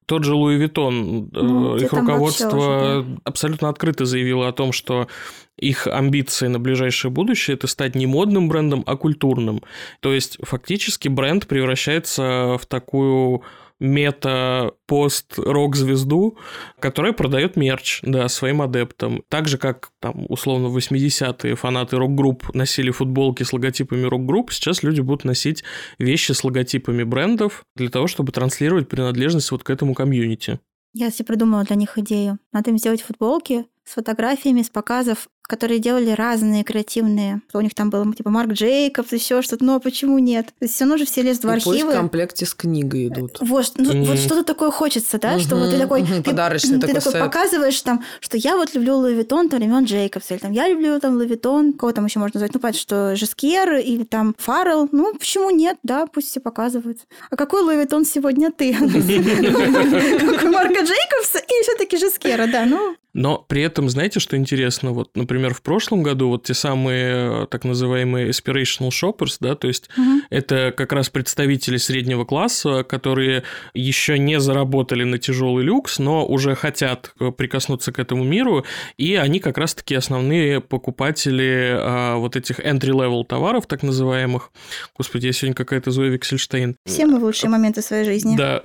тот 0.06 0.24
же 0.24 0.34
Louis 0.34 0.56
Vuitton, 0.56 1.30
э, 1.32 1.40
Ну, 1.40 1.76
их 1.76 1.92
руководство 1.92 2.46
уже, 2.56 3.18
абсолютно 3.24 3.68
открыто 3.68 4.04
заявило 4.04 4.48
о 4.48 4.52
том, 4.52 4.72
что 4.72 5.08
их 5.56 5.86
амбиции 5.86 6.48
на 6.48 6.58
ближайшее 6.58 7.10
будущее 7.10 7.54
это 7.54 7.66
стать 7.66 7.94
не 7.94 8.06
модным 8.06 8.48
брендом, 8.48 8.82
а 8.86 8.96
культурным. 8.96 9.62
То 10.00 10.12
есть 10.12 10.38
фактически 10.42 11.08
бренд 11.08 11.46
превращается 11.46 12.56
в 12.60 12.66
такую 12.66 13.42
мета-пост-рок-звезду, 13.82 16.38
которая 16.78 17.12
продает 17.12 17.56
мерч, 17.56 18.00
да, 18.02 18.28
своим 18.28 18.62
адептам. 18.62 19.24
Так 19.28 19.48
же, 19.48 19.58
как 19.58 19.90
там, 20.00 20.24
условно, 20.28 20.68
в 20.68 20.76
80-е 20.76 21.56
фанаты 21.56 21.96
рок-групп 21.96 22.54
носили 22.54 22.90
футболки 22.90 23.42
с 23.42 23.52
логотипами 23.52 24.04
рок-групп, 24.04 24.52
сейчас 24.52 24.82
люди 24.82 25.00
будут 25.00 25.24
носить 25.24 25.64
вещи 25.98 26.32
с 26.32 26.44
логотипами 26.44 27.02
брендов 27.02 27.64
для 27.76 27.90
того, 27.90 28.06
чтобы 28.06 28.32
транслировать 28.32 28.88
принадлежность 28.88 29.50
вот 29.50 29.64
к 29.64 29.70
этому 29.70 29.94
комьюнити. 29.94 30.60
Я 30.94 31.10
себе 31.10 31.24
придумала 31.24 31.64
для 31.64 31.76
них 31.76 31.98
идею. 31.98 32.38
Надо 32.52 32.70
им 32.70 32.78
сделать 32.78 33.02
футболки 33.02 33.66
с 33.84 33.94
фотографиями, 33.94 34.62
с 34.62 34.70
показов, 34.70 35.28
которые 35.42 35.80
делали 35.80 36.10
разные 36.10 36.64
креативные. 36.64 37.42
У 37.52 37.60
них 37.60 37.74
там 37.74 37.90
был 37.90 38.10
типа 38.14 38.30
Марк 38.30 38.52
Джейкобс, 38.52 39.12
еще 39.12 39.42
что-то. 39.42 39.64
Но 39.64 39.80
почему 39.80 40.18
нет? 40.18 40.46
То 40.46 40.52
есть 40.64 40.74
все 40.74 40.84
равно 40.84 40.96
же 40.96 41.04
все 41.04 41.22
лезут 41.22 41.44
в 41.44 41.48
И 41.48 41.52
пусть 41.54 41.66
в 41.66 41.70
архивы. 41.70 41.92
комплекте 41.92 42.46
с 42.46 42.54
книгой 42.54 43.08
идут. 43.08 43.38
Вот, 43.40 43.72
ну, 43.76 43.92
Мгм. 43.92 44.04
вот 44.04 44.18
что-то 44.18 44.44
такое 44.44 44.70
хочется, 44.70 45.18
да, 45.18 45.38
что 45.38 45.56
вот 45.56 45.70
ты 45.70 45.78
такой, 45.78 46.02
мгм, 46.02 46.22
ты, 46.22 46.30
подарочный 46.30 46.78
ты 46.80 46.86
такой 46.86 46.94
такой 46.94 47.12
сет. 47.12 47.20
показываешь 47.20 47.80
там, 47.82 48.02
что 48.20 48.36
я 48.38 48.56
вот 48.56 48.74
люблю 48.74 48.96
Louis 48.96 49.14
Vuitton, 49.14 49.48
там 49.48 49.58
времен 49.60 49.84
Джейкобса, 49.84 50.34
или 50.34 50.40
там 50.40 50.52
я 50.52 50.68
люблю 50.68 50.98
там 51.00 51.16
Louis 51.16 51.26
Vuitton, 51.26 51.72
кого 51.74 51.92
там 51.92 52.06
еще 52.06 52.18
можно 52.18 52.38
назвать, 52.38 52.54
ну 52.54 52.60
понятно, 52.60 52.80
что 52.80 53.16
Жескьер 53.16 53.74
или 53.74 54.04
там 54.04 54.34
Фаррелл, 54.38 54.88
ну 54.92 55.12
почему 55.14 55.50
нет, 55.50 55.76
да, 55.82 56.06
пусть 56.06 56.28
все 56.28 56.40
показывают. 56.40 56.98
А 57.30 57.36
какой 57.36 57.62
Луи 57.62 57.76
Виттон 57.76 58.04
сегодня 58.04 58.50
ты? 58.50 58.72
Какой 58.74 60.50
Марка 60.50 60.80
Джейкобса 60.84 61.38
или 61.38 61.62
все-таки 61.62 61.96
Жескера, 61.96 62.46
да, 62.46 62.64
ну 62.64 62.94
Но 63.14 63.38
при 63.38 63.62
этом, 63.62 63.88
знаете, 63.90 64.20
что 64.20 64.36
интересно? 64.36 64.92
Вот, 64.92 65.10
например, 65.16 65.52
в 65.54 65.60
прошлом 65.62 66.02
году 66.02 66.28
вот 66.28 66.44
те 66.44 66.54
самые 66.54 67.46
так 67.48 67.64
называемые 67.64 68.28
aspirational 68.30 68.88
shoppers, 68.88 69.36
да, 69.40 69.54
то 69.54 69.68
есть 69.68 69.90
Мгм. 69.96 70.22
это 70.30 70.72
как 70.76 70.92
раз 70.92 71.10
представители 71.10 71.76
среднего 71.76 72.24
класса, 72.24 72.84
которые 72.84 73.42
еще 73.74 74.18
не 74.18 74.40
заработали 74.40 75.04
на 75.04 75.18
тяжелый 75.18 75.64
люкс, 75.64 75.98
но 75.98 76.26
уже 76.26 76.54
хотят 76.54 77.14
прикоснуться 77.36 77.92
к 77.92 77.98
этому 77.98 78.24
миру, 78.24 78.64
и 78.96 79.14
они 79.16 79.40
как 79.40 79.58
раз-таки 79.58 79.94
основные 79.94 80.60
покупатели 80.60 81.74
а, 81.78 82.16
вот 82.16 82.36
этих 82.36 82.60
entry-level 82.60 83.24
товаров, 83.24 83.66
так 83.66 83.82
называемых. 83.82 84.50
Господи, 84.96 85.26
я 85.26 85.32
сегодня 85.32 85.54
какая-то 85.54 85.90
Зоя 85.90 86.08
Виксельштейн. 86.10 86.76
все 86.86 87.06
мы 87.06 87.18
в 87.18 87.24
лучшие 87.24 87.50
моменты 87.50 87.82
своей 87.82 88.04
жизни. 88.04 88.36
Да, 88.36 88.62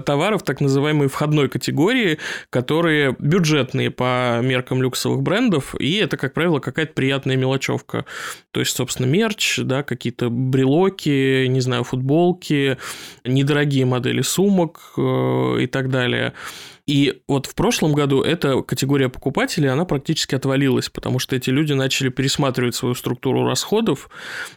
товаров 0.00 0.42
так 0.42 0.60
называемой 0.60 1.08
входной 1.08 1.48
категории, 1.48 2.18
которые 2.50 3.14
бюджетные 3.68 3.90
по 3.90 4.40
меркам 4.42 4.82
люксовых 4.82 5.22
брендов, 5.22 5.74
и 5.78 5.96
это, 5.96 6.16
как 6.16 6.34
правило, 6.34 6.60
какая-то 6.60 6.92
приятная 6.94 7.36
мелочевка. 7.36 8.04
То 8.50 8.60
есть, 8.60 8.74
собственно, 8.76 9.06
мерч, 9.06 9.58
да, 9.58 9.82
какие-то 9.82 10.30
брелоки, 10.30 11.46
не 11.46 11.60
знаю, 11.60 11.84
футболки, 11.84 12.78
недорогие 13.24 13.84
модели 13.84 14.22
сумок 14.22 14.94
э, 14.96 15.56
и 15.60 15.66
так 15.66 15.90
далее. 15.90 16.32
И 16.88 17.20
вот 17.28 17.44
в 17.44 17.54
прошлом 17.54 17.92
году 17.92 18.22
эта 18.22 18.62
категория 18.62 19.10
покупателей, 19.10 19.70
она 19.70 19.84
практически 19.84 20.34
отвалилась, 20.34 20.88
потому 20.88 21.18
что 21.18 21.36
эти 21.36 21.50
люди 21.50 21.74
начали 21.74 22.08
пересматривать 22.08 22.74
свою 22.74 22.94
структуру 22.94 23.44
расходов 23.44 24.08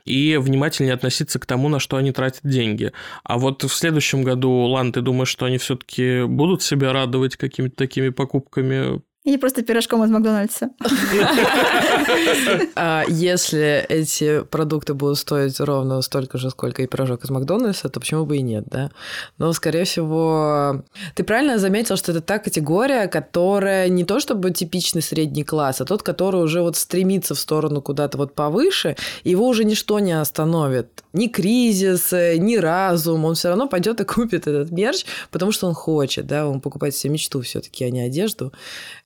и 0.05 0.37
внимательнее 0.37 0.93
относиться 0.93 1.39
к 1.39 1.45
тому, 1.45 1.67
на 1.67 1.79
что 1.79 1.97
они 1.97 2.13
тратят 2.13 2.39
деньги. 2.43 2.93
А 3.25 3.37
вот 3.37 3.63
в 3.63 3.73
следующем 3.73 4.23
году, 4.23 4.49
Лан, 4.49 4.93
ты 4.93 5.01
думаешь, 5.01 5.27
что 5.27 5.45
они 5.45 5.57
все-таки 5.57 6.23
будут 6.23 6.63
себя 6.63 6.93
радовать 6.93 7.35
какими-то 7.35 7.75
такими 7.75 8.07
покупками? 8.07 9.01
Или 9.23 9.37
просто 9.37 9.61
пирожком 9.61 10.03
из 10.03 10.09
Макдональдса. 10.09 10.69
А 12.75 13.03
если 13.07 13.85
эти 13.87 14.41
продукты 14.43 14.93
будут 14.93 15.19
стоить 15.19 15.59
ровно 15.59 16.01
столько 16.01 16.37
же, 16.37 16.49
сколько 16.49 16.81
и 16.81 16.87
пирожок 16.87 17.23
из 17.23 17.29
Макдональдса, 17.29 17.89
то 17.89 17.99
почему 17.99 18.25
бы 18.25 18.37
и 18.37 18.41
нет, 18.41 18.65
да? 18.67 18.89
Но, 19.37 19.53
скорее 19.53 19.83
всего, 19.83 20.83
ты 21.15 21.23
правильно 21.23 21.59
заметил, 21.59 21.97
что 21.97 22.11
это 22.11 22.21
та 22.21 22.39
категория, 22.39 23.07
которая 23.07 23.89
не 23.89 24.03
то 24.05 24.19
чтобы 24.19 24.51
типичный 24.51 25.01
средний 25.01 25.43
класс, 25.43 25.81
а 25.81 25.85
тот, 25.85 26.01
который 26.01 26.41
уже 26.41 26.61
вот 26.61 26.75
стремится 26.75 27.35
в 27.35 27.39
сторону 27.39 27.81
куда-то 27.81 28.17
вот 28.17 28.33
повыше, 28.33 28.95
его 29.23 29.47
уже 29.47 29.63
ничто 29.63 29.99
не 29.99 30.19
остановит. 30.19 31.03
Ни 31.13 31.27
кризис, 31.27 32.11
ни 32.11 32.57
разум, 32.57 33.25
он 33.25 33.35
все 33.35 33.49
равно 33.49 33.67
пойдет 33.67 34.01
и 34.01 34.05
купит 34.05 34.47
этот 34.47 34.71
мерч, 34.71 35.05
потому 35.29 35.51
что 35.51 35.67
он 35.67 35.73
хочет, 35.73 36.25
да, 36.25 36.47
он 36.47 36.61
покупает 36.61 36.95
себе 36.95 37.13
мечту 37.13 37.41
все-таки, 37.41 37.85
а 37.85 37.91
не 37.91 38.01
одежду. 38.01 38.51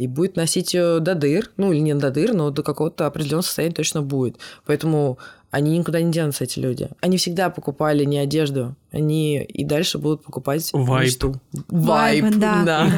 И 0.05 0.07
будет 0.07 0.35
носить 0.35 0.75
ее 0.75 0.99
до 0.99 1.15
дыр, 1.15 1.49
ну 1.57 1.73
или 1.73 1.79
не 1.79 1.95
до 1.95 2.11
дыр, 2.11 2.35
но 2.35 2.51
до 2.51 2.61
какого-то 2.61 3.07
определенного 3.07 3.41
состояния 3.41 3.73
точно 3.73 4.03
будет. 4.03 4.37
Поэтому 4.67 5.17
они 5.49 5.75
никуда 5.79 5.99
не 5.99 6.11
денутся, 6.11 6.43
эти 6.43 6.59
люди. 6.59 6.89
Они 7.01 7.17
всегда 7.17 7.49
покупали 7.49 8.05
не 8.05 8.19
одежду, 8.19 8.75
они 8.91 9.41
и 9.41 9.63
дальше 9.63 9.97
будут 9.97 10.23
покупать 10.23 10.69
Вайп. 10.73 11.05
мечту. 11.07 11.41
Вайб, 11.69 12.35
да, 12.35 12.63
да. 12.63 12.91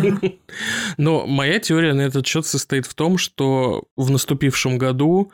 Но 0.98 1.26
моя 1.26 1.60
теория 1.60 1.94
на 1.94 2.02
этот 2.02 2.28
счет 2.28 2.46
состоит 2.46 2.86
в 2.86 2.94
том, 2.94 3.18
что 3.18 3.86
в 3.96 4.12
наступившем 4.12 4.78
году 4.78 5.32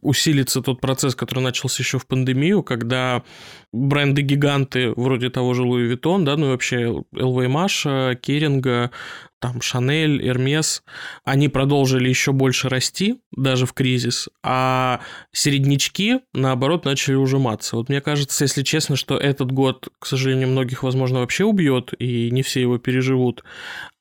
усилится 0.00 0.60
тот 0.60 0.80
процесс, 0.80 1.14
который 1.14 1.44
начался 1.44 1.84
еще 1.84 2.00
в 2.00 2.06
пандемию, 2.06 2.64
когда 2.64 3.22
бренды-гиганты 3.72 4.92
вроде 4.96 5.30
того 5.30 5.54
же 5.54 5.62
Louis 5.62 5.84
Vuitton, 5.84 6.24
да, 6.24 6.36
ну 6.36 6.46
и 6.46 6.50
вообще 6.50 7.02
LVMH, 7.12 8.18
Kering 8.20 8.73
а, 8.73 8.90
там 9.40 9.60
Chanel, 9.60 10.26
Hermès, 10.26 10.84
они 11.24 11.48
продолжили 11.48 12.08
еще 12.08 12.32
больше 12.32 12.68
расти, 12.68 13.20
даже 13.32 13.66
в 13.66 13.72
кризис, 13.72 14.28
а 14.42 15.00
середнячки, 15.32 16.20
наоборот, 16.32 16.84
начали 16.84 17.14
ужиматься. 17.14 17.76
Вот 17.76 17.88
мне 17.88 18.00
кажется, 18.00 18.44
если 18.44 18.62
честно, 18.62 18.94
что 18.94 19.16
этот 19.16 19.50
год, 19.50 19.88
к 19.98 20.06
сожалению, 20.06 20.48
многих, 20.48 20.82
возможно, 20.84 21.20
вообще 21.20 21.44
убьет, 21.44 21.92
и 21.98 22.30
не 22.30 22.42
все 22.42 22.60
его 22.60 22.78
переживут. 22.78 23.42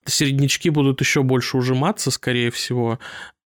Середнячки 0.05 0.69
будут 0.69 0.99
еще 0.99 1.23
больше 1.23 1.57
ужиматься, 1.57 2.12
скорее 2.12 2.51
всего, 2.51 2.99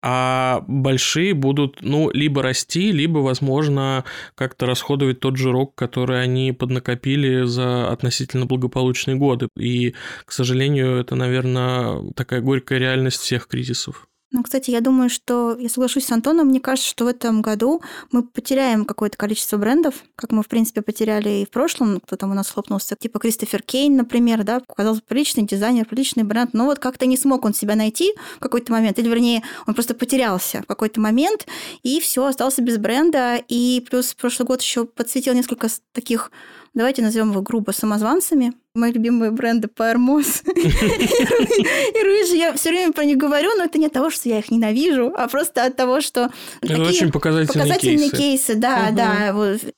а 0.07 0.63
большие 0.67 1.33
будут, 1.33 1.81
ну, 1.81 2.11
либо 2.11 2.43
расти, 2.43 2.91
либо, 2.91 3.17
возможно, 3.17 4.03
как-то 4.35 4.67
расходовать 4.67 5.19
тот 5.19 5.35
жирок, 5.35 5.73
который 5.73 6.14
они 6.19 6.51
поднакопили 6.51 7.43
за 7.45 7.91
относительно 7.91 8.45
благополучные 8.45 9.15
годы. 9.15 9.47
И, 9.58 9.93
к 10.25 10.32
сожалению, 10.32 10.97
это, 10.97 11.15
наверное, 11.15 12.12
такая 12.15 12.41
горькая 12.41 12.80
реальность 12.80 13.19
всех 13.21 13.47
кризисов. 13.47 14.08
Ну, 14.35 14.43
кстати, 14.43 14.69
я 14.69 14.81
думаю, 14.81 15.09
что 15.09 15.55
я 15.57 15.69
соглашусь 15.69 16.07
с 16.07 16.11
Антоном. 16.11 16.47
Мне 16.47 16.59
кажется, 16.59 16.89
что 16.89 17.05
в 17.05 17.07
этом 17.07 17.41
году 17.41 17.81
мы 18.11 18.21
потеряем 18.21 18.83
какое-то 18.83 19.15
количество 19.15 19.55
брендов, 19.55 20.03
как 20.17 20.33
мы, 20.33 20.43
в 20.43 20.49
принципе, 20.49 20.81
потеряли 20.81 21.29
и 21.29 21.45
в 21.45 21.49
прошлом. 21.49 22.01
Кто 22.01 22.17
там 22.17 22.31
у 22.31 22.33
нас 22.33 22.49
хлопнулся, 22.49 22.97
типа 22.97 23.19
Кристофер 23.19 23.61
Кейн, 23.61 23.95
например, 23.95 24.43
да, 24.43 24.59
показался 24.59 25.01
приличный 25.07 25.43
дизайнер, 25.43 25.85
приличный 25.85 26.23
бренд, 26.23 26.53
но 26.53 26.65
вот 26.65 26.79
как-то 26.79 27.05
не 27.05 27.15
смог 27.15 27.45
он 27.45 27.53
себя 27.53 27.75
найти 27.75 28.11
в 28.35 28.39
какой-то 28.39 28.73
момент, 28.73 28.99
или, 28.99 29.07
вернее, 29.07 29.41
он 29.67 29.73
просто 29.73 29.93
потерялся 29.93 30.63
в 30.63 30.65
какой-то 30.65 30.99
момент, 30.99 31.47
и 31.83 32.01
все 32.01 32.25
остался 32.25 32.61
без 32.61 32.77
бренда. 32.77 33.41
И 33.47 33.85
плюс 33.89 34.13
прошлый 34.15 34.45
год 34.45 34.61
еще 34.61 34.83
подсветил 34.83 35.33
несколько 35.33 35.69
таких 35.93 36.29
Давайте 36.75 37.01
назовем 37.01 37.31
его 37.31 37.41
грубо 37.41 37.71
самозванцами. 37.71 38.51
Мои 38.73 38.91
любимые 38.91 39.31
бренды 39.31 39.69
Пармос 39.69 40.43
и 40.55 42.03
Рыжий. 42.03 42.38
Я 42.38 42.51
все 42.53 42.69
время 42.69 42.91
про 42.91 43.05
них 43.05 43.17
говорю, 43.17 43.51
но 43.55 43.63
это 43.63 43.77
не 43.77 43.85
от 43.85 43.93
того, 43.93 44.09
что 44.09 44.27
я 44.27 44.39
их 44.39 44.51
ненавижу, 44.51 45.13
а 45.15 45.29
просто 45.29 45.63
от 45.63 45.77
того, 45.77 46.01
что... 46.01 46.29
Это 46.61 46.83
очень 46.83 47.13
показательные, 47.13 48.09
кейсы. 48.09 48.55
Да, 48.55 48.91
да. 48.91 49.33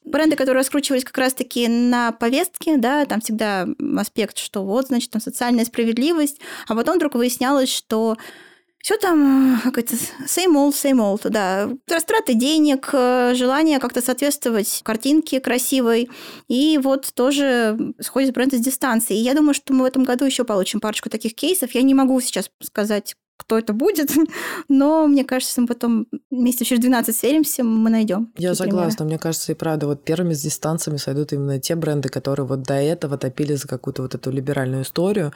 Бренды, 0.06 0.36
которые 0.36 0.62
раскручивались 0.62 1.04
как 1.04 1.20
раз-таки 1.20 1.68
на 1.68 2.12
повестке, 2.14 2.78
да, 2.78 3.06
там 3.06 3.22
всегда 3.22 3.68
аспект, 3.96 4.40
что 4.40 4.64
вот, 4.64 4.88
значит, 4.88 5.12
там 5.12 5.22
социальная 5.22 5.66
справедливость, 5.66 6.40
а 6.68 6.74
потом 6.74 6.96
вдруг 6.96 7.14
выяснялось, 7.14 7.72
что 7.72 8.18
все 8.88 8.96
там, 8.96 9.60
как 9.66 9.80
это, 9.80 9.96
same 9.96 10.54
old, 10.56 10.72
same 10.72 11.00
old, 11.00 11.28
да. 11.30 11.70
Растраты 11.90 12.36
денег, 12.36 12.90
э, 12.94 13.34
желание 13.36 13.80
как-то 13.80 14.02
соответствовать 14.02 14.80
картинке 14.82 15.42
красивой. 15.42 16.10
И 16.48 16.80
вот 16.82 17.12
тоже 17.14 17.78
сходит 18.00 18.34
бренд 18.34 18.54
с 18.54 18.60
дистанции. 18.62 19.18
И 19.18 19.24
я 19.24 19.34
думаю, 19.34 19.54
что 19.56 19.74
мы 19.74 19.82
в 19.82 19.88
этом 19.88 20.06
году 20.06 20.24
еще 20.24 20.46
получим 20.46 20.80
парочку 20.80 21.10
таких 21.10 21.36
кейсов. 21.36 21.72
Я 21.72 21.82
не 21.82 21.94
могу 21.94 22.22
сейчас 22.22 22.50
сказать, 22.62 23.18
кто 23.38 23.58
это 23.58 23.74
будет, 23.74 24.12
но 24.68 25.08
мне 25.08 25.24
кажется, 25.24 25.62
мы 25.62 25.68
потом 25.68 26.08
месяцев 26.32 26.68
через 26.68 26.82
12 26.82 27.16
сверимся, 27.16 27.64
мы 27.64 27.90
найдем. 27.90 28.32
Я 28.38 28.56
согласна, 28.56 28.98
примеры. 28.98 29.06
мне 29.06 29.20
кажется, 29.20 29.52
и 29.52 29.56
правда, 29.56 29.88
вот 29.88 30.04
первыми 30.04 30.34
с 30.34 30.42
дистанциями 30.42 30.98
сойдут 30.98 31.34
именно 31.34 31.60
те 31.60 31.76
бренды, 31.76 32.10
которые 32.10 32.46
вот 32.46 32.64
до 32.64 32.74
этого 32.74 33.18
топили 33.18 33.54
за 33.54 33.68
какую-то 33.68 34.02
вот 34.02 34.16
эту 34.16 34.32
либеральную 34.32 34.84
историю. 34.84 35.34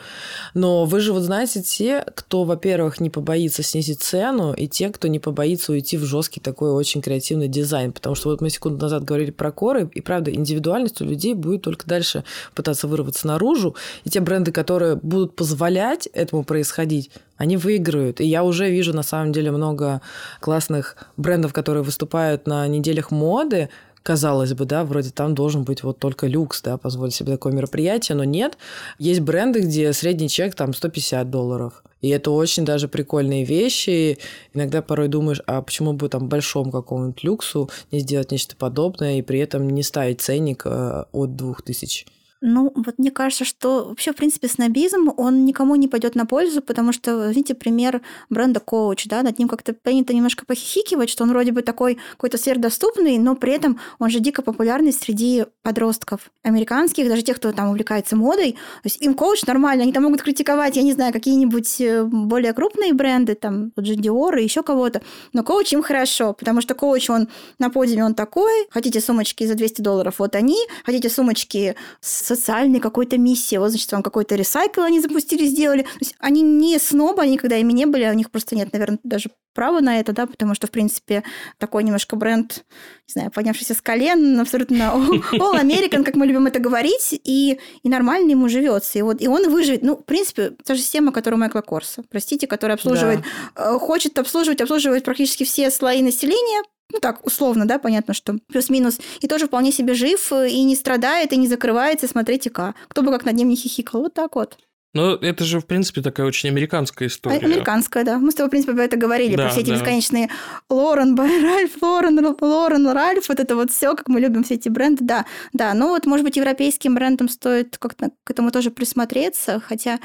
Но 0.54 0.86
вы 0.86 1.00
же 1.00 1.14
вот 1.14 1.22
знаете 1.22 1.62
те, 1.62 2.04
кто, 2.16 2.44
во-первых, 2.44 3.00
не 3.00 3.10
побоится 3.10 3.64
снизить 3.64 4.02
цену, 4.02 4.54
и 4.54 4.68
те, 4.68 4.90
кто 4.90 5.08
не 5.08 5.20
побоится 5.20 5.72
уйти 5.72 5.98
в 5.98 6.04
жесткий 6.04 6.40
такой 6.40 6.72
очень 6.72 7.02
креативный 7.02 7.48
дизайн. 7.48 7.94
Потому 7.94 8.16
что 8.16 8.30
вот 8.30 8.42
мы 8.42 8.50
секунду 8.50 8.82
назад 8.82 9.04
говорили 9.04 9.32
про 9.32 9.52
коры, 9.52 9.90
и 9.94 10.02
правда, 10.02 10.34
индивидуальность 10.34 11.02
у 11.02 11.06
людей 11.06 11.34
будет 11.34 11.62
только 11.62 11.88
дальше 11.88 12.24
пытаться 12.56 12.88
вырваться 12.88 13.28
наружу. 13.28 13.76
И 14.04 14.10
те 14.10 14.20
бренды, 14.20 14.52
которые 14.52 14.96
будут 14.96 15.36
позволять 15.36 16.08
этому 16.08 16.44
происходить, 16.44 17.12
они 17.41 17.58
выиграют. 17.58 18.21
И 18.21 18.25
я 18.25 18.43
уже 18.43 18.69
вижу 18.69 18.93
на 18.93 19.01
самом 19.01 19.32
деле 19.32 19.49
много 19.49 20.01
классных 20.39 20.95
брендов, 21.17 21.54
которые 21.54 21.84
выступают 21.84 22.45
на 22.45 22.67
неделях 22.67 23.10
моды, 23.10 23.69
казалось 24.04 24.54
бы, 24.54 24.65
да, 24.65 24.84
вроде 24.84 25.10
там 25.10 25.34
должен 25.34 25.63
быть 25.63 25.82
вот 25.82 25.97
только 25.97 26.27
люкс, 26.27 26.62
да, 26.62 26.77
позволить 26.77 27.15
себе 27.15 27.32
такое 27.32 27.51
мероприятие, 27.51 28.15
но 28.15 28.25
нет. 28.25 28.60
Есть 28.99 29.21
бренды, 29.21 29.62
где 29.62 29.91
средний 29.91 30.30
чек 30.30 30.54
там 30.54 30.71
150 30.71 31.32
долларов. 31.32 31.84
И 32.01 32.10
это 32.10 32.30
очень 32.30 32.63
даже 32.63 32.88
прикольные 32.88 33.43
вещи. 33.43 34.19
Иногда 34.54 34.84
порой 34.84 35.08
думаешь, 35.08 35.41
а 35.47 35.63
почему 35.63 35.93
бы 35.93 36.10
там 36.10 36.30
большому 36.30 36.71
какому-нибудь 36.71 37.23
люксу 37.23 37.71
не 37.91 38.01
сделать 38.01 38.32
нечто 38.32 38.56
подобное 38.56 39.17
и 39.17 39.23
при 39.23 39.39
этом 39.39 39.67
не 39.67 39.82
ставить 39.82 40.21
ценник 40.21 40.62
э, 40.65 41.06
от 41.12 41.36
2000 41.36 42.06
ну, 42.41 42.73
вот 42.75 42.97
мне 42.97 43.12
кажется, 43.12 43.45
что 43.45 43.86
вообще, 43.89 44.13
в 44.13 44.15
принципе, 44.15 44.47
снобизм, 44.47 45.13
он 45.15 45.45
никому 45.45 45.75
не 45.75 45.88
пойдет 45.88 46.15
на 46.15 46.25
пользу, 46.25 46.62
потому 46.62 46.91
что, 46.91 47.27
видите, 47.27 47.54
пример 47.54 48.01
бренда 48.32 48.60
Coach, 48.60 49.04
да, 49.06 49.21
над 49.21 49.38
ним 49.38 49.47
как-то 49.47 49.73
принято 49.73 50.12
немножко 50.12 50.43
похихикивать, 50.45 51.10
что 51.10 51.23
он 51.23 51.30
вроде 51.30 51.51
бы 51.51 51.62
такой 51.62 51.99
какой-то 52.12 52.39
сверхдоступный, 52.39 53.19
но 53.19 53.36
при 53.36 53.54
этом 53.54 53.80
он 53.99 54.10
же 54.10 54.19
дико 54.19 54.41
популярный 54.41 54.91
среди 54.91 55.45
подростков 55.62 56.32
американских, 56.43 57.08
даже 57.08 57.21
тех, 57.21 57.38
кто 57.38 57.51
там 57.51 57.69
увлекается 57.69 58.15
модой. 58.15 58.54
То 58.54 58.86
есть 58.86 58.99
им 59.04 59.13
Coach 59.13 59.43
нормально, 59.45 59.84
они 59.84 59.93
там 59.93 60.04
могут 60.04 60.23
критиковать, 60.23 60.75
я 60.75 60.82
не 60.82 60.93
знаю, 60.93 61.13
какие-нибудь 61.13 61.80
э, 61.80 62.04
более 62.06 62.54
крупные 62.54 62.93
бренды, 62.93 63.36
там, 63.36 63.71
вот 63.75 63.86
же 63.86 63.93
Dior 63.93 64.39
и 64.39 64.43
еще 64.43 64.63
кого-то, 64.63 65.04
но 65.34 65.43
Coach 65.43 65.73
им 65.73 65.84
хорошо, 65.84 66.34
потому 66.34 66.62
что 66.62 66.73
Coach, 66.73 67.13
он 67.13 67.27
на 67.60 67.69
подиуме, 67.69 68.04
он 68.04 68.15
такой, 68.15 68.67
хотите 68.71 68.99
сумочки 68.99 69.43
за 69.43 69.54
200 69.54 69.82
долларов, 69.82 70.15
вот 70.17 70.36
они, 70.36 70.58
хотите 70.84 71.08
сумочки 71.08 71.75
с 71.99 72.31
социальной 72.36 72.80
какой-то 72.80 73.17
миссии. 73.17 73.58
Вот, 73.58 73.70
значит, 73.70 73.91
вам 73.91 74.04
какой-то 74.04 74.36
ресайкл 74.36 74.82
они 74.82 75.00
запустили, 75.00 75.46
сделали. 75.46 75.84
То 75.84 76.00
есть 76.00 76.15
они 76.20 76.41
не 76.41 76.78
снобы, 76.80 77.22
они 77.22 77.34
никогда 77.34 77.58
ими 77.58 77.74
не 77.74 77.86
были, 77.86 78.04
а 78.04 78.12
у 78.12 78.15
них 78.15 78.32
просто 78.32 78.56
нет, 78.56 78.72
наверное, 78.74 79.00
даже 79.04 79.30
права 79.54 79.82
на 79.82 80.00
это, 80.00 80.13
да, 80.13 80.28
потому 80.28 80.56
что, 80.56 80.67
в 80.67 80.72
принципе, 80.72 81.24
такой 81.58 81.84
немножко 81.84 82.15
бренд, 82.15 82.63
не 83.08 83.12
знаю, 83.13 83.32
поднявшийся 83.32 83.74
с 83.74 83.82
колен, 83.82 84.39
абсолютно 84.39 84.94
all 85.34 85.62
American, 85.62 86.04
как 86.04 86.15
мы 86.15 86.26
любим 86.26 86.48
это 86.48 86.60
говорить, 86.60 87.20
и, 87.24 87.60
и 87.84 87.89
нормально 87.89 88.32
ему 88.32 88.50
живется. 88.50 89.00
И, 89.00 89.02
вот, 89.02 89.22
и 89.22 89.28
он 89.28 89.50
выживет. 89.50 89.84
Ну, 89.84 89.98
в 89.98 90.06
принципе, 90.06 90.52
та 90.63 90.76
же 90.76 90.82
система, 90.82 91.12
которая 91.12 91.38
у 91.38 91.39
Майкла 91.39 91.62
Корса, 91.62 92.04
простите, 92.10 92.48
которая 92.48 92.76
обслуживает, 92.76 93.22
да. 93.56 93.76
Э, 93.76 93.80
хочет 93.80 94.17
обслуживать, 94.17 94.62
обслуживать 94.62 95.04
практически 95.04 95.44
все 95.44 95.70
слои 95.70 96.02
населения, 96.02 96.63
ну 96.91 96.99
так, 96.99 97.25
условно, 97.25 97.65
да, 97.65 97.80
понятно, 97.80 98.13
что 98.13 98.38
плюс-минус, 98.47 98.99
и 99.19 99.27
тоже 99.27 99.47
вполне 99.47 99.71
себе 99.71 99.93
жив, 99.93 100.32
э, 100.32 100.49
и 100.49 100.63
не 100.63 100.75
страдает, 100.75 101.34
и 101.34 101.38
не 101.38 101.47
закрывается, 101.47 102.08
смотрите-ка. 102.08 102.75
Кто 102.88 103.01
бы 103.01 103.12
как 103.12 103.25
над 103.25 103.36
ним 103.36 103.49
не 103.49 103.56
хихикал, 103.56 104.01
вот 104.01 104.13
так 104.13 104.36
вот. 104.36 104.58
Ну, 104.93 105.15
это 105.15 105.45
же, 105.45 105.62
в 105.62 105.65
принципе, 105.65 106.01
такая 106.01 106.27
очень 106.27 106.49
американская 106.49 107.08
история. 107.08 107.38
Американская, 107.38 108.04
да. 108.04 108.17
Мы 108.17 108.32
с 108.32 108.36
тобой, 108.36 108.47
в 108.47 108.51
принципе, 108.51 108.73
про 108.73 108.84
это 108.84 108.97
говорили, 108.97 109.38
да, 109.38 109.43
про 109.43 109.51
все 109.51 109.62
эти 109.62 109.69
да. 109.69 109.75
бесконечные 109.75 110.30
Лорен, 110.69 111.15
Ральф, 111.17 111.82
Лорен, 111.82 112.36
Лорен, 112.41 112.88
Ральф, 112.88 113.30
вот 113.30 113.39
это 113.39 113.56
вот 113.56 113.71
все, 113.71 113.95
как 113.95 114.10
мы 114.10 114.19
любим 114.19 114.43
все 114.43 114.56
эти 114.56 114.67
бренды, 114.67 115.06
да. 115.06 115.25
Да, 115.54 115.73
ну 115.73 115.89
вот, 115.89 116.06
может 116.06 116.25
быть, 116.25 116.36
европейским 116.36 116.95
брендам 116.95 117.30
стоит 117.30 117.77
как-то 117.77 118.12
к 118.25 118.32
этому 118.32 118.51
тоже 118.51 118.69
присмотреться, 118.69 119.62
хотя 119.65 119.99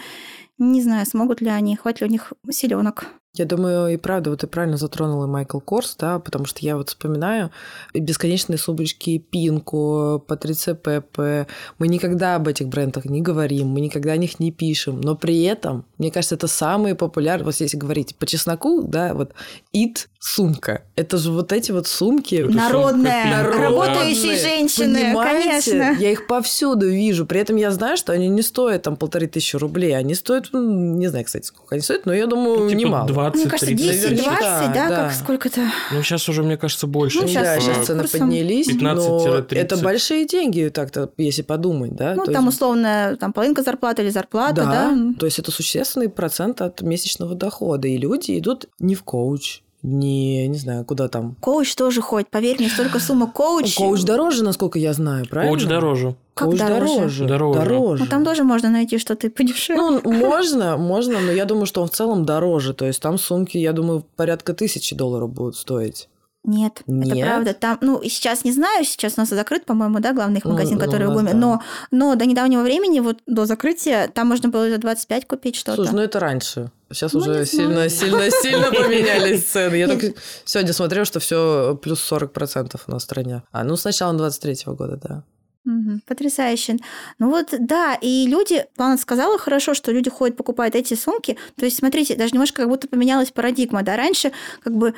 не 0.59 0.81
знаю, 0.83 1.05
смогут 1.05 1.40
ли 1.40 1.49
они, 1.49 1.77
хватит 1.77 2.03
ли 2.03 2.07
у 2.07 2.11
них 2.11 2.33
силенок. 2.51 3.07
Я 3.37 3.44
думаю, 3.44 3.92
и 3.92 3.96
правда, 3.96 4.31
вот 4.31 4.40
ты 4.40 4.46
правильно 4.46 4.77
затронула 4.77 5.27
Майкл 5.27 5.61
Корс, 5.61 5.96
да, 5.99 6.18
потому 6.18 6.46
что 6.46 6.61
я 6.62 6.77
вот 6.77 6.88
вспоминаю 6.88 7.51
бесконечные 7.94 8.59
сумочки 8.59 9.18
Пинку, 9.18 10.22
Патриция 10.27 10.75
Пеппе. 10.75 11.46
Мы 11.79 11.88
никогда 11.88 12.37
об 12.37 12.49
этих 12.49 12.68
брендах 12.68 13.05
не 13.05 13.20
говорим, 13.20 13.68
мы 13.68 13.81
никогда 13.81 14.12
о 14.12 14.16
них 14.16 14.40
не 14.40 14.53
пишем, 14.53 15.01
но 15.01 15.16
при 15.16 15.42
этом, 15.44 15.85
мне 15.99 16.11
кажется, 16.11 16.35
это 16.35 16.46
самые 16.46 16.94
популярные, 16.94 17.44
вот 17.46 17.55
если 17.61 17.77
говорить 17.77 18.16
по 18.16 18.27
чесноку, 18.27 18.83
да, 18.83 19.14
вот 19.14 19.33
It 19.75 20.07
сумка. 20.18 20.83
Это 20.96 21.18
же 21.18 21.31
вот 21.31 21.53
эти 21.53 21.70
вот 21.70 21.87
сумки. 21.87 22.35
Это 22.35 22.51
Народная, 22.51 23.44
сумка 23.44 23.59
работающие 23.62 24.37
женщины, 24.37 24.99
Понимаете? 25.01 25.70
конечно. 25.70 26.03
Я 26.03 26.11
их 26.11 26.27
повсюду 26.27 26.88
вижу. 26.88 27.27
При 27.27 27.40
этом 27.40 27.57
я 27.57 27.70
знаю, 27.70 27.96
что 27.96 28.12
они 28.12 28.29
не 28.29 28.42
стоят 28.42 28.83
там 28.83 28.96
полторы 28.96 29.29
тысячи 29.29 29.57
рублей. 29.57 29.96
Они 29.96 30.14
стоят, 30.14 30.49
не 30.53 31.07
знаю, 31.07 31.25
кстати, 31.25 31.46
сколько 31.46 31.75
они 31.77 31.83
стоят, 31.83 32.07
но 32.07 32.12
я 32.12 32.27
думаю, 32.27 32.61
Ну, 32.61 32.68
типа 32.68 32.79
немало. 32.79 33.07
20 33.09 33.26
Мне 33.35 33.45
кажется, 33.47 33.67
30 33.67 34.05
10-20, 34.05 34.09
тысяч. 34.17 34.25
да, 34.25 34.73
Да, 34.75 34.89
да. 34.89 34.97
как 35.09 35.12
сколько-то. 35.12 35.61
Ну, 35.93 36.03
сейчас 36.03 36.29
уже, 36.29 36.43
мне 36.43 36.57
кажется, 36.57 36.87
больше. 36.87 37.21
Ну, 37.21 37.27
да, 37.27 37.31
щас, 37.31 37.65
Типа, 37.65 37.75
сейчас 37.75 37.87
цены 37.87 38.01
курсом 38.03 38.21
поднялись, 38.21 38.67
но 38.69 38.95
15-30. 38.95 39.57
это 39.59 39.77
большие 39.79 40.27
деньги, 40.27 40.69
так-то, 40.73 41.11
если 41.17 41.43
подумать, 41.43 41.95
да? 41.97 42.15
Ну, 42.15 42.25
То 42.25 42.33
там 42.33 42.45
есть- 42.47 42.57
условно 42.57 43.17
там 43.19 43.33
половинка 43.33 43.62
зарплаты 43.62 44.03
или 44.03 44.11
зарплата, 44.11 44.55
да. 44.62 44.91
да, 44.93 45.15
то 45.19 45.27
есть 45.27 45.39
это 45.39 45.51
существенный 45.51 46.09
процент 46.09 46.61
от 46.61 46.83
месячного 46.83 47.35
дохода, 47.35 47.89
и 47.89 47.97
люди 47.97 48.39
идут 48.39 48.67
не 48.79 48.95
в 48.95 49.03
коуч, 49.03 49.62
не, 49.87 50.49
не 50.49 50.59
знаю, 50.59 50.85
куда 50.85 51.09
там. 51.09 51.37
Коуч 51.40 51.75
тоже 51.77 52.03
ходит, 52.03 52.29
поверь 52.29 52.57
мне, 52.59 52.68
столько 52.68 52.99
сумма 52.99 53.31
Coach. 53.31 53.77
Coach 53.77 54.03
дороже, 54.03 54.42
насколько 54.42 54.79
я 54.81 54.92
знаю, 54.92 55.27
правильно? 55.27 55.57
Коуч 55.57 55.64
дороже. 55.64 56.16
Как 56.35 56.49
Коуч 56.49 56.59
дороже? 56.59 56.94
дороже. 56.96 57.27
Дороже. 57.27 57.61
Дороже. 57.61 58.03
Ну, 58.03 58.11
там 58.11 58.25
тоже 58.25 58.42
можно 58.42 58.68
найти 58.68 58.99
что-то 58.99 59.31
подешевле. 59.31 59.81
Ну, 59.81 60.12
можно, 60.12 60.77
можно, 60.77 61.20
но 61.20 61.31
я 61.31 61.44
думаю, 61.44 61.66
что 61.66 61.83
он 61.83 61.88
в 61.88 61.92
целом 61.92 62.25
дороже. 62.25 62.75
То 62.75 62.85
есть 62.85 63.01
там 63.01 63.16
сумки, 63.16 63.59
я 63.59 63.72
думаю, 63.72 64.05
порядка 64.16 64.55
тысячи 64.55 64.96
долларов 64.96 65.33
будут 65.33 65.57
стоить. 65.57 66.09
Нет, 66.47 66.83
это 66.87 66.91
Нет? 66.93 67.27
правда. 67.27 67.55
Там, 67.55 67.79
ну, 67.81 68.01
сейчас 68.05 68.45
не 68.45 68.53
знаю, 68.53 68.85
сейчас 68.85 69.15
у 69.17 69.21
нас 69.21 69.29
закрыт, 69.29 69.65
по-моему, 69.67 69.99
да, 69.99 70.13
главный 70.13 70.39
их 70.39 70.45
Ну, 70.45 70.53
магазин, 70.53 70.79
ну, 70.79 70.85
который 70.85 71.09
у 71.09 71.11
в 71.11 71.15
Гуме. 71.15 71.33
да. 71.33 71.37
Но, 71.37 71.63
но 71.91 72.15
до 72.15 72.25
недавнего 72.25 72.63
времени, 72.63 73.01
вот 73.01 73.19
до 73.27 73.47
закрытия, 73.47 74.09
там 74.09 74.29
можно 74.29 74.49
было 74.49 74.71
за 74.71 74.79
25 74.79 75.27
купить 75.27 75.57
что-то. 75.57 75.77
Слушай, 75.77 75.95
ну 75.95 76.03
это 76.03 76.21
раньше. 76.21 76.71
Сейчас 76.93 77.13
Ну, 77.15 77.19
уже 77.21 77.45
сильно, 77.47 77.89
сильно, 77.89 78.31
сильно 78.31 78.71
поменялись 78.71 79.45
цены. 79.51 79.75
Я 79.75 79.89
только 79.89 80.15
сегодня 80.45 80.73
смотрела, 80.73 81.05
что 81.05 81.19
все 81.19 81.77
плюс 81.83 82.01
40% 82.13 82.81
на 82.87 82.99
стране. 83.01 83.43
А, 83.51 83.65
ну, 83.65 83.77
с 83.77 83.85
начала 83.85 84.13
23 84.15 84.57
года, 84.67 84.97
да. 85.03 85.25
Мгм, 85.65 86.01
Потрясающе. 86.07 86.77
Ну 87.19 87.31
вот, 87.31 87.49
да, 87.59 87.99
и 88.01 88.29
люди, 88.29 88.67
Лана 88.79 88.97
сказала 88.99 89.37
хорошо, 89.37 89.75
что 89.75 89.91
люди 89.91 90.09
ходят, 90.09 90.37
покупают 90.37 90.77
эти 90.77 90.95
сумки. 90.95 91.37
То 91.59 91.65
есть, 91.65 91.79
смотрите, 91.79 92.15
даже 92.15 92.35
немножко 92.35 92.63
как 92.63 92.69
будто 92.69 92.87
поменялась 92.87 93.33
парадигма, 93.33 93.83
да, 93.83 93.97
раньше 93.97 94.31
как 94.63 94.77
бы 94.77 94.95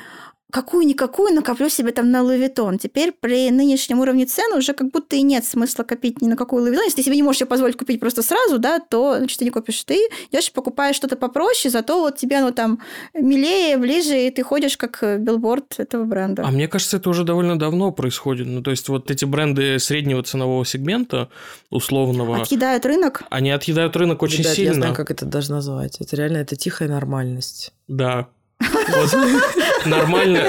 какую-никакую 0.51 1.33
накоплю 1.33 1.69
себе 1.69 1.91
там 1.91 2.11
на 2.11 2.21
Vuitton. 2.21 2.77
Теперь 2.77 3.11
при 3.11 3.51
нынешнем 3.51 3.99
уровне 3.99 4.25
цен 4.25 4.53
уже 4.57 4.73
как 4.73 4.91
будто 4.91 5.15
и 5.15 5.21
нет 5.21 5.45
смысла 5.45 5.83
копить 5.83 6.21
ни 6.21 6.27
на 6.27 6.35
какую 6.35 6.65
Vuitton. 6.65 6.83
Если 6.83 6.97
ты 6.97 7.03
себе 7.03 7.15
не 7.15 7.23
можешь 7.23 7.39
себе 7.39 7.47
позволить 7.47 7.77
купить 7.77 7.99
просто 7.99 8.23
сразу, 8.23 8.57
да, 8.59 8.79
то, 8.79 9.17
значит, 9.17 9.37
ты 9.39 9.45
не 9.45 9.51
купишь. 9.51 9.83
Ты 9.83 9.95
идешь 10.31 10.49
и 10.49 10.51
покупаешь 10.51 10.95
что-то 10.95 11.15
попроще, 11.15 11.71
зато 11.71 11.99
вот 11.99 12.17
тебе 12.17 12.37
оно 12.37 12.51
там 12.51 12.79
милее, 13.13 13.77
ближе, 13.77 14.27
и 14.27 14.31
ты 14.31 14.43
ходишь 14.43 14.77
как 14.77 15.03
э, 15.03 15.17
билборд 15.17 15.75
этого 15.79 16.03
бренда. 16.03 16.43
А 16.45 16.51
мне 16.51 16.67
кажется, 16.67 16.97
это 16.97 17.09
уже 17.09 17.23
довольно 17.23 17.57
давно 17.57 17.91
происходит. 17.91 18.47
Ну, 18.47 18.61
то 18.61 18.71
есть, 18.71 18.89
вот 18.89 19.11
эти 19.11 19.25
бренды 19.25 19.77
среднего 19.79 20.23
ценового 20.23 20.65
сегмента, 20.65 21.29
условного, 21.69 22.41
Отъедают 22.41 22.85
рынок. 22.85 23.23
они 23.29 23.51
отъедают 23.51 23.95
рынок 23.95 24.21
очень 24.23 24.39
Ребят, 24.39 24.53
сильно. 24.53 24.69
я 24.69 24.73
знаю, 24.75 24.95
как 24.95 25.11
это 25.11 25.25
даже 25.25 25.51
назвать. 25.51 25.97
Это 26.01 26.15
реально, 26.15 26.37
это 26.37 26.55
тихая 26.55 26.89
нормальность. 26.89 27.73
Да. 27.87 28.29
Вот 28.59 28.89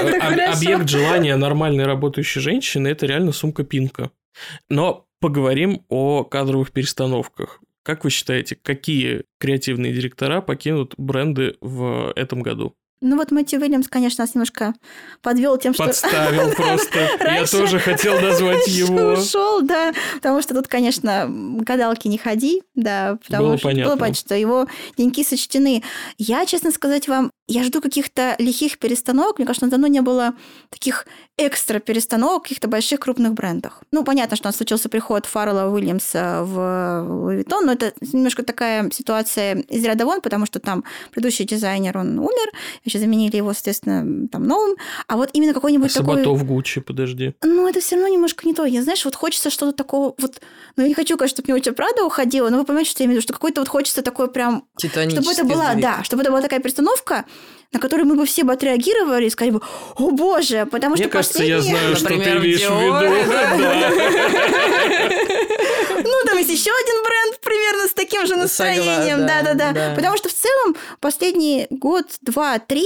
об- 0.05 0.21
хорошо. 0.21 0.51
объект 0.57 0.89
желания 0.89 1.35
нормальной 1.35 1.85
работающей 1.85 2.39
женщины 2.39 2.87
это 2.89 3.05
реально 3.05 3.31
сумка 3.31 3.63
Пинка. 3.63 4.11
Но 4.69 5.05
поговорим 5.19 5.85
о 5.89 6.23
кадровых 6.23 6.71
перестановках. 6.71 7.59
Как 7.83 8.03
вы 8.03 8.09
считаете, 8.09 8.55
какие 8.61 9.23
креативные 9.39 9.93
директора 9.93 10.41
покинут 10.41 10.93
бренды 10.97 11.55
в 11.61 12.13
этом 12.15 12.41
году? 12.41 12.75
Ну 13.03 13.17
вот 13.17 13.31
Мэтью 13.31 13.59
Уильямс, 13.59 13.87
конечно, 13.87 14.23
нас 14.23 14.35
немножко 14.35 14.75
подвел 15.23 15.57
тем, 15.57 15.73
что... 15.73 15.85
Подставил 15.85 16.51
просто. 16.55 17.09
Я 17.19 17.45
тоже 17.47 17.79
хотел 17.79 18.21
назвать 18.21 18.67
его. 18.67 19.13
Ушел, 19.13 19.63
да. 19.63 19.91
Потому 20.17 20.43
что 20.43 20.53
тут, 20.53 20.67
конечно, 20.67 21.25
гадалки 21.27 22.07
не 22.07 22.19
ходи, 22.19 22.61
да, 22.75 23.17
потому 23.25 23.47
Было 23.47 23.57
что 23.57 23.67
понятно. 23.69 23.85
было 23.95 23.99
понятно, 23.99 24.19
что 24.19 24.35
его 24.35 24.67
деньги 24.97 25.23
сочтены. 25.23 25.81
Я, 26.19 26.45
честно 26.45 26.69
сказать 26.69 27.07
вам, 27.07 27.31
я 27.51 27.63
жду 27.63 27.81
каких-то 27.81 28.35
лихих 28.39 28.79
перестановок. 28.79 29.37
Мне 29.37 29.45
кажется, 29.45 29.67
давно 29.67 29.87
не 29.87 30.01
было 30.01 30.33
таких 30.69 31.05
экстра 31.47 31.79
перестановок 31.79 32.41
в 32.41 32.43
каких-то 32.43 32.67
больших 32.67 32.99
крупных 32.99 33.33
брендах. 33.33 33.81
Ну, 33.91 34.03
понятно, 34.03 34.35
что 34.35 34.47
у 34.47 34.49
нас 34.49 34.57
случился 34.57 34.89
приход 34.89 35.25
Фаррелла 35.25 35.71
Уильямса 35.71 36.43
в 36.43 36.57
Louis 36.57 37.43
Vuitton, 37.43 37.65
но 37.65 37.73
это 37.73 37.93
немножко 38.01 38.43
такая 38.43 38.89
ситуация 38.91 39.55
из 39.69 39.83
ряда 39.83 40.05
вон, 40.05 40.21
потому 40.21 40.45
что 40.45 40.59
там 40.59 40.83
предыдущий 41.11 41.45
дизайнер, 41.45 41.97
он 41.97 42.19
умер, 42.19 42.51
еще 42.83 42.99
заменили 42.99 43.37
его, 43.37 43.53
соответственно, 43.53 44.27
там 44.27 44.43
новым. 44.43 44.75
А 45.07 45.17
вот 45.17 45.29
именно 45.33 45.51
А 45.51 45.53
какой-нибудь 45.53 45.93
такой... 45.93 46.17
Саботов 46.17 46.45
Гуччи, 46.45 46.81
подожди. 46.81 47.33
Ну, 47.43 47.67
это 47.67 47.79
все 47.79 47.95
равно 47.95 48.09
немножко 48.09 48.47
не 48.47 48.53
то. 48.53 48.65
Я, 48.65 48.83
знаешь, 48.83 49.03
вот 49.05 49.15
хочется 49.15 49.49
что-то 49.49 49.73
такого 49.73 50.15
вот... 50.17 50.41
Ну, 50.75 50.83
я 50.83 50.89
не 50.89 50.95
хочу, 50.95 51.17
конечно, 51.17 51.35
чтобы 51.35 51.51
мне 51.51 51.61
очень 51.61 51.73
Прада 51.73 52.03
уходила, 52.05 52.49
но 52.49 52.57
вы 52.57 52.65
понимаете, 52.65 52.91
что 52.91 53.03
я 53.03 53.05
имею 53.05 53.15
в 53.15 53.17
виду, 53.17 53.23
что 53.23 53.33
какой-то 53.33 53.61
вот 53.61 53.67
хочется 53.67 54.01
такой 54.01 54.29
прям... 54.29 54.65
Чтобы 54.77 55.31
это 55.31 55.43
была, 55.43 55.71
сдвиг. 55.71 55.83
да, 55.83 56.03
чтобы 56.03 56.23
это 56.23 56.31
была 56.31 56.41
такая 56.41 56.59
перестановка, 56.59 57.25
на 57.73 57.79
которую 57.79 58.07
мы 58.07 58.15
бы 58.15 58.25
все 58.25 58.43
бы 58.43 58.51
отреагировали 58.51 59.27
и 59.27 59.29
сказали 59.29 59.55
бы, 59.55 59.61
о 59.95 60.11
боже, 60.11 60.67
потому 60.69 60.95
Мне 60.95 61.03
что 61.03 61.11
кажется, 61.11 61.30
я 61.39 61.57
последние- 61.57 61.61
знаю, 61.61 61.95
что 61.95 62.07
ты 62.07 62.13
имеешь 62.15 62.61
в 62.61 62.79
виду. 62.81 63.05
Ну, 66.03 66.23
есть 66.41 66.51
еще 66.51 66.71
один 66.71 67.03
бренд 67.03 67.39
примерно 67.41 67.87
с 67.87 67.93
таким 67.93 68.25
же 68.25 68.35
настроением. 68.35 69.25
Да-да-да. 69.25 69.71
да. 69.71 69.95
Потому 69.95 70.17
что 70.17 70.29
в 70.29 70.33
целом 70.33 70.75
последний 70.99 71.67
год, 71.69 72.05
два, 72.21 72.59
три 72.59 72.85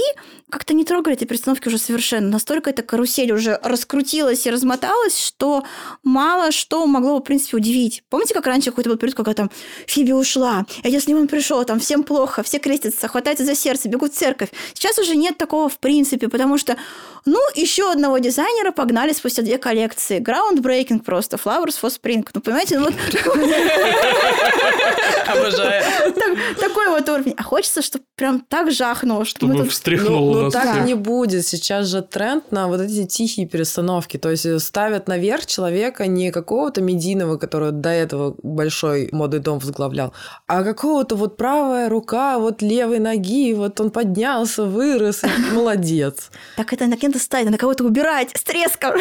как-то 0.50 0.74
не 0.74 0.84
трогали 0.84 1.16
эти 1.16 1.24
перестановки 1.24 1.66
уже 1.68 1.78
совершенно. 1.78 2.28
Настолько 2.28 2.70
эта 2.70 2.82
карусель 2.82 3.32
уже 3.32 3.58
раскрутилась 3.62 4.46
и 4.46 4.50
размоталась, 4.50 5.18
что 5.18 5.64
мало 6.04 6.52
что 6.52 6.86
могло, 6.86 7.18
в 7.18 7.22
принципе, 7.22 7.56
удивить. 7.56 8.04
Помните, 8.08 8.32
как 8.32 8.46
раньше 8.46 8.70
какой-то 8.70 8.90
был 8.90 8.96
период, 8.96 9.16
когда 9.16 9.34
там 9.34 9.50
Фиби 9.86 10.12
ушла, 10.12 10.64
Эдди 10.84 10.98
Слиман 10.98 11.26
пришел, 11.26 11.64
там 11.64 11.80
всем 11.80 12.04
плохо, 12.04 12.42
все 12.44 12.58
крестятся, 12.58 13.08
хватаются 13.08 13.44
за 13.44 13.56
сердце, 13.56 13.88
бегут 13.88 14.12
в 14.12 14.16
церковь. 14.16 14.50
Сейчас 14.74 14.98
уже 14.98 15.16
нет 15.16 15.36
такого 15.36 15.68
в 15.68 15.78
принципе, 15.78 16.28
потому 16.28 16.58
что, 16.58 16.76
ну, 17.24 17.40
еще 17.56 17.90
одного 17.90 18.18
дизайнера 18.18 18.70
погнали 18.70 19.12
спустя 19.12 19.42
две 19.42 19.58
коллекции. 19.58 20.20
Groundbreaking 20.20 21.00
просто, 21.00 21.36
Flowers 21.36 21.80
for 21.80 21.90
Spring. 21.90 22.26
Ну, 22.32 22.40
понимаете, 22.40 22.78
ну 22.78 22.84
вот 22.84 22.94
Обожаю. 25.26 25.82
так- 26.14 26.58
такой 26.60 26.88
вот 26.88 27.08
уровень. 27.08 27.34
А 27.36 27.42
хочется, 27.42 27.82
чтобы 27.82 28.04
прям 28.14 28.40
так 28.40 28.70
жахнуло, 28.70 29.24
что 29.24 29.46
мы 29.46 29.52
Чтобы 29.54 29.64
тут... 29.64 29.72
встряхнуло 29.72 30.34
Ну, 30.34 30.42
ну 30.42 30.50
так 30.50 30.70
всех. 30.72 30.84
не 30.84 30.94
будет. 30.94 31.46
Сейчас 31.46 31.86
же 31.86 32.02
тренд 32.02 32.52
на 32.52 32.68
вот 32.68 32.80
эти 32.80 33.04
тихие 33.06 33.46
перестановки. 33.46 34.16
То 34.18 34.30
есть 34.30 34.46
ставят 34.60 35.08
наверх 35.08 35.46
человека 35.46 36.06
не 36.06 36.30
какого-то 36.30 36.80
медийного, 36.80 37.36
который 37.38 37.72
до 37.72 37.88
этого 37.90 38.36
большой 38.42 39.08
модный 39.12 39.40
дом 39.40 39.58
возглавлял, 39.58 40.12
а 40.46 40.62
какого-то 40.62 41.16
вот 41.16 41.36
правая 41.36 41.88
рука, 41.88 42.38
вот 42.38 42.62
левой 42.62 42.98
ноги, 43.00 43.52
вот 43.54 43.80
он 43.80 43.90
поднялся, 43.90 44.64
вырос, 44.64 45.22
молодец. 45.52 46.30
Так 46.56 46.72
это 46.72 46.86
на 46.86 46.96
кем-то 46.96 47.18
ставить, 47.18 47.50
на 47.50 47.58
кого-то 47.58 47.84
убирать 47.84 48.30
с 48.36 48.42
треском. 48.42 48.92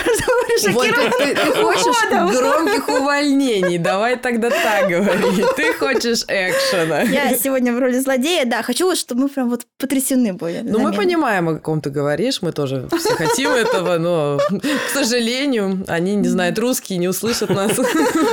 чтобы 0.60 0.74
Вот 0.74 0.88
ты, 0.88 1.36
хочешь 1.36 2.10
громких 2.10 2.88
увольнений, 2.90 3.78
давай 3.78 4.16
тогда 4.40 4.50
так 4.50 4.90
говори. 4.90 5.44
Ты 5.56 5.74
хочешь 5.74 6.24
экшена. 6.28 7.02
Я 7.02 7.36
сегодня 7.38 7.74
в 7.74 7.80
роли 7.80 8.00
злодея, 8.00 8.46
да, 8.46 8.62
хочу, 8.64 8.96
чтобы 8.96 9.24
мы 9.24 9.30
прям 9.30 9.50
вот 9.50 9.66
потрясены 9.78 10.34
были. 10.34 10.62
Ну, 10.64 10.80
мы 10.80 10.94
понимаем, 10.94 11.50
о 11.50 11.56
ком 11.56 11.82
ты 11.82 11.90
говоришь, 11.90 12.42
мы 12.42 12.52
тоже 12.52 12.88
все 12.98 13.16
хотим 13.16 13.52
этого, 13.52 13.98
но, 13.98 14.40
к 14.50 14.90
сожалению, 14.94 15.84
они 15.88 16.16
не 16.16 16.28
знают 16.28 16.58
русский, 16.60 16.98
не 16.98 17.08
услышат 17.08 17.50
нас. 17.50 17.80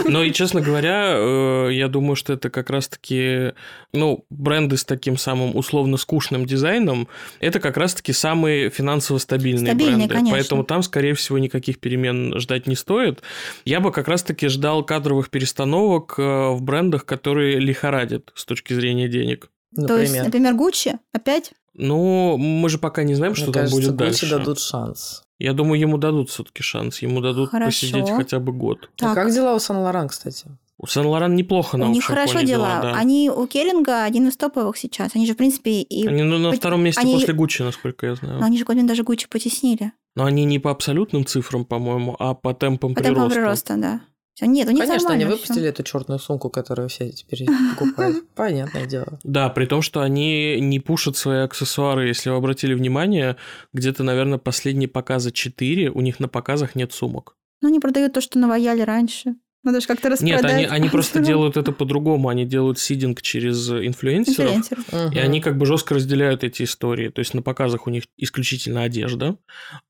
Но 0.05 0.23
и, 0.23 0.33
честно 0.33 0.61
говоря, 0.61 1.13
э, 1.15 1.69
я 1.73 1.89
думаю, 1.89 2.17
что 2.17 2.33
это 2.33 2.51
как 2.51 2.71
раз-таки, 2.71 3.53
ну, 3.93 4.25
бренды 4.31 4.77
с 4.77 4.85
таким 4.85 5.17
самым 5.17 5.57
условно 5.57 5.97
скучным 5.97 6.47
дизайном, 6.47 7.09
это 7.41 7.61
как 7.61 7.77
раз-таки 7.77 8.13
самые 8.13 8.71
финансово 8.71 9.19
стабильные 9.19 9.67
Стабильные, 9.73 9.97
бренды. 10.07 10.15
конечно. 10.15 10.37
Поэтому 10.37 10.65
там, 10.65 10.83
скорее 10.83 11.15
всего, 11.15 11.39
никаких 11.39 11.79
перемен 11.79 12.39
ждать 12.39 12.67
не 12.67 12.75
стоит. 12.75 13.23
Я 13.65 13.81
бы 13.81 13.93
как 13.93 14.09
раз-таки 14.09 14.49
ждал 14.49 14.85
кадровых 14.85 15.31
перестановок 15.31 15.92
э, 16.19 16.51
в 16.53 16.63
брендах, 16.63 17.05
которые 17.05 17.59
лихорадят 17.59 18.31
с 18.35 18.45
точки 18.45 18.75
зрения 18.75 19.09
денег. 19.09 19.51
То 19.75 19.99
есть, 19.99 20.13
Например. 20.13 20.25
например, 20.25 20.55
Гуччи 20.55 20.99
опять? 21.13 21.53
Ну, 21.75 22.37
мы 22.37 22.69
же 22.69 22.79
пока 22.79 23.03
не 23.03 23.15
знаем, 23.15 23.35
что 23.35 23.47
Мне 23.47 23.53
там 23.55 23.63
кажется, 23.63 23.81
будет 23.81 23.97
Гуччи 23.97 24.21
дальше. 24.21 24.31
дадут 24.31 24.59
шанс. 24.61 25.23
Я 25.39 25.55
думаю, 25.55 25.81
ему 25.81 25.97
дадут 25.99 26.29
все-таки 26.31 26.63
шанс. 26.63 27.01
Ему 27.01 27.21
дадут 27.21 27.51
Хорошо. 27.51 27.67
посидеть 27.87 28.11
хотя 28.11 28.39
бы 28.39 28.53
год. 28.53 28.91
А 28.97 29.01
Так, 29.01 29.15
как 29.15 29.33
дела 29.33 29.55
у 29.55 29.59
Сан-Лоран, 29.59 30.09
кстати? 30.09 30.47
У 30.79 30.87
Сен-Лоран 30.87 31.35
неплохо 31.37 31.77
на 31.77 31.87
у 31.89 31.93
них 31.93 32.05
хорошо 32.05 32.35
фоне 32.35 32.47
дела. 32.47 32.81
да. 32.83 32.95
Они 32.95 33.31
у 33.31 33.47
Келлинга 33.47 34.03
один 34.05 34.29
из 34.29 34.37
топовых 34.37 34.77
сейчас. 34.77 35.13
Они 35.15 35.27
же, 35.27 35.35
в 35.35 35.37
принципе, 35.37 35.81
и... 35.81 36.07
Они 36.09 36.23
ну, 36.25 36.39
на 36.39 36.51
Пот- 36.51 36.59
втором 36.59 36.83
месте 36.83 37.01
они- 37.01 37.15
после 37.15 37.35
Гуччи, 37.35 37.63
насколько 37.63 38.07
я 38.07 38.15
знаю. 38.17 38.41
Но 38.41 38.47
они 38.47 38.59
же 38.59 38.65
Годвин 38.65 38.87
даже 38.87 39.05
Гуччи 39.05 39.29
потеснили. 39.29 39.93
Но 40.17 40.25
они 40.25 40.45
не 40.45 40.59
по 40.59 40.71
абсолютным 40.73 41.25
цифрам, 41.25 41.65
по-моему, 41.65 42.17
а 42.19 42.35
по 42.35 42.53
темпам 42.53 42.95
По 42.95 43.03
темпам 43.03 43.31
прироста. 43.31 43.75
прироста, 43.75 43.77
да. 43.77 44.01
Нет, 44.47 44.69
у 44.69 44.73
них 44.73 44.85
Конечно, 44.85 45.11
они 45.11 45.25
выпустили 45.25 45.61
всё. 45.61 45.69
эту 45.69 45.83
черную 45.83 46.19
сумку, 46.19 46.51
которую 46.51 46.89
все 46.89 47.11
теперь 47.11 47.47
покупают. 47.71 48.29
Понятное 48.35 48.87
дело. 48.87 49.19
Да, 49.23 49.49
при 49.49 49.67
том, 49.67 49.83
что 49.83 50.01
они 50.01 50.61
не 50.61 50.81
пушат 50.81 51.17
свои 51.17 51.39
аксессуары. 51.39 52.09
Если 52.09 52.31
вы 52.31 52.37
обратили 52.37 52.75
внимание, 52.75 53.37
где-то, 53.73 54.03
наверное, 54.03 54.39
последние 54.39 54.89
показы 54.89 55.31
4, 55.31 55.91
у 55.91 56.01
них 56.01 56.21
на 56.21 56.29
показах 56.29 56.75
нет 56.75 56.93
сумок. 56.93 57.37
Ну, 57.61 57.69
они 57.69 57.79
продают 57.79 58.13
то, 58.13 58.21
что 58.21 58.39
наваяли 58.39 58.83
раньше. 58.83 59.37
Надо 59.63 59.81
же 59.81 59.87
как-то 59.87 60.09
распродать. 60.09 60.43
Нет, 60.43 60.51
они, 60.51 60.65
они 60.65 60.89
просто 60.89 61.21
делают 61.21 61.57
это 61.57 61.71
по-другому. 61.73 62.29
Они 62.29 62.45
делают 62.45 62.79
сидинг 62.79 63.23
через 63.23 63.71
инфлюенсеров. 63.71 64.57
Инфлюенсеров. 64.57 65.15
И 65.15 65.19
они 65.19 65.41
как 65.41 65.57
бы 65.57 65.67
жестко 65.67 65.95
разделяют 65.95 66.43
эти 66.43 66.65
истории. 66.65 67.09
То 67.09 67.21
есть 67.21 67.33
на 67.35 67.43
показах 67.43 67.87
у 67.87 67.91
них 67.91 68.05
исключительно 68.17 68.83
одежда, 68.83 69.37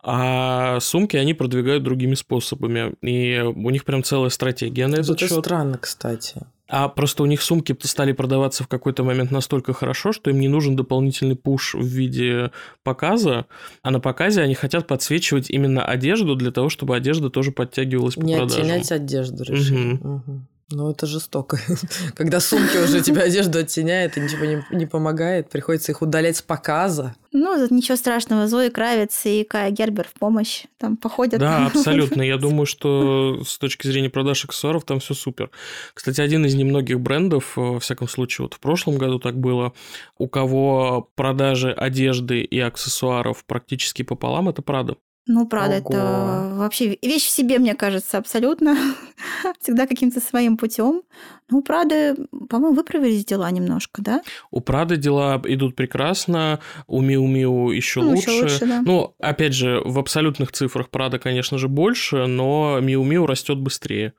а 0.03 0.79
сумки 0.81 1.17
они 1.17 1.33
продвигают 1.33 1.83
другими 1.83 2.15
способами. 2.15 2.95
И 3.01 3.41
у 3.41 3.71
них 3.71 3.85
прям 3.85 4.03
целая 4.03 4.31
стратегия 4.31 4.89
на 4.89 4.97
этот 4.97 5.17
Это 5.17 5.29
счет. 5.29 5.39
странно, 5.45 5.79
кстати. 5.79 6.43
А 6.69 6.89
просто 6.89 7.23
у 7.23 7.27
них 7.27 7.43
сумки 7.43 7.77
стали 7.83 8.13
продаваться 8.13 8.65
в 8.65 8.69
какой-то 8.69 9.05
момент 9.05 9.31
настолько 9.31 9.73
хорошо, 9.73 10.13
что 10.13 10.31
им 10.31 10.41
не 10.41 10.49
нужен 10.49 10.77
дополнительный 10.77 11.37
пуш 11.37 11.75
в 11.75 11.85
виде 11.85 12.51
показа, 12.83 13.47
а 13.83 13.91
на 13.91 14.01
показе 14.01 14.43
они 14.43 14.55
хотят 14.55 14.87
подсвечивать 14.87 15.51
именно 15.51 15.85
одежду 15.85 16.35
для 16.35 16.51
того, 16.51 16.69
чтобы 16.69 16.97
одежда 16.97 17.31
тоже 17.31 17.51
подтягивалась 17.53 18.15
по 18.15 18.21
Не 18.23 18.37
продажам. 18.37 18.63
оттенять 18.63 18.93
одежду 18.93 19.45
решили. 19.45 19.77
Мгм. 19.77 20.23
Мгм. 20.27 20.49
Ну, 20.75 20.91
это 20.91 21.07
жестоко. 21.07 21.59
Когда 22.15 22.41
сумки 22.41 22.77
уже 22.79 23.03
тебя 23.03 23.23
одежду 23.25 23.59
оттеняет 23.59 24.17
и 24.17 24.21
ничего 24.21 24.45
не, 24.47 24.65
не 24.71 24.87
помогает, 24.87 25.51
приходится 25.51 25.93
их 25.93 26.01
удалять 26.01 26.39
с 26.39 26.43
показа. 26.43 27.15
Ну, 27.33 27.57
тут 27.57 27.71
ничего 27.71 27.97
страшного. 27.97 28.47
Зои 28.47 28.71
Кравец 28.71 29.21
и 29.25 29.45
Кая 29.45 29.71
Гербер 29.71 30.09
в 30.09 30.19
помощь. 30.19 30.65
Там 30.79 30.97
походят. 30.97 31.41
Да, 31.41 31.67
абсолютно. 31.75 32.23
Я 32.23 32.39
думаю, 32.39 32.67
что 32.67 33.43
с 33.45 33.59
точки 33.59 33.87
зрения 33.87 34.11
продаж 34.11 34.45
аксессуаров 34.45 34.85
там 34.85 35.01
все 35.01 35.15
супер. 35.15 35.51
Кстати, 35.93 36.21
один 36.21 36.47
из 36.47 36.55
немногих 36.55 37.01
брендов, 37.01 37.59
э, 37.59 37.61
во 37.61 37.81
всяком 37.81 38.09
случае, 38.09 38.45
вот 38.45 38.55
в 38.55 38.61
прошлом 38.61 38.97
году 38.97 39.19
так 39.19 39.39
было, 39.39 39.73
у 40.17 40.27
кого 40.27 41.11
продажи 41.15 41.71
одежды 41.73 42.41
и 42.41 42.59
аксессуаров 42.61 43.45
практически 43.45 44.03
пополам, 44.03 44.49
это 44.49 44.63
Прада. 44.63 44.97
Ну, 45.27 45.47
правда, 45.47 45.77
Ого. 45.79 45.89
это 45.89 46.55
вообще 46.57 46.99
вещь 47.01 47.27
в 47.27 47.31
себе, 47.31 47.59
мне 47.61 47.75
кажется, 47.75 48.19
абсолютно. 48.19 48.77
Всегда 49.61 49.87
каким-то 49.87 50.21
своим 50.21 50.57
путем. 50.57 51.03
Ну, 51.49 51.63
правда, 51.63 52.17
по-моему, 52.49 52.75
выправились 52.75 53.25
дела 53.25 53.49
немножко, 53.53 54.03
да? 54.03 54.23
У 54.51 54.61
Прады 54.61 54.97
дела 54.97 55.41
идут 55.45 55.77
прекрасно, 55.77 56.59
у 56.89 57.01
Миу 57.01 57.27
Миу 57.29 57.71
еще 57.71 58.01
Ну, 58.01 58.11
лучше. 58.11 58.31
лучше, 58.31 58.67
да. 58.67 58.83
Ну, 58.85 59.15
опять 59.21 59.55
же, 59.55 59.81
в 59.85 59.99
абсолютных 60.01 60.51
цифрах 60.51 60.91
Прада, 60.91 61.21
конечно 61.21 61.57
же, 61.57 61.69
больше, 61.69 62.27
но 62.27 62.81
Миу 62.81 63.05
Миу 63.05 63.27
растет 63.27 63.59
быстрее. 63.59 64.15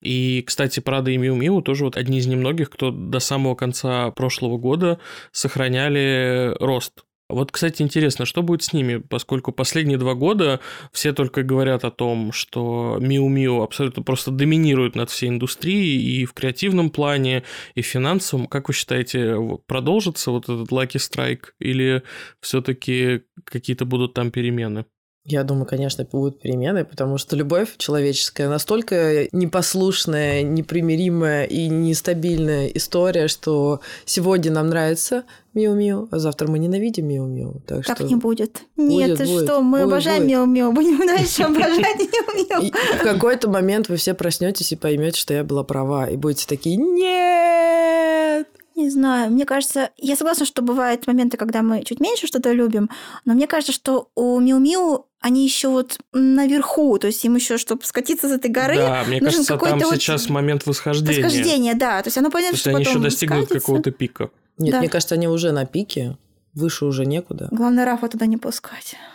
И, 0.00 0.42
кстати, 0.46 0.78
Прада 0.78 1.10
и 1.10 1.16
Миу 1.16 1.34
Миу 1.34 1.60
тоже 1.60 1.84
вот 1.84 1.96
одни 1.96 2.18
из 2.18 2.26
немногих, 2.26 2.70
кто 2.70 2.92
до 2.92 3.18
самого 3.18 3.56
конца 3.56 4.12
прошлого 4.12 4.58
года 4.58 5.00
сохраняли 5.32 6.54
рост. 6.60 7.04
Вот, 7.28 7.50
кстати, 7.50 7.82
интересно, 7.82 8.24
что 8.24 8.42
будет 8.42 8.62
с 8.62 8.72
ними, 8.72 8.98
поскольку 8.98 9.50
последние 9.50 9.98
два 9.98 10.14
года 10.14 10.60
все 10.92 11.12
только 11.12 11.42
говорят 11.42 11.84
о 11.84 11.90
том, 11.90 12.30
что 12.30 12.98
Миу 13.00 13.28
Миу 13.28 13.62
абсолютно 13.62 14.02
просто 14.02 14.30
доминирует 14.30 14.94
над 14.94 15.10
всей 15.10 15.30
индустрией 15.30 16.20
и 16.20 16.24
в 16.24 16.34
креативном 16.34 16.90
плане, 16.90 17.42
и 17.74 17.82
в 17.82 17.86
финансовом. 17.86 18.46
Как 18.46 18.68
вы 18.68 18.74
считаете, 18.74 19.36
продолжится 19.66 20.30
вот 20.30 20.44
этот 20.44 20.70
Lucky 20.70 20.98
Strike 20.98 21.46
или 21.58 22.02
все-таки 22.40 23.22
какие-то 23.44 23.84
будут 23.86 24.14
там 24.14 24.30
перемены? 24.30 24.84
Я 25.26 25.42
думаю, 25.42 25.66
конечно, 25.66 26.06
будут 26.10 26.40
перемены, 26.40 26.84
потому 26.84 27.18
что 27.18 27.34
любовь 27.34 27.76
человеческая 27.78 28.48
настолько 28.48 29.26
непослушная, 29.32 30.42
непримиримая 30.42 31.44
и 31.44 31.68
нестабильная 31.68 32.68
история, 32.68 33.26
что 33.26 33.80
сегодня 34.04 34.52
нам 34.52 34.68
нравится 34.68 35.24
Миу-Миу, 35.54 36.08
а 36.12 36.18
завтра 36.20 36.46
мы 36.46 36.60
ненавидим 36.60 37.08
Миу-Миу. 37.08 37.60
Так, 37.66 37.84
Так 37.84 37.96
что... 37.96 38.06
не 38.06 38.14
будет. 38.14 38.62
Нет, 38.76 39.10
Будет, 39.10 39.18
ты 39.18 39.26
будет, 39.26 39.44
что, 39.44 39.60
мы 39.62 39.78
будет, 39.78 39.88
обожаем. 39.88 40.26
Мио-Мио, 40.28 40.70
будем 40.70 40.98
дальше 41.06 41.42
обожать 41.42 41.98
Мио-Мио. 41.98 42.62
И 42.62 42.70
в 42.70 43.02
какой-то 43.02 43.50
момент 43.50 43.88
вы 43.88 43.96
все 43.96 44.14
проснетесь 44.14 44.70
и 44.70 44.76
поймете, 44.76 45.18
что 45.18 45.34
я 45.34 45.42
была 45.42 45.64
права, 45.64 46.06
и 46.08 46.16
будете 46.16 46.46
такие 46.46 46.76
«Нет!» 46.76 48.46
Не 48.76 48.90
знаю, 48.90 49.30
мне 49.32 49.46
кажется, 49.46 49.90
я 49.96 50.16
согласна, 50.16 50.44
что 50.44 50.60
бывают 50.62 51.06
моменты, 51.06 51.36
когда 51.38 51.62
мы 51.62 51.82
чуть 51.82 51.98
меньше 51.98 52.26
что-то 52.26 52.52
любим, 52.52 52.90
но 53.24 53.32
мне 53.32 53.46
кажется, 53.46 53.72
что 53.72 54.10
у 54.14 54.38
Миу-Миу 54.38 55.06
они 55.20 55.44
еще 55.44 55.68
вот 55.68 55.98
наверху, 56.12 56.98
то 56.98 57.06
есть 57.06 57.24
им 57.24 57.34
еще, 57.36 57.56
чтобы 57.56 57.84
скатиться 57.84 58.28
с 58.28 58.32
этой 58.32 58.50
горы, 58.50 58.76
да, 58.76 59.02
мне 59.06 59.14
нужен 59.20 59.24
кажется, 59.44 59.48
там 59.48 59.58
какой-то 59.58 59.86
вот 59.86 59.94
сейчас 59.96 60.28
момент 60.28 60.66
восхождения. 60.66 61.24
восхождение, 61.24 61.74
да, 61.74 62.02
то 62.02 62.08
есть 62.08 62.18
оно 62.18 62.28
То 62.28 62.32
понятно, 62.34 62.52
есть 62.54 62.60
что 62.60 62.70
они 62.70 62.80
еще 62.80 62.90
потом 62.90 63.02
достигнут 63.02 63.44
скатится. 63.46 63.60
какого-то 63.60 63.90
пика. 63.92 64.30
Нет, 64.58 64.72
Да. 64.72 64.78
мне 64.80 64.88
кажется, 64.90 65.14
они 65.14 65.26
уже 65.26 65.52
на 65.52 65.64
пике, 65.64 66.16
выше 66.56 66.86
уже 66.86 67.06
некуда. 67.06 67.48
Главное, 67.52 67.84
Рафа 67.84 68.08
туда 68.08 68.26
не 68.26 68.36
пускать. 68.36 68.96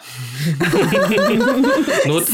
Ну 2.06 2.14
вот. 2.14 2.28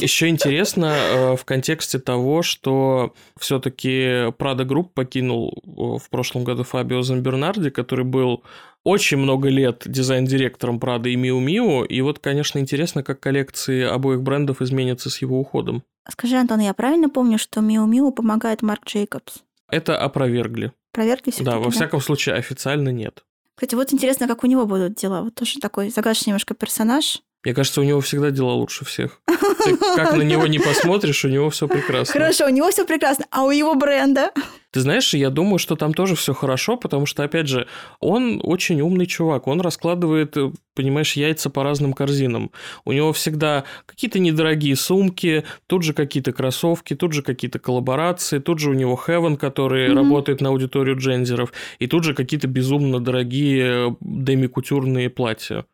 Еще 0.00 0.28
интересно 0.28 0.86
э, 0.86 1.36
в 1.36 1.44
контексте 1.44 1.98
того, 1.98 2.42
что 2.42 3.14
все-таки 3.38 4.28
Prada 4.32 4.64
Group 4.64 4.88
покинул 4.94 5.62
э, 5.64 5.70
в 6.04 6.10
прошлом 6.10 6.44
году 6.44 6.64
Фабио 6.64 7.02
Замбернарди, 7.02 7.70
который 7.70 8.04
был 8.04 8.42
очень 8.82 9.16
много 9.16 9.48
лет 9.48 9.82
дизайн-директором 9.86 10.78
Prada 10.78 11.08
и 11.08 11.16
Miu 11.16 11.42
Miu, 11.44 11.86
и 11.86 12.00
вот, 12.00 12.18
конечно, 12.18 12.58
интересно, 12.58 13.02
как 13.02 13.20
коллекции 13.20 13.82
обоих 13.82 14.22
брендов 14.22 14.60
изменятся 14.60 15.10
с 15.10 15.18
его 15.22 15.38
уходом. 15.40 15.82
Скажи, 16.10 16.36
Антон, 16.36 16.60
я 16.60 16.74
правильно 16.74 17.08
помню, 17.08 17.38
что 17.38 17.60
Миу-Миу 17.60 18.12
помогает 18.12 18.62
Марк 18.62 18.84
Джейкобс? 18.86 19.42
Это 19.70 19.96
опровергли. 19.98 20.72
Проверки 20.92 21.30
все 21.30 21.42
Да, 21.42 21.58
во 21.58 21.70
всяком 21.70 22.00
случае, 22.00 22.34
официально 22.34 22.90
нет. 22.90 23.24
Кстати, 23.56 23.74
вот 23.74 23.92
интересно, 23.92 24.26
как 24.26 24.44
у 24.44 24.46
него 24.46 24.66
будут 24.66 24.94
дела. 24.94 25.22
Вот 25.22 25.34
тоже 25.34 25.60
такой 25.60 25.90
загадочный 25.90 26.30
немножко 26.30 26.54
персонаж. 26.54 27.22
Мне 27.44 27.54
кажется, 27.54 27.80
у 27.80 27.84
него 27.84 28.00
всегда 28.00 28.30
дела 28.30 28.52
лучше 28.52 28.84
всех. 28.84 29.20
Ты 29.64 29.76
как 29.96 30.12
на 30.16 30.22
него 30.22 30.46
не 30.46 30.58
посмотришь, 30.58 31.24
у 31.24 31.28
него 31.28 31.50
все 31.50 31.68
прекрасно. 31.68 32.12
Хорошо, 32.12 32.46
у 32.46 32.50
него 32.50 32.70
все 32.70 32.84
прекрасно, 32.84 33.24
а 33.30 33.44
у 33.44 33.50
его 33.50 33.74
бренда? 33.74 34.30
Ты 34.70 34.80
знаешь, 34.80 35.14
я 35.14 35.30
думаю, 35.30 35.58
что 35.58 35.76
там 35.76 35.94
тоже 35.94 36.16
все 36.16 36.34
хорошо, 36.34 36.76
потому 36.76 37.06
что, 37.06 37.22
опять 37.22 37.46
же, 37.46 37.68
он 38.00 38.40
очень 38.42 38.80
умный 38.80 39.06
чувак. 39.06 39.46
Он 39.46 39.60
раскладывает, 39.60 40.36
э, 40.36 40.50
понимаешь, 40.74 41.12
яйца 41.12 41.48
по 41.48 41.62
разным 41.62 41.92
корзинам. 41.92 42.50
У 42.84 42.90
него 42.90 43.12
всегда 43.12 43.62
какие-то 43.86 44.18
недорогие 44.18 44.74
сумки, 44.74 45.44
тут 45.68 45.84
же 45.84 45.92
какие-то 45.92 46.32
кроссовки, 46.32 46.94
тут 46.96 47.12
же 47.12 47.22
какие-то 47.22 47.60
коллаборации, 47.60 48.40
тут 48.40 48.58
же 48.58 48.70
у 48.70 48.72
него 48.74 49.00
Heaven, 49.06 49.36
который 49.36 49.86
Мгм. 49.90 49.96
работает 49.96 50.40
на 50.40 50.48
аудиторию 50.48 50.96
джензеров, 50.98 51.52
и 51.78 51.86
тут 51.86 52.02
же 52.02 52.12
какие-то 52.12 52.48
безумно 52.48 52.98
дорогие 52.98 53.90
э, 53.90 53.94
демикутюрные 54.00 55.08
платья. 55.08 55.66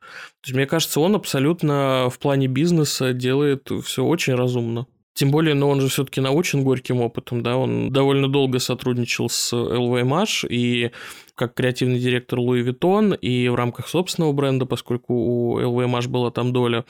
То 0.43 0.47
есть, 0.47 0.57
мне 0.57 0.67
кажется, 0.67 1.01
он 1.01 1.15
абсолютно 1.15 2.09
в 2.11 2.19
плане 2.19 2.49
бизнеса 2.49 3.15
делает 3.15 3.69
все 3.81 4.05
очень 4.05 4.35
разумно. 4.35 4.87
Тем 5.13 5.33
более, 5.33 5.55
но 5.55 5.69
он 5.69 5.81
же 5.81 5.89
все-таки 5.89 6.21
научен 6.21 6.63
горьким 6.63 7.01
опытом, 7.01 7.43
да, 7.43 7.57
он 7.57 7.93
довольно 7.93 8.29
долго 8.29 8.59
сотрудничал 8.61 9.29
с 9.29 9.53
LVMH 9.53 10.47
и 10.49 10.93
как 11.35 11.55
креативный 11.55 11.99
директор 11.99 12.39
Луи 12.39 12.63
Vuitton 12.63 13.19
и 13.19 13.49
в 13.49 13.55
рамках 13.55 13.89
собственного 13.89 14.33
бренда, 14.33 14.67
поскольку 14.67 15.15
у 15.15 15.61
LVMH 15.61 16.09
была 16.09 16.31
там 16.31 16.53
доля. 16.53 16.85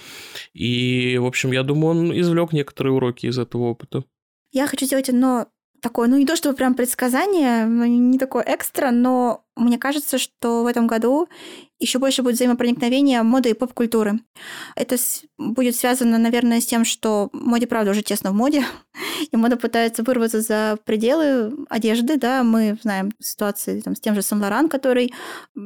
И, 0.53 1.17
в 1.19 1.25
общем, 1.25 1.53
я 1.53 1.63
думаю, 1.63 1.91
он 1.91 2.21
извлек 2.21 2.53
некоторые 2.53 2.93
уроки 2.93 3.27
из 3.27 3.39
этого 3.39 3.63
опыта. 3.65 4.05
Я 4.53 4.67
хочу 4.67 4.85
сделать 4.85 5.09
одно 5.09 5.47
такое, 5.81 6.09
ну 6.09 6.19
не 6.19 6.27
то 6.27 6.37
чтобы 6.37 6.57
прям 6.57 6.75
предсказание, 6.75 7.65
ну, 7.65 7.85
не 7.87 8.19
такое 8.19 8.45
экстра, 8.47 8.91
но 8.91 9.45
мне 9.61 9.79
кажется, 9.79 10.19
что 10.19 10.63
в 10.63 10.67
этом 10.67 10.87
году 10.87 11.29
еще 11.79 11.99
больше 11.99 12.23
будет 12.23 12.35
взаимопроникновение 12.35 13.23
моды 13.23 13.51
и 13.51 13.55
поп-культуры. 13.55 14.21
Это 14.77 14.97
с- 14.99 15.23
будет 15.39 15.77
связано, 15.77 16.19
наверное, 16.19 16.61
с 16.61 16.67
тем, 16.67 16.85
что 16.85 17.31
моде, 17.33 17.67
правда, 17.67 17.93
уже 17.93 18.03
тесно 18.03 18.33
в 18.33 18.35
моде, 18.35 18.65
и 19.33 19.37
мода 19.37 19.57
пытается 19.57 20.03
вырваться 20.03 20.41
за 20.41 20.79
пределы 20.85 21.53
одежды, 21.69 22.17
да, 22.19 22.43
мы 22.43 22.79
знаем 22.83 23.13
ситуации 23.21 23.81
там, 23.81 23.97
с 23.97 24.01
тем 24.01 24.15
же 24.15 24.23
Сен-Лоран, 24.23 24.69
который 24.69 25.15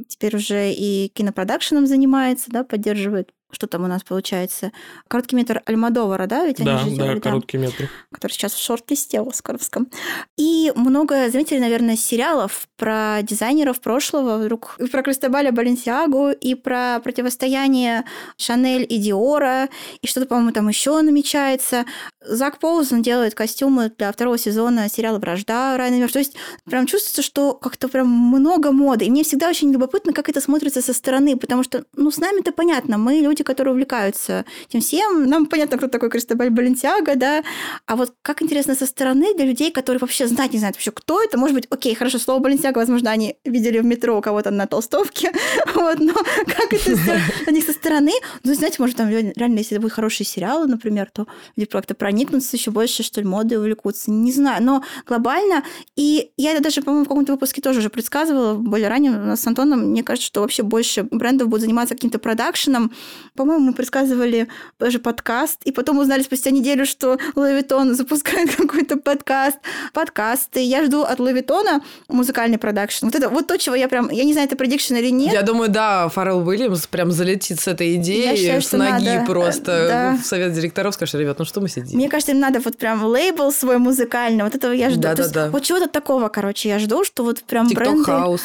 теперь 0.08 0.36
уже 0.36 0.72
и 0.72 1.08
кинопродакшеном 1.14 1.86
занимается, 1.86 2.50
да, 2.50 2.64
поддерживает 2.64 3.30
что 3.54 3.66
там 3.66 3.84
у 3.84 3.86
нас 3.86 4.02
получается? 4.02 4.72
Короткий 5.08 5.36
метр 5.36 5.62
Альмадовара, 5.64 6.26
да, 6.26 6.44
ведь 6.44 6.58
да, 6.58 6.78
они 6.80 6.90
же 6.90 6.96
делали, 6.96 7.14
да, 7.14 7.20
короткий 7.20 7.58
метр. 7.58 7.88
который 8.12 8.32
сейчас 8.32 8.52
в 8.52 8.62
шорт-листе 8.62 9.20
оскаровском. 9.20 9.88
И 10.36 10.72
много, 10.74 11.30
заметили, 11.30 11.58
наверное, 11.58 11.96
сериалов 11.96 12.68
про 12.76 13.20
дизайнеров 13.22 13.80
прошлого, 13.80 14.38
вдруг 14.38 14.76
и 14.78 14.86
про 14.86 15.02
Кристобаля 15.02 15.52
Баленсиагу, 15.52 16.30
и 16.30 16.54
про 16.54 17.00
противостояние 17.02 18.04
Шанель 18.36 18.86
и 18.88 18.98
Диора, 18.98 19.68
и 20.02 20.06
что-то, 20.06 20.26
по-моему, 20.26 20.52
там 20.52 20.68
еще 20.68 21.00
намечается. 21.00 21.84
Зак 22.26 22.58
Поузен 22.58 23.02
делает 23.02 23.34
костюмы 23.34 23.92
для 23.96 24.10
второго 24.12 24.38
сезона 24.38 24.88
сериала 24.88 25.18
«Вражда» 25.18 25.76
Райана 25.76 25.96
Мерфи. 25.96 26.12
То 26.14 26.18
есть 26.18 26.36
прям 26.64 26.86
чувствуется, 26.86 27.22
что 27.22 27.54
как-то 27.54 27.88
прям 27.88 28.08
много 28.08 28.72
моды. 28.72 29.04
И 29.04 29.10
мне 29.10 29.24
всегда 29.24 29.48
очень 29.48 29.72
любопытно, 29.72 30.12
как 30.12 30.28
это 30.28 30.40
смотрится 30.40 30.80
со 30.82 30.92
стороны, 30.92 31.36
потому 31.36 31.62
что, 31.62 31.84
ну, 31.96 32.10
с 32.10 32.18
нами-то 32.18 32.52
понятно, 32.52 32.98
мы 32.98 33.14
люди, 33.14 33.42
которые 33.42 33.72
увлекаются 33.72 34.44
этим 34.68 34.80
всем, 34.80 35.26
нам 35.26 35.46
понятно, 35.46 35.78
кто 35.78 35.88
такой 35.88 36.10
Кристобаль 36.10 36.50
Баленсиага, 36.50 37.16
да, 37.16 37.44
а 37.86 37.96
вот 37.96 38.14
как 38.22 38.42
интересно 38.42 38.74
со 38.74 38.86
стороны 38.86 39.34
для 39.34 39.44
людей, 39.44 39.70
которые 39.70 39.98
вообще 40.00 40.26
знать 40.26 40.52
не 40.52 40.58
знают 40.58 40.76
вообще, 40.76 40.90
кто 40.90 41.22
это, 41.22 41.38
может 41.38 41.54
быть, 41.54 41.66
окей, 41.70 41.94
хорошо, 41.94 42.18
слово 42.18 42.40
Баленсиага, 42.40 42.78
возможно, 42.78 43.10
они 43.10 43.36
видели 43.44 43.78
в 43.78 43.84
метро 43.84 44.18
у 44.18 44.20
кого-то 44.20 44.50
на 44.50 44.66
толстовке, 44.66 45.32
вот, 45.74 45.98
но 45.98 46.14
как 46.14 46.72
это 46.72 46.96
для 46.96 47.52
них 47.52 47.64
со 47.64 47.72
стороны, 47.72 48.12
ну, 48.44 48.54
знаете, 48.54 48.76
может, 48.78 48.96
там 48.96 49.08
реально, 49.10 49.58
если 49.58 49.78
будет 49.78 49.92
хороший 49.92 50.26
сериал, 50.26 50.66
например, 50.66 51.10
то 51.12 51.26
люди 51.56 51.70
как-то 51.70 51.94
проникнутся 52.14 52.56
еще 52.56 52.70
больше, 52.70 53.02
что 53.02 53.20
ли, 53.20 53.26
модой 53.26 53.58
увлекутся, 53.58 54.10
не 54.10 54.30
знаю, 54.30 54.62
но 54.62 54.84
глобально, 55.04 55.64
и 55.96 56.30
я 56.36 56.52
это 56.52 56.62
даже, 56.62 56.80
по-моему, 56.80 57.04
в 57.04 57.08
каком-то 57.08 57.32
выпуске 57.32 57.60
тоже 57.60 57.80
уже 57.80 57.90
предсказывала, 57.90 58.54
более 58.54 58.88
ранее 58.88 59.36
с 59.36 59.44
Антоном, 59.46 59.90
мне 59.90 60.04
кажется, 60.04 60.28
что 60.28 60.40
вообще 60.40 60.62
больше 60.62 61.02
брендов 61.02 61.48
будут 61.48 61.62
заниматься 61.62 61.94
каким-то 61.94 62.20
продакшеном. 62.20 62.92
По-моему, 63.34 63.66
мы 63.66 63.72
предсказывали 63.72 64.46
даже 64.78 65.00
подкаст, 65.00 65.60
и 65.64 65.72
потом 65.72 65.98
узнали 65.98 66.22
спустя 66.22 66.50
неделю, 66.50 66.86
что 66.86 67.18
Vuitton 67.34 67.94
запускает 67.94 68.54
какой-то 68.56 68.96
подкаст. 68.96 69.58
Подкасты. 69.92 70.62
Я 70.62 70.84
жду 70.84 71.02
от 71.02 71.18
Vuitton 71.18 71.82
музыкальный 72.08 72.58
продакшн. 72.58 73.06
Вот 73.06 73.14
это 73.16 73.28
вот 73.28 73.48
то, 73.48 73.58
чего 73.58 73.74
я 73.74 73.88
прям... 73.88 74.08
Я 74.10 74.22
не 74.22 74.32
знаю, 74.32 74.46
это 74.46 74.56
предикшн 74.56 74.94
или 74.94 75.10
нет. 75.10 75.32
Я 75.32 75.42
думаю, 75.42 75.68
да, 75.68 76.08
Фаррелл 76.08 76.46
Уильямс 76.46 76.86
прям 76.86 77.10
залетит 77.10 77.60
с 77.60 77.66
этой 77.66 77.96
идеей 77.96 78.36
считаю, 78.36 78.62
с 78.62 78.72
ноги 78.72 79.04
надо, 79.04 79.26
просто 79.26 79.64
да. 79.88 80.18
в 80.22 80.24
совет 80.24 80.52
директоров 80.52 80.94
скажет, 80.94 81.16
ребят, 81.16 81.38
ну 81.40 81.44
что 81.44 81.60
мы 81.60 81.68
сидим? 81.68 81.98
Мне 82.04 82.10
кажется, 82.10 82.32
им 82.32 82.40
надо 82.40 82.60
вот 82.60 82.76
прям 82.76 83.02
лейбл 83.02 83.50
свой 83.50 83.78
музыкальный. 83.78 84.44
Вот 84.44 84.54
этого 84.54 84.72
я 84.72 84.90
жду. 84.90 85.00
Да, 85.00 85.14
да, 85.14 85.26
да. 85.28 85.48
Вот 85.48 85.62
чего-то 85.62 85.88
такого, 85.88 86.28
короче, 86.28 86.68
я 86.68 86.78
жду, 86.78 87.02
что 87.02 87.24
вот 87.24 87.42
прям 87.44 87.66
TikTok 87.66 87.74
бренды... 87.76 88.04
хаус. 88.04 88.42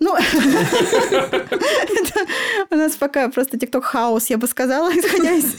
Ну, 0.00 0.14
у 2.70 2.76
нас 2.76 2.96
пока 2.96 3.28
просто 3.28 3.58
TikTok 3.58 3.84
хаос, 3.84 4.30
я 4.30 4.38
бы 4.38 4.46
сказала, 4.46 4.90
исходя 4.96 5.32
из 5.32 5.56